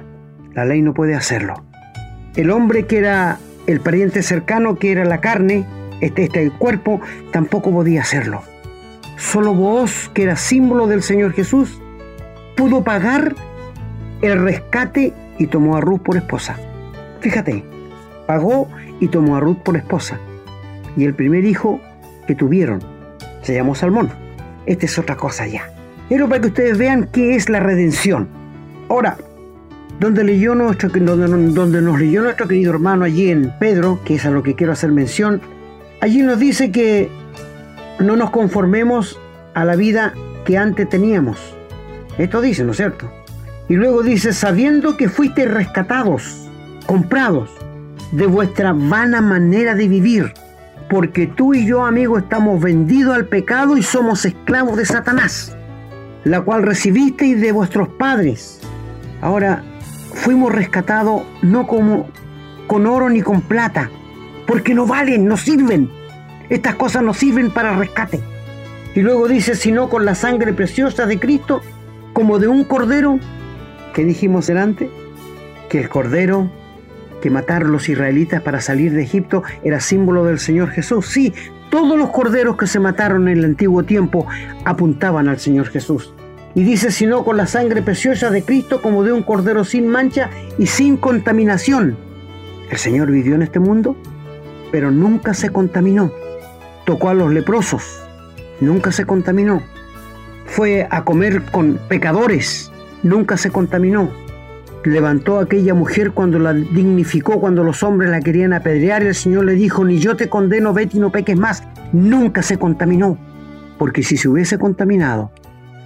La 0.53 0.65
ley 0.65 0.81
no 0.81 0.93
puede 0.93 1.15
hacerlo. 1.15 1.63
El 2.35 2.51
hombre 2.51 2.85
que 2.85 2.99
era 2.99 3.39
el 3.67 3.79
pariente 3.79 4.21
cercano, 4.21 4.75
que 4.77 4.91
era 4.91 5.05
la 5.05 5.19
carne, 5.19 5.65
este, 6.01 6.23
este 6.23 6.51
cuerpo, 6.51 7.01
tampoco 7.31 7.71
podía 7.71 8.01
hacerlo. 8.01 8.43
Solo 9.17 9.53
vos, 9.53 10.09
que 10.13 10.23
era 10.23 10.35
símbolo 10.35 10.87
del 10.87 11.03
Señor 11.03 11.33
Jesús, 11.33 11.79
pudo 12.55 12.83
pagar 12.83 13.35
el 14.21 14.41
rescate 14.41 15.13
y 15.37 15.47
tomó 15.47 15.77
a 15.77 15.81
Ruth 15.81 16.01
por 16.01 16.17
esposa. 16.17 16.57
Fíjate, 17.19 17.63
pagó 18.27 18.67
y 18.99 19.07
tomó 19.07 19.35
a 19.35 19.39
Ruth 19.39 19.57
por 19.57 19.77
esposa. 19.77 20.19
Y 20.95 21.05
el 21.05 21.13
primer 21.13 21.45
hijo 21.45 21.79
que 22.27 22.35
tuvieron 22.35 22.81
se 23.41 23.53
llamó 23.53 23.75
Salmón. 23.75 24.09
Esta 24.65 24.85
es 24.85 24.97
otra 24.97 25.15
cosa 25.15 25.47
ya. 25.47 25.69
Pero 26.09 26.27
para 26.29 26.41
que 26.41 26.47
ustedes 26.47 26.77
vean 26.77 27.09
qué 27.11 27.35
es 27.35 27.49
la 27.49 27.59
redención. 27.59 28.27
Ahora, 28.89 29.17
donde, 29.99 30.23
leyó 30.23 30.55
nuestro, 30.55 30.89
donde, 30.89 31.27
donde 31.53 31.81
nos 31.81 31.99
leyó 31.99 32.21
nuestro 32.21 32.47
querido 32.47 32.71
hermano 32.73 33.05
allí 33.05 33.29
en 33.29 33.53
Pedro, 33.59 33.99
que 34.03 34.15
es 34.15 34.25
a 34.25 34.31
lo 34.31 34.43
que 34.43 34.55
quiero 34.55 34.73
hacer 34.73 34.91
mención, 34.91 35.41
allí 36.01 36.21
nos 36.21 36.39
dice 36.39 36.71
que 36.71 37.09
no 37.99 38.15
nos 38.15 38.29
conformemos 38.29 39.19
a 39.53 39.65
la 39.65 39.75
vida 39.75 40.13
que 40.45 40.57
antes 40.57 40.89
teníamos. 40.89 41.37
Esto 42.17 42.41
dice, 42.41 42.63
¿no 42.63 42.71
es 42.71 42.77
cierto? 42.77 43.09
Y 43.69 43.75
luego 43.75 44.03
dice, 44.03 44.33
sabiendo 44.33 44.97
que 44.97 45.09
fuiste 45.09 45.45
rescatados, 45.45 46.49
comprados 46.85 47.49
de 48.11 48.27
vuestra 48.27 48.73
vana 48.73 49.21
manera 49.21 49.73
de 49.73 49.87
vivir, 49.87 50.33
porque 50.89 51.27
tú 51.27 51.53
y 51.53 51.65
yo, 51.65 51.85
amigo, 51.85 52.17
estamos 52.17 52.61
vendidos 52.61 53.15
al 53.15 53.25
pecado 53.25 53.77
y 53.77 53.83
somos 53.83 54.25
esclavos 54.25 54.77
de 54.77 54.85
Satanás, 54.85 55.55
la 56.23 56.41
cual 56.41 56.63
recibisteis 56.63 57.41
de 57.41 57.51
vuestros 57.51 57.87
padres. 57.89 58.59
Ahora, 59.21 59.63
fuimos 60.13 60.53
rescatados 60.53 61.23
no 61.41 61.65
como 61.65 62.09
con 62.67 62.85
oro 62.85 63.09
ni 63.09 63.21
con 63.21 63.41
plata, 63.41 63.89
porque 64.45 64.73
no 64.73 64.85
valen, 64.85 65.25
no 65.25 65.37
sirven. 65.37 65.89
Estas 66.53 66.75
cosas 66.75 67.01
no 67.01 67.15
sirven 67.15 67.49
para 67.49 67.75
rescate. 67.75 68.19
Y 68.93 69.01
luego 69.01 69.27
dice, 69.27 69.55
sino 69.55 69.89
con 69.89 70.05
la 70.05 70.13
sangre 70.13 70.53
preciosa 70.53 71.07
de 71.07 71.19
Cristo, 71.19 71.63
como 72.13 72.37
de 72.37 72.47
un 72.47 72.63
cordero, 72.63 73.17
que 73.95 74.05
dijimos 74.05 74.45
delante, 74.45 74.87
que 75.67 75.79
el 75.79 75.89
cordero 75.89 76.51
que 77.23 77.31
mataron 77.31 77.71
los 77.71 77.89
israelitas 77.89 78.43
para 78.43 78.61
salir 78.61 78.93
de 78.93 79.01
Egipto 79.01 79.41
era 79.63 79.79
símbolo 79.79 80.25
del 80.25 80.37
Señor 80.37 80.69
Jesús. 80.69 81.07
Sí, 81.07 81.33
todos 81.71 81.97
los 81.97 82.11
corderos 82.11 82.55
que 82.55 82.67
se 82.67 82.79
mataron 82.79 83.27
en 83.27 83.39
el 83.39 83.45
antiguo 83.45 83.81
tiempo 83.81 84.27
apuntaban 84.63 85.29
al 85.29 85.39
Señor 85.39 85.69
Jesús. 85.69 86.13
Y 86.53 86.63
dice, 86.63 86.91
sino 86.91 87.23
con 87.23 87.35
la 87.35 87.47
sangre 87.47 87.81
preciosa 87.81 88.29
de 88.29 88.43
Cristo 88.43 88.79
como 88.79 89.03
de 89.03 89.11
un 89.11 89.23
cordero 89.23 89.63
sin 89.63 89.87
mancha 89.87 90.29
y 90.59 90.67
sin 90.67 90.97
contaminación. 90.97 91.97
El 92.69 92.77
Señor 92.77 93.09
vivió 93.09 93.33
en 93.33 93.41
este 93.41 93.59
mundo, 93.59 93.97
pero 94.71 94.91
nunca 94.91 95.33
se 95.33 95.49
contaminó. 95.49 96.11
Tocó 96.85 97.09
a 97.09 97.13
los 97.13 97.31
leprosos, 97.31 98.01
nunca 98.59 98.91
se 98.91 99.05
contaminó. 99.05 99.61
Fue 100.45 100.87
a 100.89 101.03
comer 101.03 101.43
con 101.51 101.79
pecadores, 101.87 102.71
nunca 103.03 103.37
se 103.37 103.49
contaminó 103.49 104.11
levantó 104.89 105.39
a 105.39 105.43
aquella 105.43 105.73
mujer 105.73 106.11
cuando 106.11 106.39
la 106.39 106.53
dignificó, 106.53 107.39
cuando 107.39 107.63
los 107.63 107.83
hombres 107.83 108.09
la 108.09 108.21
querían 108.21 108.53
apedrear, 108.53 109.03
el 109.03 109.15
Señor 109.15 109.45
le 109.45 109.53
dijo, 109.53 109.85
ni 109.85 109.99
yo 109.99 110.15
te 110.15 110.29
condeno, 110.29 110.73
vete 110.73 110.97
y 110.97 110.99
no 110.99 111.11
peques 111.11 111.37
más. 111.37 111.63
Nunca 111.91 112.41
se 112.41 112.57
contaminó, 112.57 113.17
porque 113.77 114.03
si 114.03 114.17
se 114.17 114.27
hubiese 114.27 114.57
contaminado, 114.57 115.31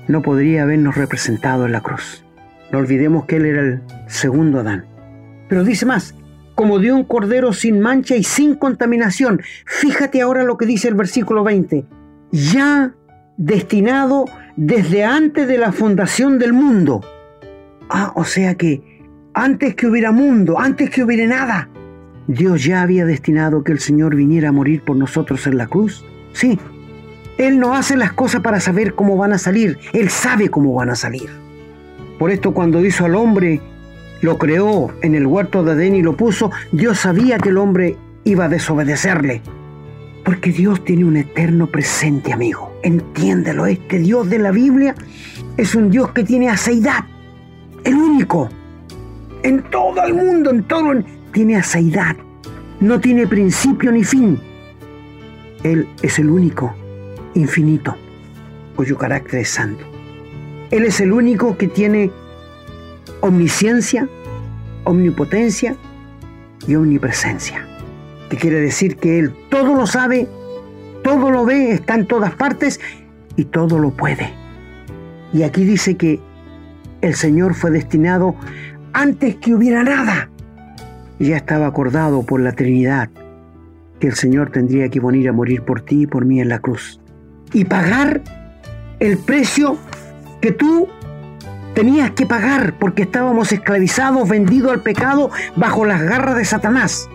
no 0.08 0.22
podría 0.22 0.64
habernos 0.64 0.96
representado 0.96 1.66
en 1.66 1.74
la 1.74 1.82
cruz. 1.82 2.24
No 2.72 2.80
olvidemos 2.80 3.26
que 3.26 3.38
Él 3.38 3.46
era 3.46 3.62
el 3.62 3.82
segundo 4.08 4.60
Adán. 4.60 4.86
Pero 5.48 5.64
dice 5.64 5.86
más, 5.86 6.16
como 6.58 6.80
de 6.80 6.92
un 6.92 7.06
cordero 7.06 7.54
sin 7.54 7.80
mancha 7.80 8.18
y 8.18 8.24
sin 8.24 8.56
contaminación. 8.56 9.42
Fíjate 9.66 10.22
ahora 10.22 10.44
lo 10.44 10.58
que 10.58 10.66
dice 10.66 10.90
el 10.90 10.96
versículo 10.96 11.46
20. 11.46 11.86
Ya 12.34 12.94
destinado 13.38 14.26
desde 14.58 15.06
antes 15.06 15.48
de 15.48 15.58
la 15.58 15.72
fundación 15.72 16.38
del 16.38 16.52
mundo 16.52 17.02
Ah, 17.90 18.12
o 18.16 18.26
sea 18.26 18.56
que 18.56 18.82
antes 19.34 19.76
que 19.76 19.88
hubiera 19.88 20.12
mundo, 20.12 20.60
antes 20.60 20.90
que 20.90 21.04
hubiera 21.04 21.26
nada, 21.26 21.70
Dios 22.28 22.66
ya 22.66 22.82
había 22.82 23.06
destinado 23.06 23.64
que 23.64 23.72
el 23.72 23.80
Señor 23.80 24.16
viniera 24.16 24.50
a 24.50 24.52
morir 24.52 24.84
por 24.84 24.98
nosotros 24.98 25.48
en 25.48 25.58
la 25.58 25.68
cruz. 25.68 26.04
Sí, 26.34 26.60
Él 27.38 27.60
no 27.60 27.76
hace 27.76 27.96
las 27.96 28.12
cosas 28.12 28.42
para 28.42 28.60
saber 28.60 28.94
cómo 28.94 29.16
van 29.16 29.32
a 29.32 29.38
salir, 29.38 29.78
Él 29.94 30.10
sabe 30.10 30.50
cómo 30.50 30.74
van 30.74 30.90
a 30.90 30.96
salir. 30.96 31.30
Por 32.20 32.32
esto 32.32 32.54
cuando 32.54 32.84
hizo 32.84 33.06
al 33.06 33.16
hombre, 33.16 33.62
lo 34.22 34.38
creó 34.38 34.92
en 35.02 35.16
el 35.16 35.28
huerto 35.28 35.64
de 35.64 35.74
Adén 35.74 35.96
y 35.96 36.02
lo 36.02 36.16
puso, 36.16 36.52
Dios 36.72 37.00
sabía 37.00 37.38
que 37.38 37.50
el 37.50 37.58
hombre 37.58 37.98
iba 38.24 38.46
a 38.46 38.50
desobedecerle. 38.50 39.42
Porque 40.24 40.52
Dios 40.52 40.84
tiene 40.84 41.06
un 41.06 41.16
eterno 41.16 41.68
presente, 41.68 42.34
amigo. 42.34 42.78
Entiéndelo, 42.84 43.66
este 43.66 44.00
Dios 44.00 44.30
de 44.30 44.40
la 44.40 44.52
Biblia 44.52 44.94
es 45.56 45.74
un 45.74 45.90
Dios 45.90 46.12
que 46.12 46.24
tiene 46.24 46.50
aceidad 46.50 47.06
el 47.84 47.96
único. 47.96 48.50
En 49.44 49.64
todo 49.64 50.04
el 50.04 50.14
mundo, 50.14 50.50
en 50.50 50.64
todo, 50.64 50.94
tiene 51.32 51.56
asaidad. 51.56 52.18
No 52.82 53.00
tiene 53.00 53.28
principio 53.28 53.92
ni 53.92 54.04
fin. 54.04 54.40
Él 55.64 55.88
es 56.02 56.20
el 56.20 56.30
único, 56.30 56.76
infinito, 57.34 57.96
cuyo 58.76 58.98
carácter 58.98 59.40
es 59.40 59.50
santo. 59.50 59.86
Él 60.70 60.84
es 60.84 61.00
el 61.00 61.14
único 61.14 61.58
que 61.58 61.68
tiene 61.68 62.12
omnisciencia, 63.22 64.08
omnipotencia 64.84 65.76
y 66.68 66.76
omnipresencia. 66.76 67.66
Que 68.30 68.38
quiere 68.38 68.60
decir 68.60 68.98
que 68.98 69.20
Él 69.20 69.34
todo 69.50 69.74
lo 69.74 69.88
sabe, 69.88 70.28
todo 71.04 71.32
lo 71.32 71.46
ve, 71.46 71.72
está 71.72 71.96
en 71.96 72.08
todas 72.08 72.34
partes 72.36 72.80
y 73.36 73.46
todo 73.46 73.80
lo 73.80 73.92
puede. 73.92 74.34
Y 75.34 75.44
aquí 75.44 75.64
dice 75.64 75.96
que 75.96 76.20
el 77.02 77.16
Señor 77.16 77.54
fue 77.54 77.72
destinado 77.72 78.36
antes 78.94 79.36
que 79.36 79.54
hubiera 79.54 79.84
nada. 79.84 80.30
Ya 81.20 81.38
estaba 81.38 81.68
acordado 81.68 82.24
por 82.24 82.42
la 82.42 82.52
Trinidad 82.52 83.10
que 84.00 84.08
el 84.08 84.14
Señor 84.14 84.52
tendría 84.52 84.90
que 84.90 85.00
venir 85.00 85.30
a 85.30 85.34
morir 85.34 85.64
por 85.64 85.82
ti 85.82 86.04
y 86.04 86.08
por 86.08 86.26
mí 86.26 86.40
en 86.40 86.50
la 86.50 86.60
cruz. 86.60 87.00
Y 87.54 87.66
pagar 87.66 88.22
el 89.00 89.18
precio 89.18 89.78
que 90.42 90.52
tú 90.52 90.88
tenías 91.78 92.10
que 92.10 92.26
pagar 92.26 92.74
porque 92.80 93.04
estábamos 93.04 93.52
esclavizados, 93.52 94.28
vendidos 94.28 94.72
al 94.72 94.82
pecado 94.82 95.30
bajo 95.56 95.86
las 95.86 96.02
garras 96.02 96.36
de 96.36 96.44
Satanás. 96.44 97.08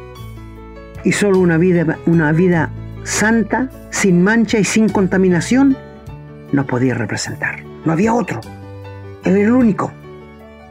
Y 1.02 1.10
solo 1.10 1.40
una 1.40 1.58
vida, 1.58 1.98
una 2.06 2.30
vida 2.30 2.70
santa, 3.02 3.68
sin 3.90 4.22
mancha 4.22 4.60
y 4.60 4.64
sin 4.64 4.88
contaminación, 4.88 5.76
nos 6.52 6.66
podía 6.66 6.94
representar. 6.94 7.64
No 7.84 7.90
había 7.90 8.14
otro. 8.14 8.40
Él 9.24 9.36
era 9.36 9.48
el 9.48 9.52
único 9.52 9.90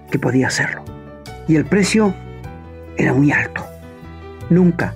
que 0.10 0.18
podía 0.18 0.48
hacerlo. 0.48 0.86
Y 1.50 1.58
el 1.58 1.66
precio 1.66 2.16
era 2.96 3.12
muy 3.12 3.34
alto. 3.34 3.66
Nunca 4.50 4.96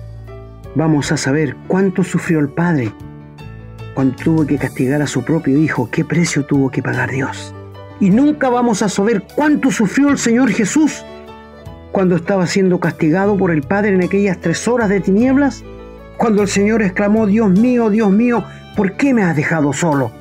vamos 0.74 1.12
a 1.12 1.18
saber 1.18 1.54
cuánto 1.66 2.02
sufrió 2.02 2.38
el 2.38 2.48
Padre 2.48 2.90
cuando 3.92 4.16
tuvo 4.16 4.46
que 4.46 4.56
castigar 4.56 5.02
a 5.02 5.06
su 5.06 5.22
propio 5.22 5.58
Hijo, 5.58 5.90
qué 5.90 6.02
precio 6.02 6.46
tuvo 6.46 6.70
que 6.70 6.82
pagar 6.82 7.10
Dios. 7.10 7.54
Y 8.00 8.10
nunca 8.10 8.48
vamos 8.48 8.82
a 8.82 8.88
saber 8.88 9.24
cuánto 9.34 9.70
sufrió 9.70 10.10
el 10.10 10.18
Señor 10.18 10.50
Jesús 10.50 11.04
cuando 11.92 12.16
estaba 12.16 12.46
siendo 12.46 12.78
castigado 12.78 13.36
por 13.36 13.50
el 13.50 13.62
Padre 13.62 13.94
en 13.94 14.04
aquellas 14.04 14.38
tres 14.38 14.68
horas 14.68 14.90
de 14.90 15.00
tinieblas, 15.00 15.64
cuando 16.18 16.42
el 16.42 16.48
Señor 16.48 16.82
exclamó, 16.82 17.26
Dios 17.26 17.50
mío, 17.50 17.88
Dios 17.88 18.10
mío, 18.10 18.44
¿por 18.76 18.92
qué 18.96 19.14
me 19.14 19.22
has 19.22 19.34
dejado 19.34 19.72
solo? 19.72 20.12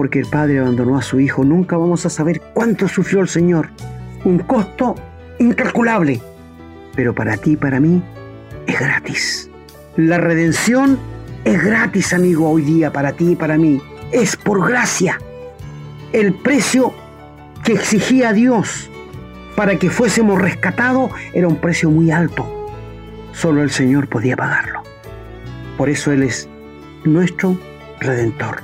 porque 0.00 0.18
el 0.18 0.26
Padre 0.26 0.60
abandonó 0.60 0.96
a 0.96 1.02
su 1.02 1.20
Hijo, 1.20 1.44
nunca 1.44 1.76
vamos 1.76 2.06
a 2.06 2.08
saber 2.08 2.40
cuánto 2.54 2.88
sufrió 2.88 3.20
el 3.20 3.28
Señor. 3.28 3.68
Un 4.24 4.38
costo 4.38 4.94
incalculable. 5.38 6.22
Pero 6.96 7.14
para 7.14 7.36
ti 7.36 7.50
y 7.50 7.56
para 7.58 7.80
mí 7.80 8.02
es 8.66 8.80
gratis. 8.80 9.50
La 9.96 10.16
redención 10.16 10.98
es 11.44 11.62
gratis, 11.62 12.14
amigo, 12.14 12.48
hoy 12.48 12.62
día 12.62 12.90
para 12.90 13.12
ti 13.12 13.32
y 13.32 13.36
para 13.36 13.58
mí. 13.58 13.78
Es 14.10 14.36
por 14.36 14.66
gracia. 14.66 15.18
El 16.14 16.32
precio 16.32 16.94
que 17.70 17.76
exigía 17.76 18.32
Dios 18.32 18.90
para 19.54 19.76
que 19.76 19.90
fuésemos 19.90 20.42
rescatados 20.42 21.12
era 21.32 21.46
un 21.46 21.54
precio 21.54 21.88
muy 21.88 22.10
alto. 22.10 22.44
Solo 23.32 23.62
el 23.62 23.70
Señor 23.70 24.08
podía 24.08 24.36
pagarlo. 24.36 24.82
Por 25.76 25.88
eso 25.88 26.10
Él 26.10 26.24
es 26.24 26.48
nuestro 27.04 27.56
redentor. 28.00 28.62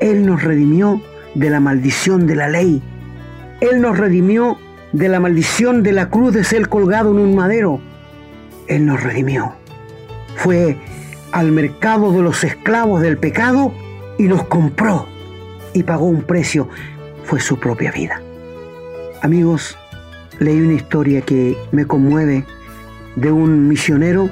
Él 0.00 0.26
nos 0.26 0.42
redimió 0.42 1.00
de 1.36 1.48
la 1.48 1.60
maldición 1.60 2.26
de 2.26 2.34
la 2.34 2.48
ley. 2.48 2.82
Él 3.60 3.80
nos 3.80 3.96
redimió 3.96 4.58
de 4.92 5.08
la 5.08 5.20
maldición 5.20 5.84
de 5.84 5.92
la 5.92 6.10
cruz 6.10 6.34
de 6.34 6.42
ser 6.42 6.68
colgado 6.68 7.12
en 7.12 7.20
un 7.20 7.36
madero. 7.36 7.80
Él 8.66 8.84
nos 8.84 9.00
redimió. 9.00 9.52
Fue 10.34 10.76
al 11.30 11.52
mercado 11.52 12.10
de 12.10 12.22
los 12.22 12.42
esclavos 12.42 13.00
del 13.00 13.16
pecado 13.16 13.72
y 14.18 14.24
nos 14.24 14.42
compró 14.44 15.06
y 15.72 15.84
pagó 15.84 16.06
un 16.06 16.22
precio. 16.22 16.68
Fue 17.28 17.40
su 17.40 17.60
propia 17.60 17.92
vida. 17.92 18.22
Amigos, 19.20 19.76
leí 20.38 20.58
una 20.60 20.72
historia 20.72 21.20
que 21.20 21.58
me 21.72 21.84
conmueve 21.84 22.46
de 23.16 23.30
un 23.30 23.68
misionero 23.68 24.30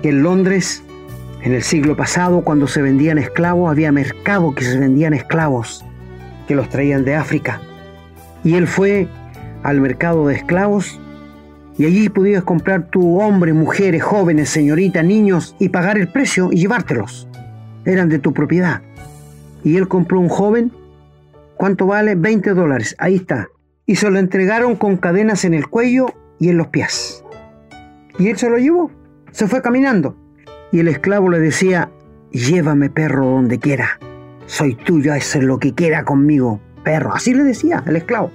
que 0.00 0.10
en 0.10 0.22
Londres 0.22 0.84
en 1.42 1.54
el 1.54 1.64
siglo 1.64 1.96
pasado, 1.96 2.42
cuando 2.42 2.68
se 2.68 2.82
vendían 2.82 3.18
esclavos, 3.18 3.68
había 3.68 3.90
mercado 3.90 4.54
que 4.54 4.64
se 4.64 4.78
vendían 4.78 5.12
esclavos, 5.12 5.84
que 6.46 6.54
los 6.54 6.68
traían 6.68 7.04
de 7.04 7.16
África. 7.16 7.60
Y 8.44 8.54
él 8.54 8.68
fue 8.68 9.08
al 9.64 9.80
mercado 9.80 10.28
de 10.28 10.36
esclavos 10.36 11.00
Y 11.76 11.86
allí 11.86 12.08
podías 12.10 12.44
comprar 12.44 12.84
tu 12.84 13.20
hombre, 13.20 13.52
mujeres, 13.52 14.04
jóvenes, 14.04 14.50
señoritas, 14.50 15.04
niños 15.04 15.56
y 15.58 15.70
pagar 15.70 15.98
el 15.98 16.06
precio 16.06 16.50
y 16.52 16.58
llevártelos. 16.58 17.26
Eran 17.84 18.08
de 18.08 18.20
tu 18.20 18.32
propiedad. 18.32 18.82
Y 19.64 19.76
él 19.76 19.88
compró 19.88 20.20
un 20.20 20.28
joven. 20.28 20.70
¿Cuánto 21.56 21.86
vale? 21.86 22.14
20 22.14 22.54
dólares. 22.54 22.94
Ahí 22.98 23.16
está. 23.16 23.48
Y 23.86 23.96
se 23.96 24.10
lo 24.10 24.18
entregaron 24.18 24.76
con 24.76 24.96
cadenas 24.96 25.44
en 25.44 25.54
el 25.54 25.68
cuello 25.68 26.06
y 26.38 26.48
en 26.48 26.58
los 26.58 26.68
pies. 26.68 27.24
Y 28.18 28.28
él 28.28 28.36
se 28.36 28.50
lo 28.50 28.58
llevó. 28.58 28.90
Se 29.30 29.46
fue 29.46 29.62
caminando. 29.62 30.16
Y 30.72 30.80
el 30.80 30.88
esclavo 30.88 31.28
le 31.28 31.40
decía, 31.40 31.90
llévame 32.30 32.90
perro 32.90 33.26
donde 33.26 33.58
quiera. 33.58 33.98
Soy 34.46 34.74
tuyo, 34.74 35.12
hacer 35.12 35.44
lo 35.44 35.58
que 35.58 35.74
quiera 35.74 36.04
conmigo, 36.04 36.60
perro. 36.82 37.14
Así 37.14 37.32
le 37.34 37.44
decía 37.44 37.82
el 37.86 37.96
esclavo. 37.96 38.30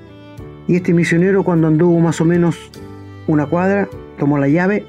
Y 0.67 0.75
este 0.75 0.93
misionero 0.93 1.43
cuando 1.43 1.67
anduvo 1.67 1.99
más 1.99 2.21
o 2.21 2.25
menos 2.25 2.71
una 3.27 3.45
cuadra, 3.45 3.87
tomó 4.17 4.37
la 4.37 4.47
llave, 4.47 4.85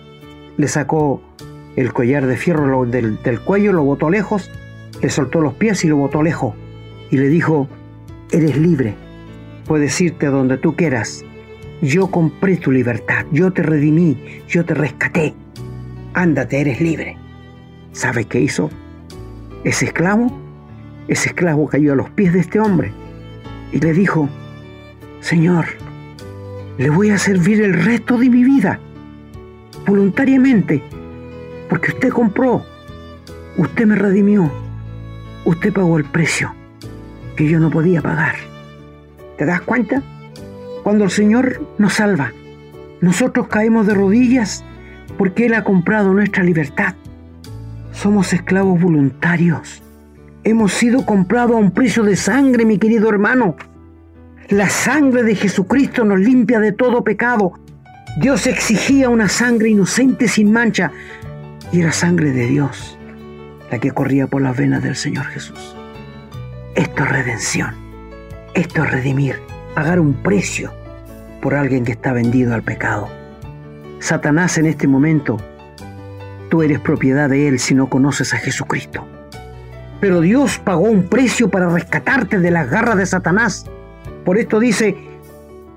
le 0.57 0.69
sacó 0.69 1.23
el 1.77 1.93
collar 1.93 2.27
de 2.27 2.37
fierro 2.37 2.85
del, 2.87 3.41
cuello, 3.45 3.73
lo 3.73 3.85
botó 3.85 4.11
lejos, 4.11 4.51
le 5.01 5.09
soltó 5.11 5.41
los 5.41 5.55
pies 5.55 5.85
y 5.85 5.89
lo 5.89 5.97
botó 5.97 6.23
lejos. 6.23 6.55
Y 7.11 7.17
le 7.17 7.29
dijo, 7.29 7.69
eres 8.33 8.57
libre, 8.57 8.95
puedes 9.67 10.01
irte 10.01 10.27
a 10.27 10.31
donde 10.31 10.57
tú 10.59 10.77
quieras. 10.77 11.25
Yo 11.83 12.11
compré 12.11 12.57
tu 12.57 12.71
libertad, 12.71 13.27
yo 13.33 13.53
te 13.53 13.63
redimí, 13.63 14.43
yo 14.49 14.65
te 14.65 14.75
rescaté. 14.75 15.35
Ándate, 16.15 16.61
eres 16.61 16.81
libre. 16.81 17.17
¿Sabes 17.93 18.27
qué 18.27 18.41
hizo? 18.41 18.71
Ese 19.65 19.87
esclavo, 19.87 20.31
ese 21.09 21.31
esclavo 21.31 21.69
cayó 21.69 21.93
a 21.93 21.97
los 21.97 22.11
pies 22.11 22.33
de 22.33 22.41
este 22.41 22.61
hombre 22.61 22.93
y 23.73 23.81
le 23.81 23.93
dijo, 23.93 24.29
Señor, 25.21 25.67
le 26.79 26.91
voy 26.91 27.11
a 27.11 27.19
servir 27.19 27.63
el 27.63 27.75
resto 27.75 28.17
de 28.19 28.29
mi 28.29 28.45
vida, 28.45 28.81
voluntariamente, 29.87 30.83
porque 31.69 31.93
usted 31.93 32.11
compró, 32.11 32.65
usted 33.57 33.87
me 33.87 33.97
redimió, 33.97 34.51
usted 35.45 35.73
pagó 35.73 35.99
el 35.99 36.05
precio 36.05 36.55
que 37.41 37.49
yo 37.49 37.59
no 37.59 37.71
podía 37.71 38.03
pagar. 38.03 38.35
¿Te 39.39 39.47
das 39.47 39.63
cuenta? 39.63 40.03
Cuando 40.83 41.05
el 41.05 41.11
Señor 41.11 41.67
nos 41.79 41.95
salva, 41.95 42.35
nosotros 43.01 43.49
caemos 43.49 43.87
de 43.87 43.95
rodillas 43.95 44.63
porque 45.17 45.47
Él 45.47 45.55
ha 45.55 45.65
comprado 45.65 46.13
nuestra 46.13 46.45
libertad. 46.45 46.97
Somos 47.93 48.35
esclavos 48.35 48.79
voluntarios. 48.79 49.83
Hemos 50.45 50.75
sido 50.75 51.07
comprados 51.07 51.53
a 51.53 51.61
un 51.61 51.71
precio 51.71 52.03
de 52.03 52.15
sangre, 52.15 52.67
mi 52.67 52.77
querido 52.77 53.09
hermano. 53.09 53.57
La 54.51 54.69
sangre 54.69 55.23
de 55.23 55.35
Jesucristo 55.35 56.05
nos 56.05 56.21
limpia 56.21 56.61
de 56.61 56.73
todo 56.73 57.05
pecado. 57.05 57.55
Dios 58.21 58.47
exigía 58.47 59.09
una 59.09 59.31
sangre 59.31 59.71
inocente 59.71 60.29
sin 60.29 60.53
mancha 60.53 60.93
y 61.73 61.81
era 61.81 61.93
sangre 61.93 62.33
de 62.33 62.49
Dios 62.49 62.99
la 63.71 63.79
que 63.79 63.93
corría 63.93 64.27
por 64.27 64.43
las 64.43 64.59
venas 64.59 64.83
del 64.83 64.97
Señor 64.97 65.25
Jesús. 65.25 65.80
Esto 66.81 67.05
es 67.05 67.11
redención. 67.11 67.75
Esto 68.55 68.83
es 68.83 68.91
redimir, 68.91 69.37
pagar 69.75 70.01
un 70.01 70.15
precio 70.15 70.73
por 71.43 71.55
alguien 71.55 71.85
que 71.85 71.93
está 71.93 72.13
vendido 72.13 72.55
al 72.55 72.63
pecado. 72.63 73.09
Satanás 74.01 74.59
en 74.59 74.67
este 74.67 74.89
momento, 74.89 75.37
tú 76.49 76.63
eres 76.63 76.81
propiedad 76.81 77.29
de 77.29 77.49
él 77.49 77.59
si 77.59 77.75
no 77.75 77.89
conoces 77.89 78.33
a 78.33 78.39
Jesucristo. 78.39 79.07
Pero 80.01 80.23
Dios 80.23 80.59
pagó 80.59 80.85
un 80.85 81.05
precio 81.05 81.51
para 81.51 81.69
rescatarte 81.69 82.39
de 82.39 82.51
las 82.51 82.71
garras 82.71 82.97
de 82.97 83.05
Satanás 83.05 83.67
por 84.25 84.39
esto 84.39 84.59
dice, 84.59 84.97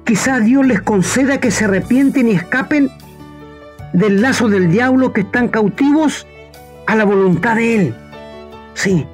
quizás 0.05 0.45
Dios 0.45 0.65
les 0.65 0.81
conceda 0.81 1.39
que 1.39 1.51
se 1.51 1.65
arrepienten 1.65 2.29
y 2.29 2.31
escapen 2.31 2.89
del 3.93 4.21
lazo 4.21 4.47
del 4.47 4.71
diablo 4.71 5.13
que 5.13 5.21
están 5.21 5.47
cautivos 5.49 6.25
a 6.87 6.95
la 6.95 7.03
voluntad 7.05 7.55
de 7.55 7.75
Él. 7.75 7.95
Sí, 8.73 9.05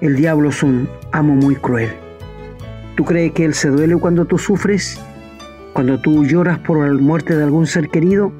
el 0.00 0.16
diablo 0.16 0.50
es 0.50 0.62
un 0.62 0.88
amo 1.12 1.34
muy 1.34 1.56
cruel. 1.56 1.90
¿Tú 2.96 3.04
crees 3.04 3.32
que 3.32 3.44
Él 3.44 3.54
se 3.54 3.68
duele 3.68 3.96
cuando 3.96 4.24
tú 4.24 4.38
sufres? 4.38 5.00
Cuando 5.72 6.00
tú 6.00 6.24
lloras 6.24 6.58
por 6.58 6.86
la 6.86 6.92
muerte 7.00 7.36
de 7.36 7.44
algún 7.44 7.66
ser 7.66 7.88
querido? 7.88 8.32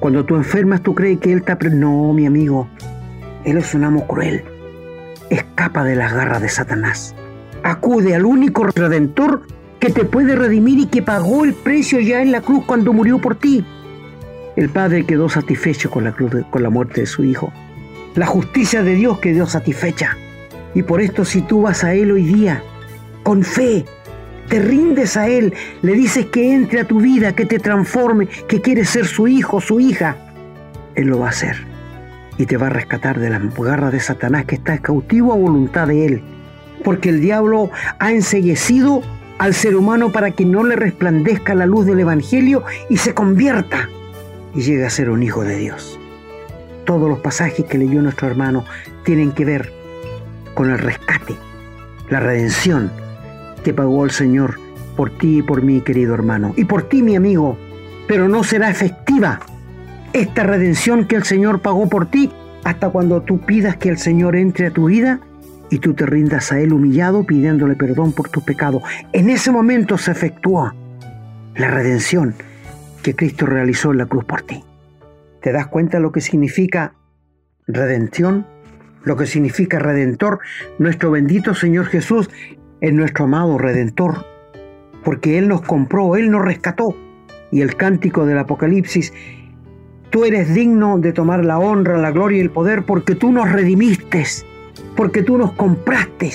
Cuando 0.00 0.24
tú 0.24 0.36
enfermas, 0.36 0.82
¿tú 0.82 0.94
crees 0.94 1.18
que 1.18 1.32
Él 1.32 1.38
está... 1.38 1.56
No, 1.70 2.12
mi 2.12 2.26
amigo, 2.26 2.68
Él 3.44 3.56
es 3.56 3.74
un 3.74 3.84
amo 3.84 4.06
cruel. 4.06 4.44
Escapa 5.30 5.84
de 5.84 5.96
las 5.96 6.12
garras 6.12 6.42
de 6.42 6.48
Satanás 6.48 7.14
acude 7.64 8.14
al 8.14 8.26
único 8.26 8.64
redentor 8.64 9.42
que 9.80 9.90
te 9.90 10.04
puede 10.04 10.36
redimir 10.36 10.78
y 10.78 10.86
que 10.86 11.02
pagó 11.02 11.44
el 11.44 11.54
precio 11.54 11.98
ya 11.98 12.22
en 12.22 12.30
la 12.30 12.42
cruz 12.42 12.64
cuando 12.66 12.92
murió 12.92 13.18
por 13.18 13.36
ti. 13.36 13.64
El 14.54 14.68
Padre 14.68 15.04
quedó 15.04 15.28
satisfecho 15.28 15.90
con 15.90 16.04
la, 16.04 16.12
cruz 16.12 16.32
con 16.50 16.62
la 16.62 16.70
muerte 16.70 17.00
de 17.00 17.06
su 17.06 17.24
Hijo. 17.24 17.52
La 18.14 18.26
justicia 18.26 18.82
de 18.82 18.94
Dios 18.94 19.18
quedó 19.18 19.46
satisfecha. 19.46 20.16
Y 20.74 20.82
por 20.82 21.00
esto 21.00 21.24
si 21.24 21.42
tú 21.42 21.62
vas 21.62 21.84
a 21.84 21.94
Él 21.94 22.10
hoy 22.10 22.24
día, 22.24 22.62
con 23.22 23.42
fe, 23.42 23.84
te 24.48 24.58
rindes 24.58 25.16
a 25.16 25.28
Él, 25.28 25.54
le 25.82 25.92
dices 25.92 26.26
que 26.26 26.52
entre 26.52 26.80
a 26.80 26.84
tu 26.84 27.00
vida, 27.00 27.34
que 27.34 27.46
te 27.46 27.58
transforme, 27.58 28.26
que 28.48 28.60
quieres 28.60 28.90
ser 28.90 29.06
su 29.06 29.26
hijo, 29.28 29.60
su 29.60 29.80
hija, 29.80 30.16
Él 30.94 31.08
lo 31.08 31.20
va 31.20 31.26
a 31.26 31.30
hacer. 31.30 31.56
Y 32.36 32.46
te 32.46 32.56
va 32.56 32.66
a 32.66 32.70
rescatar 32.70 33.20
de 33.20 33.30
la 33.30 33.38
garra 33.38 33.90
de 33.90 34.00
Satanás 34.00 34.44
que 34.44 34.56
está 34.56 34.78
cautivo 34.78 35.32
a 35.32 35.36
voluntad 35.36 35.86
de 35.86 36.06
Él 36.06 36.22
porque 36.84 37.08
el 37.08 37.20
diablo 37.20 37.70
ha 37.98 38.12
enseguecido 38.12 39.02
al 39.38 39.54
ser 39.54 39.74
humano 39.74 40.12
para 40.12 40.30
que 40.30 40.44
no 40.44 40.62
le 40.62 40.76
resplandezca 40.76 41.54
la 41.54 41.66
luz 41.66 41.86
del 41.86 41.98
Evangelio 41.98 42.62
y 42.88 42.98
se 42.98 43.14
convierta 43.14 43.88
y 44.54 44.60
llegue 44.60 44.84
a 44.86 44.90
ser 44.90 45.10
un 45.10 45.22
hijo 45.22 45.42
de 45.42 45.56
Dios. 45.56 45.98
Todos 46.84 47.08
los 47.08 47.18
pasajes 47.18 47.64
que 47.64 47.78
leyó 47.78 48.00
nuestro 48.02 48.28
hermano 48.28 48.64
tienen 49.04 49.32
que 49.32 49.44
ver 49.44 49.72
con 50.54 50.70
el 50.70 50.78
rescate, 50.78 51.36
la 52.08 52.20
redención 52.20 52.90
que 53.62 53.74
pagó 53.74 54.04
el 54.04 54.10
Señor 54.10 54.58
por 54.96 55.10
ti 55.10 55.38
y 55.38 55.42
por 55.42 55.62
mí, 55.62 55.80
querido 55.80 56.14
hermano, 56.14 56.54
y 56.56 56.64
por 56.64 56.84
ti, 56.84 57.02
mi 57.02 57.16
amigo, 57.16 57.58
pero 58.06 58.28
no 58.28 58.44
será 58.44 58.70
efectiva 58.70 59.40
esta 60.12 60.44
redención 60.44 61.06
que 61.06 61.16
el 61.16 61.24
Señor 61.24 61.60
pagó 61.60 61.88
por 61.88 62.06
ti 62.06 62.30
hasta 62.62 62.88
cuando 62.90 63.22
tú 63.22 63.40
pidas 63.40 63.76
que 63.76 63.88
el 63.88 63.98
Señor 63.98 64.36
entre 64.36 64.68
a 64.68 64.70
tu 64.70 64.86
vida 64.86 65.20
y 65.70 65.78
tú 65.78 65.94
te 65.94 66.06
rindas 66.06 66.52
a 66.52 66.60
Él 66.60 66.72
humillado 66.72 67.24
pidiéndole 67.24 67.74
perdón 67.74 68.12
por 68.12 68.28
tus 68.28 68.44
pecados. 68.44 68.82
En 69.12 69.28
ese 69.28 69.50
momento 69.50 69.98
se 69.98 70.12
efectúa 70.12 70.74
la 71.56 71.68
redención 71.68 72.34
que 73.02 73.14
Cristo 73.16 73.46
realizó 73.46 73.90
en 73.90 73.98
la 73.98 74.06
cruz 74.06 74.24
por 74.24 74.42
ti. 74.42 74.62
¿Te 75.42 75.52
das 75.52 75.66
cuenta 75.66 76.00
lo 76.00 76.12
que 76.12 76.20
significa 76.20 76.94
redención? 77.66 78.46
Lo 79.04 79.16
que 79.16 79.26
significa 79.26 79.78
redentor. 79.78 80.40
Nuestro 80.78 81.10
bendito 81.10 81.54
Señor 81.54 81.86
Jesús 81.86 82.30
es 82.80 82.92
nuestro 82.92 83.24
amado 83.24 83.58
redentor, 83.58 84.24
porque 85.04 85.38
Él 85.38 85.48
nos 85.48 85.62
compró, 85.62 86.16
Él 86.16 86.30
nos 86.30 86.42
rescató. 86.42 86.96
Y 87.50 87.60
el 87.60 87.76
cántico 87.76 88.26
del 88.26 88.38
Apocalipsis, 88.38 89.12
tú 90.10 90.24
eres 90.24 90.54
digno 90.54 90.98
de 90.98 91.12
tomar 91.12 91.44
la 91.44 91.58
honra, 91.58 91.98
la 91.98 92.10
gloria 92.10 92.38
y 92.38 92.40
el 92.40 92.50
poder 92.50 92.84
porque 92.84 93.14
tú 93.14 93.30
nos 93.30 93.50
redimiste 93.52 94.24
porque 94.96 95.22
tú 95.22 95.38
nos 95.38 95.52
compraste 95.52 96.30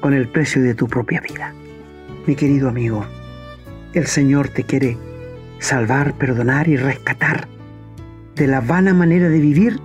con 0.00 0.14
el 0.14 0.28
precio 0.28 0.62
de 0.62 0.74
tu 0.74 0.88
propia 0.88 1.20
vida. 1.20 1.54
Mi 2.26 2.34
querido 2.34 2.68
amigo, 2.68 3.04
el 3.94 4.06
Señor 4.06 4.48
te 4.48 4.64
quiere 4.64 4.96
salvar, 5.58 6.14
perdonar 6.14 6.68
y 6.68 6.76
rescatar 6.76 7.46
de 8.34 8.46
la 8.46 8.60
vana 8.60 8.94
manera 8.94 9.28
de 9.28 9.38
vivir, 9.38 9.78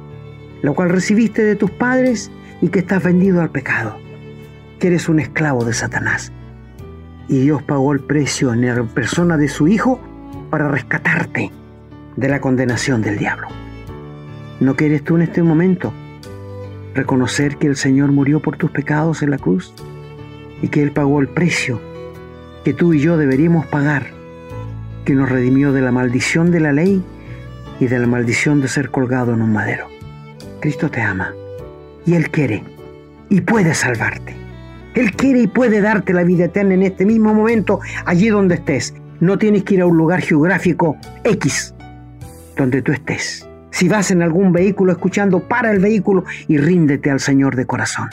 la 0.61 0.71
cual 0.71 0.89
recibiste 0.89 1.43
de 1.43 1.55
tus 1.55 1.71
padres 1.71 2.31
y 2.61 2.69
que 2.69 2.79
estás 2.79 3.03
vendido 3.03 3.41
al 3.41 3.51
pecado, 3.51 3.97
que 4.79 4.87
eres 4.87 5.09
un 5.09 5.19
esclavo 5.19 5.63
de 5.63 5.73
Satanás. 5.73 6.31
Y 7.27 7.41
Dios 7.41 7.61
pagó 7.63 7.93
el 7.93 7.99
precio 7.99 8.53
en 8.53 8.65
la 8.65 8.83
persona 8.83 9.37
de 9.37 9.47
su 9.47 9.67
Hijo 9.67 9.99
para 10.49 10.69
rescatarte 10.69 11.51
de 12.15 12.29
la 12.29 12.39
condenación 12.39 13.01
del 13.01 13.17
diablo. 13.17 13.47
¿No 14.59 14.75
quieres 14.75 15.03
tú 15.03 15.15
en 15.15 15.23
este 15.23 15.43
momento 15.43 15.93
reconocer 16.95 17.57
que 17.57 17.67
el 17.67 17.75
Señor 17.75 18.11
murió 18.11 18.41
por 18.41 18.57
tus 18.57 18.71
pecados 18.71 19.21
en 19.21 19.29
la 19.29 19.37
cruz 19.37 19.73
y 20.61 20.69
que 20.69 20.81
Él 20.81 20.91
pagó 20.91 21.19
el 21.19 21.27
precio 21.27 21.79
que 22.63 22.73
tú 22.73 22.93
y 22.93 22.99
yo 22.99 23.17
deberíamos 23.17 23.65
pagar, 23.67 24.07
que 25.05 25.13
nos 25.13 25.29
redimió 25.29 25.71
de 25.71 25.81
la 25.81 25.91
maldición 25.91 26.51
de 26.51 26.59
la 26.59 26.73
ley 26.73 27.01
y 27.79 27.87
de 27.87 27.99
la 27.99 28.07
maldición 28.07 28.59
de 28.59 28.67
ser 28.67 28.89
colgado 28.89 29.33
en 29.33 29.41
un 29.41 29.53
madero. 29.53 29.96
Cristo 30.59 30.89
te 30.89 31.01
ama 31.01 31.33
y 32.05 32.15
Él 32.15 32.29
quiere 32.29 32.63
y 33.29 33.41
puede 33.41 33.73
salvarte. 33.73 34.35
Él 34.95 35.11
quiere 35.11 35.41
y 35.41 35.47
puede 35.47 35.81
darte 35.81 36.13
la 36.13 36.23
vida 36.23 36.45
eterna 36.45 36.73
en 36.73 36.83
este 36.83 37.05
mismo 37.05 37.33
momento, 37.33 37.79
allí 38.05 38.29
donde 38.29 38.55
estés. 38.55 38.95
No 39.19 39.37
tienes 39.37 39.63
que 39.63 39.75
ir 39.75 39.81
a 39.81 39.85
un 39.85 39.97
lugar 39.97 40.21
geográfico 40.21 40.97
X, 41.23 41.75
donde 42.55 42.81
tú 42.81 42.91
estés. 42.91 43.47
Si 43.71 43.87
vas 43.87 44.09
en 44.09 44.23
algún 44.23 44.51
vehículo 44.51 44.91
escuchando, 44.91 45.39
para 45.41 45.71
el 45.71 45.79
vehículo 45.79 46.23
y 46.47 46.57
ríndete 46.57 47.11
al 47.11 47.19
Señor 47.19 47.55
de 47.55 47.65
corazón. 47.65 48.09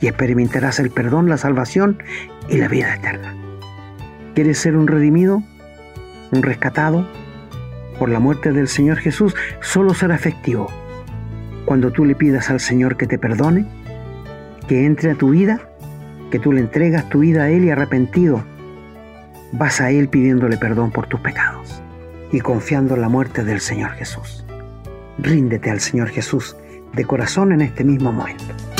Y 0.00 0.08
experimentarás 0.08 0.80
el 0.80 0.90
perdón, 0.90 1.28
la 1.28 1.38
salvación 1.38 2.02
y 2.48 2.58
la 2.58 2.68
vida 2.68 2.94
eterna. 2.94 3.34
¿Quieres 4.34 4.58
ser 4.58 4.76
un 4.76 4.88
redimido? 4.88 5.42
¿Un 6.32 6.42
rescatado? 6.42 7.06
por 8.02 8.08
la 8.08 8.18
muerte 8.18 8.50
del 8.50 8.66
Señor 8.66 8.96
Jesús 8.96 9.32
solo 9.60 9.94
será 9.94 10.16
efectivo 10.16 10.66
cuando 11.64 11.90
tú 11.90 12.04
le 12.04 12.14
pidas 12.14 12.50
al 12.50 12.60
Señor 12.60 12.96
que 12.96 13.06
te 13.06 13.18
perdone, 13.18 13.66
que 14.66 14.84
entre 14.84 15.12
a 15.12 15.14
tu 15.14 15.30
vida, 15.30 15.60
que 16.30 16.38
tú 16.38 16.52
le 16.52 16.60
entregas 16.60 17.08
tu 17.08 17.20
vida 17.20 17.44
a 17.44 17.50
Él 17.50 17.64
y 17.64 17.70
arrepentido, 17.70 18.42
vas 19.52 19.80
a 19.80 19.90
Él 19.90 20.08
pidiéndole 20.08 20.56
perdón 20.56 20.90
por 20.90 21.06
tus 21.06 21.20
pecados 21.20 21.82
y 22.32 22.40
confiando 22.40 22.94
en 22.94 23.02
la 23.02 23.08
muerte 23.08 23.44
del 23.44 23.60
Señor 23.60 23.92
Jesús. 23.92 24.44
Ríndete 25.18 25.70
al 25.70 25.80
Señor 25.80 26.08
Jesús 26.08 26.56
de 26.94 27.04
corazón 27.04 27.52
en 27.52 27.60
este 27.60 27.84
mismo 27.84 28.12
momento. 28.12 28.71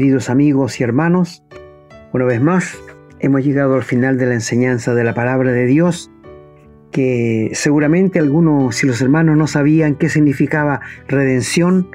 Queridos 0.00 0.30
amigos 0.30 0.80
y 0.80 0.82
hermanos, 0.82 1.44
una 2.14 2.24
vez 2.24 2.40
más 2.40 2.78
hemos 3.18 3.44
llegado 3.44 3.74
al 3.74 3.82
final 3.82 4.16
de 4.16 4.24
la 4.24 4.32
enseñanza 4.32 4.94
de 4.94 5.04
la 5.04 5.12
palabra 5.12 5.52
de 5.52 5.66
Dios, 5.66 6.10
que 6.90 7.50
seguramente 7.52 8.18
algunos, 8.18 8.76
si 8.76 8.86
los 8.86 9.02
hermanos 9.02 9.36
no 9.36 9.46
sabían 9.46 9.96
qué 9.96 10.08
significaba 10.08 10.80
redención 11.06 11.88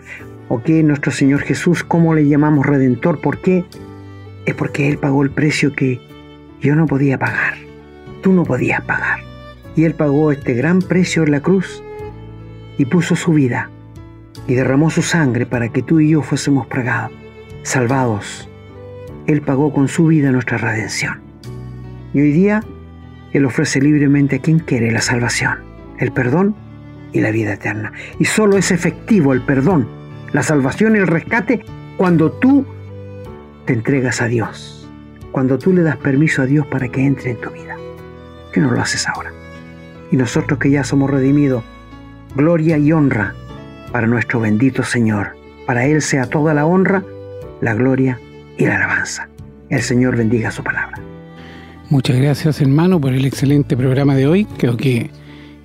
o 0.49 0.61
qué 0.61 0.83
nuestro 0.83 1.11
Señor 1.11 1.39
Jesús, 1.39 1.83
cómo 1.83 2.13
le 2.13 2.27
llamamos 2.27 2.67
redentor, 2.67 3.21
¿por 3.21 3.41
qué? 3.41 3.65
Es 4.45 4.53
porque 4.53 4.87
Él 4.87 4.99
pagó 4.99 5.23
el 5.23 5.31
precio 5.31 5.73
que 5.73 5.99
yo 6.61 6.75
no 6.75 6.85
podía 6.85 7.17
pagar, 7.17 7.55
tú 8.21 8.33
no 8.33 8.43
podías 8.43 8.81
pagar. 8.81 9.21
Y 9.75 9.85
Él 9.85 9.95
pagó 9.95 10.31
este 10.31 10.53
gran 10.53 10.77
precio 10.77 11.23
en 11.23 11.31
la 11.31 11.39
cruz 11.39 11.83
y 12.77 12.85
puso 12.85 13.15
su 13.15 13.33
vida 13.33 13.71
y 14.45 14.53
derramó 14.53 14.91
su 14.91 15.01
sangre 15.01 15.47
para 15.47 15.69
que 15.69 15.81
tú 15.81 15.99
y 15.99 16.09
yo 16.09 16.21
fuésemos 16.21 16.67
pagados, 16.67 17.24
salvados. 17.65 18.47
Él 19.25 19.41
pagó 19.41 19.73
con 19.73 19.87
su 19.87 20.05
vida 20.05 20.31
nuestra 20.31 20.57
redención. 20.57 21.19
Y 22.13 22.21
hoy 22.21 22.31
día 22.31 22.63
Él 23.33 23.43
ofrece 23.45 23.81
libremente 23.81 24.37
a 24.37 24.39
quien 24.39 24.59
quiere 24.59 24.91
la 24.91 25.01
salvación, 25.01 25.57
el 25.97 26.11
perdón 26.11 26.55
y 27.11 27.21
la 27.21 27.31
vida 27.31 27.53
eterna. 27.53 27.91
Y 28.19 28.25
solo 28.25 28.57
es 28.57 28.71
efectivo 28.71 29.33
el 29.33 29.41
perdón, 29.41 29.87
la 30.31 30.43
salvación 30.43 30.95
y 30.95 30.99
el 30.99 31.07
rescate 31.07 31.65
cuando 31.97 32.31
tú 32.31 32.65
te 33.65 33.73
entregas 33.73 34.21
a 34.21 34.27
Dios, 34.27 34.87
cuando 35.31 35.57
tú 35.57 35.73
le 35.73 35.81
das 35.81 35.97
permiso 35.97 36.43
a 36.43 36.45
Dios 36.45 36.67
para 36.67 36.87
que 36.89 37.03
entre 37.03 37.31
en 37.31 37.41
tu 37.41 37.49
vida. 37.49 37.75
¿Qué 38.53 38.61
no 38.61 38.71
lo 38.71 38.79
haces 38.79 39.07
ahora? 39.07 39.31
Y 40.11 40.17
nosotros 40.17 40.59
que 40.59 40.69
ya 40.69 40.83
somos 40.83 41.09
redimidos, 41.09 41.63
gloria 42.35 42.77
y 42.77 42.91
honra 42.91 43.33
para 43.91 44.05
nuestro 44.05 44.39
bendito 44.39 44.83
Señor. 44.83 45.35
Para 45.65 45.87
Él 45.87 46.03
sea 46.03 46.27
toda 46.27 46.53
la 46.53 46.67
honra, 46.67 47.03
la 47.61 47.73
gloria 47.73 48.19
y 48.57 48.65
la 48.65 48.75
alabanza. 48.77 49.29
El 49.69 49.81
Señor 49.81 50.15
bendiga 50.15 50.51
su 50.51 50.63
palabra. 50.63 50.99
Muchas 51.89 52.17
gracias 52.17 52.61
hermano 52.61 52.99
por 52.99 53.13
el 53.13 53.25
excelente 53.25 53.77
programa 53.77 54.15
de 54.15 54.27
hoy. 54.27 54.45
Creo 54.57 54.75
que 54.77 55.09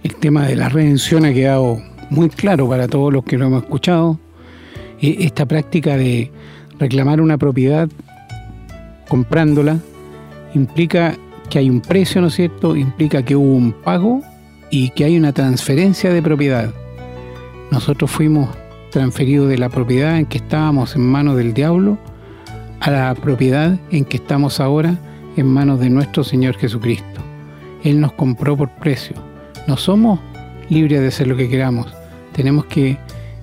el 0.03 0.15
tema 0.17 0.47
de 0.47 0.57
la 0.57 0.69
redención 0.69 1.25
ha 1.25 1.33
quedado 1.33 1.81
muy 2.11 2.29
claro 2.29 2.69
para 2.69 2.89
todos 2.89 3.13
los 3.13 3.25
que 3.25 3.39
lo 3.39 3.47
hemos 3.47 3.63
escuchado. 3.63 4.19
Esta 5.01 5.47
práctica 5.47 5.97
de 5.97 6.31
reclamar 6.79 7.21
una 7.21 7.39
propiedad 7.39 7.89
comprándola 9.09 9.79
implica 10.55 11.17
que 11.49 11.59
hay 11.59 11.71
un 11.71 11.81
precio, 11.81 12.21
¿no 12.21 12.29
es 12.29 12.35
cierto? 12.35 12.77
Implica 12.77 13.23
que 13.23 13.35
hubo 13.35 13.55
un 13.55 13.73
pago 13.73 14.23
y 14.71 14.91
que 14.91 15.05
hay 15.05 15.17
una 15.17 15.33
transferencia 15.33 16.13
de 16.13 16.23
propiedad. 16.23 16.71
Nosotros 17.71 18.11
fuimos 18.11 18.49
transferidos 18.91 19.49
de 19.49 19.59
la 19.59 19.69
propiedad 19.69 20.19
en 20.19 20.27
que 20.27 20.39
estábamos 20.39 20.95
en 20.97 21.03
manos 21.03 21.37
del 21.37 21.55
diablo 21.55 21.99
a 22.81 22.91
la 22.91 23.15
propiedad 23.15 23.79
en 23.91 24.05
que 24.05 24.17
estamos 24.17 24.61
ahora 24.61 24.99
en 25.37 25.47
manos 25.47 25.81
de 25.81 25.91
nuestro 25.91 26.25
Señor 26.25 26.57
Jesucristo. 26.57 27.21
Él 27.85 28.01
nos 28.01 28.13
compró 28.13 28.57
por 28.57 28.71
precio. 28.71 29.17
No 29.67 29.77
somos 29.77 30.21
libres 30.69 31.01
de 31.01 31.09
hacer 31.09 31.27
lo 31.27 31.37
que 31.37 31.49
queramos. 31.49 31.93
Tenemos 32.33 32.65
que 32.67 32.99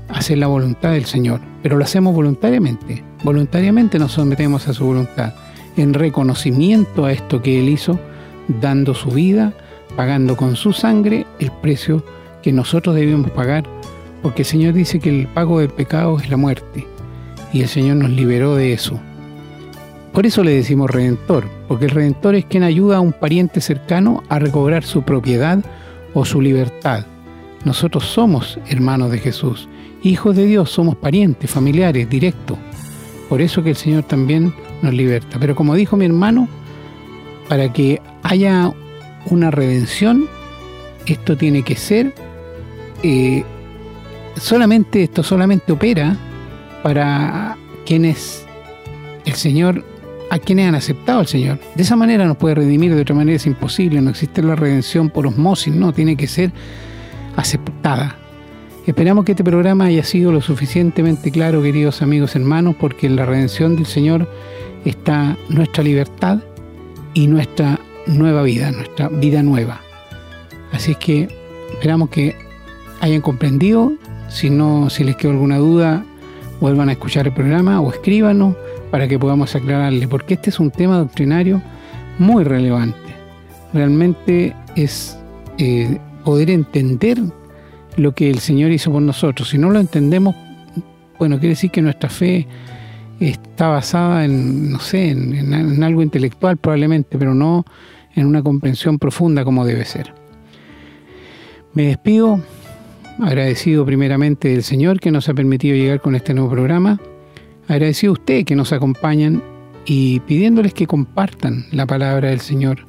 hacer 0.10 0.38
la 0.38 0.48
voluntad 0.48 0.92
del 0.92 1.06
Señor, 1.06 1.42
pero 1.62 1.78
lo 1.78 1.84
hacemos 1.84 2.14
voluntariamente. 2.14 3.04
Voluntariamente 3.24 4.00
nos 4.00 4.14
sometemos 4.14 4.68
a 4.68 4.74
su 4.74 4.86
voluntad, 4.86 5.34
en 5.76 5.94
reconocimiento 5.94 7.06
a 7.06 7.12
esto 7.12 7.42
que 7.42 7.60
Él 7.60 7.70
hizo, 7.70 8.00
dando 8.48 8.94
su 8.94 9.10
vida, 9.12 9.54
pagando 9.96 10.38
con 10.38 10.56
su 10.56 10.74
sangre 10.74 11.26
el 11.40 11.52
precio 11.52 12.04
que 12.42 12.54
nosotros 12.54 12.96
debemos 12.96 13.32
pagar 13.32 13.66
porque 14.22 14.42
el 14.42 14.48
Señor 14.48 14.74
dice 14.74 15.00
que 15.00 15.10
el 15.10 15.28
pago 15.28 15.60
del 15.60 15.70
pecado 15.70 16.18
es 16.20 16.30
la 16.30 16.38
muerte, 16.38 16.86
y 17.54 17.62
el 17.62 17.68
Señor 17.68 17.98
nos 17.98 18.10
liberó 18.10 18.56
de 18.56 18.74
eso. 18.74 19.00
Por 20.14 20.26
eso 20.26 20.44
le 20.44 20.52
decimos 20.52 20.90
redentor, 20.90 21.48
porque 21.68 21.86
el 21.86 21.92
redentor 21.92 22.36
es 22.36 22.46
quien 22.46 22.64
ayuda 22.64 22.98
a 22.98 23.02
un 23.02 23.14
pariente 23.14 23.62
cercano 23.62 24.24
a 24.30 24.40
recobrar 24.40 24.84
su 24.84 25.04
propiedad 25.04 25.64
o 26.14 26.26
su 26.26 26.42
libertad. 26.42 27.06
Nosotros 27.66 28.06
somos 28.06 28.60
hermanos 28.68 29.12
de 29.12 29.20
Jesús, 29.20 29.68
hijos 30.02 30.36
de 30.36 30.46
Dios, 30.46 30.72
somos 30.72 30.96
parientes, 30.96 31.52
familiares, 31.52 32.10
directos. 32.10 32.58
Por 33.30 33.42
eso 33.42 33.62
que 33.62 33.72
el 33.72 33.76
Señor 33.76 34.04
también 34.04 34.54
nos 34.82 34.94
liberta. 34.94 35.38
Pero 35.40 35.56
como 35.56 35.76
dijo 35.76 35.98
mi 35.98 36.06
hermano, 36.06 36.48
para 37.50 37.72
que 37.72 38.02
haya 38.24 38.72
una 39.30 39.52
redención, 39.52 40.28
esto 41.06 41.38
tiene 41.38 41.64
que 41.64 41.76
ser 41.76 42.14
eh, 43.04 43.44
solamente 44.40 45.04
esto 45.04 45.24
solamente 45.24 45.72
opera 45.72 46.16
para 46.84 47.58
quienes 47.86 48.46
el 49.26 49.34
Señor, 49.34 49.84
a 50.30 50.40
quienes 50.40 50.68
han 50.68 50.76
aceptado 50.76 51.20
al 51.20 51.28
Señor. 51.28 51.60
De 51.76 51.84
esa 51.84 51.96
manera 51.96 52.26
nos 52.26 52.38
puede 52.38 52.56
redimir, 52.56 52.96
de 52.96 53.02
otra 53.02 53.16
manera 53.16 53.36
es 53.36 53.46
imposible, 53.46 54.02
no 54.02 54.10
existe 54.10 54.42
la 54.42 54.56
redención 54.56 55.10
por 55.10 55.28
osmosis, 55.28 55.74
no, 55.74 55.94
tiene 55.94 56.16
que 56.16 56.28
ser 56.28 56.52
aceptada. 57.36 58.16
Esperamos 58.86 59.26
que 59.26 59.34
este 59.34 59.44
programa 59.44 59.86
haya 59.86 60.04
sido 60.04 60.32
lo 60.32 60.42
suficientemente 60.42 61.30
claro, 61.30 61.62
queridos 61.62 62.02
amigos 62.02 62.36
hermanos, 62.36 62.76
porque 62.80 63.08
en 63.08 63.18
la 63.18 63.26
redención 63.26 63.76
del 63.76 63.86
Señor 63.86 64.32
está 64.86 65.38
nuestra 65.50 65.84
libertad 65.84 66.40
y 67.14 67.28
nuestra 67.28 67.80
nueva 68.06 68.44
vida, 68.44 68.72
nuestra 68.72 69.10
vida 69.10 69.44
nueva. 69.44 69.82
Así 70.72 70.92
es 70.92 70.98
que 70.98 71.28
esperamos 71.74 72.10
que 72.10 72.36
hayan 73.02 73.22
comprendido 73.22 73.92
si 74.28 74.50
no, 74.50 74.90
si 74.90 75.04
les 75.04 75.16
quedó 75.16 75.32
alguna 75.32 75.58
duda, 75.58 76.04
vuelvan 76.60 76.90
a 76.90 76.94
escuchar 76.94 77.28
el 77.28 77.34
programa 77.34 77.82
o 77.82 77.92
escríbanos 77.92 78.56
para 78.92 79.08
que 79.08 79.20
podamos 79.20 79.56
aclararle, 79.56 80.08
porque 80.08 80.36
este 80.36 80.50
es 80.50 80.60
un 80.60 80.72
tema 80.72 80.98
doctrinario 80.98 81.62
muy 82.20 82.44
relevante. 82.44 82.98
Realmente 83.74 84.56
es 84.76 85.18
eh, 85.58 85.98
poder 86.24 86.50
entender 86.50 87.20
lo 87.96 88.14
que 88.14 88.30
el 88.30 88.40
Señor 88.40 88.72
hizo 88.72 88.92
por 88.92 89.02
nosotros. 89.02 89.50
Si 89.50 89.58
no 89.58 89.70
lo 89.70 89.80
entendemos, 89.80 90.36
bueno, 91.20 91.40
quiere 91.40 91.50
decir 91.50 91.72
que 91.72 91.82
nuestra 91.82 92.10
fe 92.10 92.48
está 93.20 93.68
basada 93.68 94.26
en, 94.26 94.72
no 94.72 94.80
sé, 94.80 95.10
en 95.10 95.84
algo 95.84 96.02
intelectual 96.02 96.58
probablemente, 96.58 97.18
pero 97.18 97.34
no 97.34 97.66
en 98.16 98.26
una 98.26 98.42
comprensión 98.42 99.00
profunda 99.00 99.44
como 99.44 99.66
debe 99.66 99.86
ser. 99.86 100.14
Me 101.74 101.84
despido 101.84 102.42
agradecido 103.20 103.86
primeramente 103.86 104.50
del 104.50 104.64
Señor 104.64 105.00
que 105.00 105.12
nos 105.12 105.28
ha 105.30 105.34
permitido 105.34 105.76
llegar 105.76 106.02
con 106.02 106.16
este 106.16 106.34
nuevo 106.34 106.52
programa, 106.52 107.00
agradecido 107.68 108.12
a 108.12 108.14
usted 108.14 108.46
que 108.46 108.56
nos 108.56 108.74
acompañan 108.74 109.42
y 109.86 110.20
pidiéndoles 110.22 110.74
que 110.74 110.88
compartan 110.88 111.66
la 111.72 111.86
palabra 111.86 112.30
del 112.30 112.42
Señor. 112.42 112.80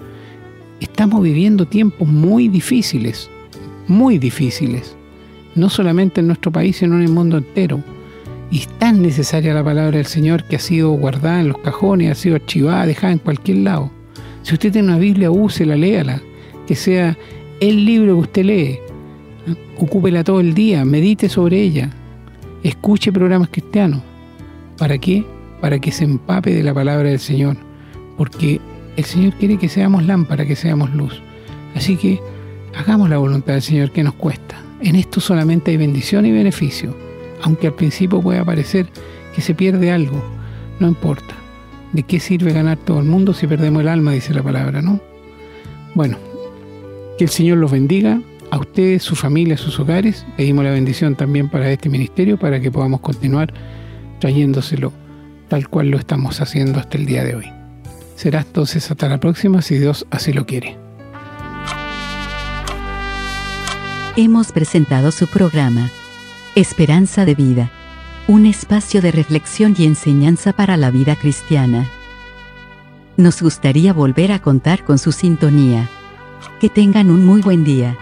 Estamos 0.80 1.22
viviendo 1.22 1.66
tiempos 1.66 2.06
muy 2.06 2.48
difíciles, 2.48 3.30
muy 3.86 4.18
difíciles, 4.18 4.96
no 5.54 5.70
solamente 5.70 6.20
en 6.20 6.26
nuestro 6.26 6.52
país, 6.52 6.76
sino 6.76 6.96
en 6.96 7.02
el 7.02 7.10
mundo 7.10 7.38
entero. 7.38 7.82
Y 8.50 8.58
es 8.60 8.68
tan 8.78 9.02
necesaria 9.02 9.54
la 9.54 9.64
palabra 9.64 9.98
del 9.98 10.06
Señor 10.06 10.44
que 10.44 10.56
ha 10.56 10.60
sido 10.60 10.90
guardada 10.90 11.40
en 11.40 11.48
los 11.48 11.58
cajones, 11.58 12.10
ha 12.10 12.14
sido 12.14 12.36
archivada, 12.36 12.86
dejada 12.86 13.12
en 13.12 13.18
cualquier 13.18 13.58
lado. 13.58 13.90
Si 14.42 14.54
usted 14.54 14.72
tiene 14.72 14.88
una 14.88 14.98
Biblia, 14.98 15.30
úsela, 15.30 15.76
léala, 15.76 16.22
que 16.66 16.74
sea 16.74 17.16
el 17.60 17.84
libro 17.84 18.14
que 18.14 18.20
usted 18.20 18.44
lee, 18.44 18.78
ocúpela 19.76 20.24
todo 20.24 20.40
el 20.40 20.54
día, 20.54 20.84
medite 20.84 21.28
sobre 21.28 21.60
ella, 21.60 21.90
escuche 22.62 23.12
programas 23.12 23.48
cristianos. 23.50 24.02
¿Para 24.76 24.98
qué? 24.98 25.24
Para 25.60 25.78
que 25.78 25.92
se 25.92 26.04
empape 26.04 26.54
de 26.54 26.62
la 26.62 26.74
palabra 26.74 27.08
del 27.08 27.18
Señor, 27.18 27.56
porque 28.16 28.60
el 28.96 29.04
Señor 29.04 29.34
quiere 29.34 29.58
que 29.58 29.68
seamos 29.68 30.04
lámpara, 30.04 30.46
que 30.46 30.56
seamos 30.56 30.92
luz. 30.94 31.20
Así 31.74 31.96
que 31.96 32.20
hagamos 32.76 33.08
la 33.10 33.18
voluntad 33.18 33.54
del 33.54 33.62
Señor 33.62 33.90
que 33.92 34.02
nos 34.02 34.14
cuesta. 34.14 34.60
En 34.80 34.96
esto 34.96 35.20
solamente 35.20 35.70
hay 35.70 35.76
bendición 35.76 36.26
y 36.26 36.32
beneficio. 36.32 36.94
aunque 37.42 37.68
al 37.68 37.74
principio 37.74 38.20
pueda 38.20 38.44
parecer 38.44 38.88
que 39.34 39.40
se 39.40 39.54
pierde 39.54 39.92
algo, 39.92 40.20
no 40.80 40.88
importa. 40.88 41.34
¿De 41.92 42.02
qué 42.02 42.20
sirve 42.20 42.52
ganar 42.52 42.76
todo 42.78 42.98
el 42.98 43.06
mundo 43.06 43.32
si 43.32 43.46
perdemos 43.46 43.82
el 43.82 43.88
alma? 43.88 44.12
Dice 44.12 44.34
la 44.34 44.42
palabra, 44.42 44.82
¿no? 44.82 45.00
Bueno, 45.94 46.18
que 47.16 47.24
el 47.24 47.30
Señor 47.30 47.58
los 47.58 47.70
bendiga, 47.70 48.20
a 48.50 48.58
ustedes, 48.58 49.02
su 49.02 49.16
familia, 49.16 49.56
sus 49.56 49.78
hogares. 49.78 50.26
Pedimos 50.36 50.64
la 50.64 50.70
bendición 50.70 51.14
también 51.14 51.48
para 51.48 51.70
este 51.70 51.88
ministerio 51.88 52.38
para 52.38 52.60
que 52.60 52.70
podamos 52.70 53.00
continuar 53.00 53.52
trayéndoselo 54.20 54.92
tal 55.48 55.68
cual 55.68 55.88
lo 55.88 55.98
estamos 55.98 56.40
haciendo 56.40 56.78
hasta 56.78 56.98
el 56.98 57.06
día 57.06 57.24
de 57.24 57.36
hoy. 57.36 57.52
Será 58.16 58.40
entonces 58.40 58.90
hasta 58.90 59.08
la 59.08 59.18
próxima 59.18 59.62
si 59.62 59.78
Dios 59.78 60.06
así 60.10 60.32
lo 60.32 60.46
quiere. 60.46 60.76
Hemos 64.16 64.50
presentado 64.52 65.12
su 65.12 65.28
programa, 65.28 65.90
Esperanza 66.56 67.24
de 67.24 67.34
Vida, 67.34 67.70
un 68.26 68.46
espacio 68.46 69.00
de 69.00 69.12
reflexión 69.12 69.74
y 69.78 69.86
enseñanza 69.86 70.52
para 70.52 70.76
la 70.76 70.90
vida 70.90 71.14
cristiana. 71.14 71.88
Nos 73.16 73.40
gustaría 73.40 73.92
volver 73.92 74.32
a 74.32 74.40
contar 74.40 74.84
con 74.84 74.98
su 74.98 75.12
sintonía. 75.12 75.88
Que 76.60 76.68
tengan 76.68 77.10
un 77.10 77.24
muy 77.24 77.40
buen 77.40 77.64
día. 77.64 77.96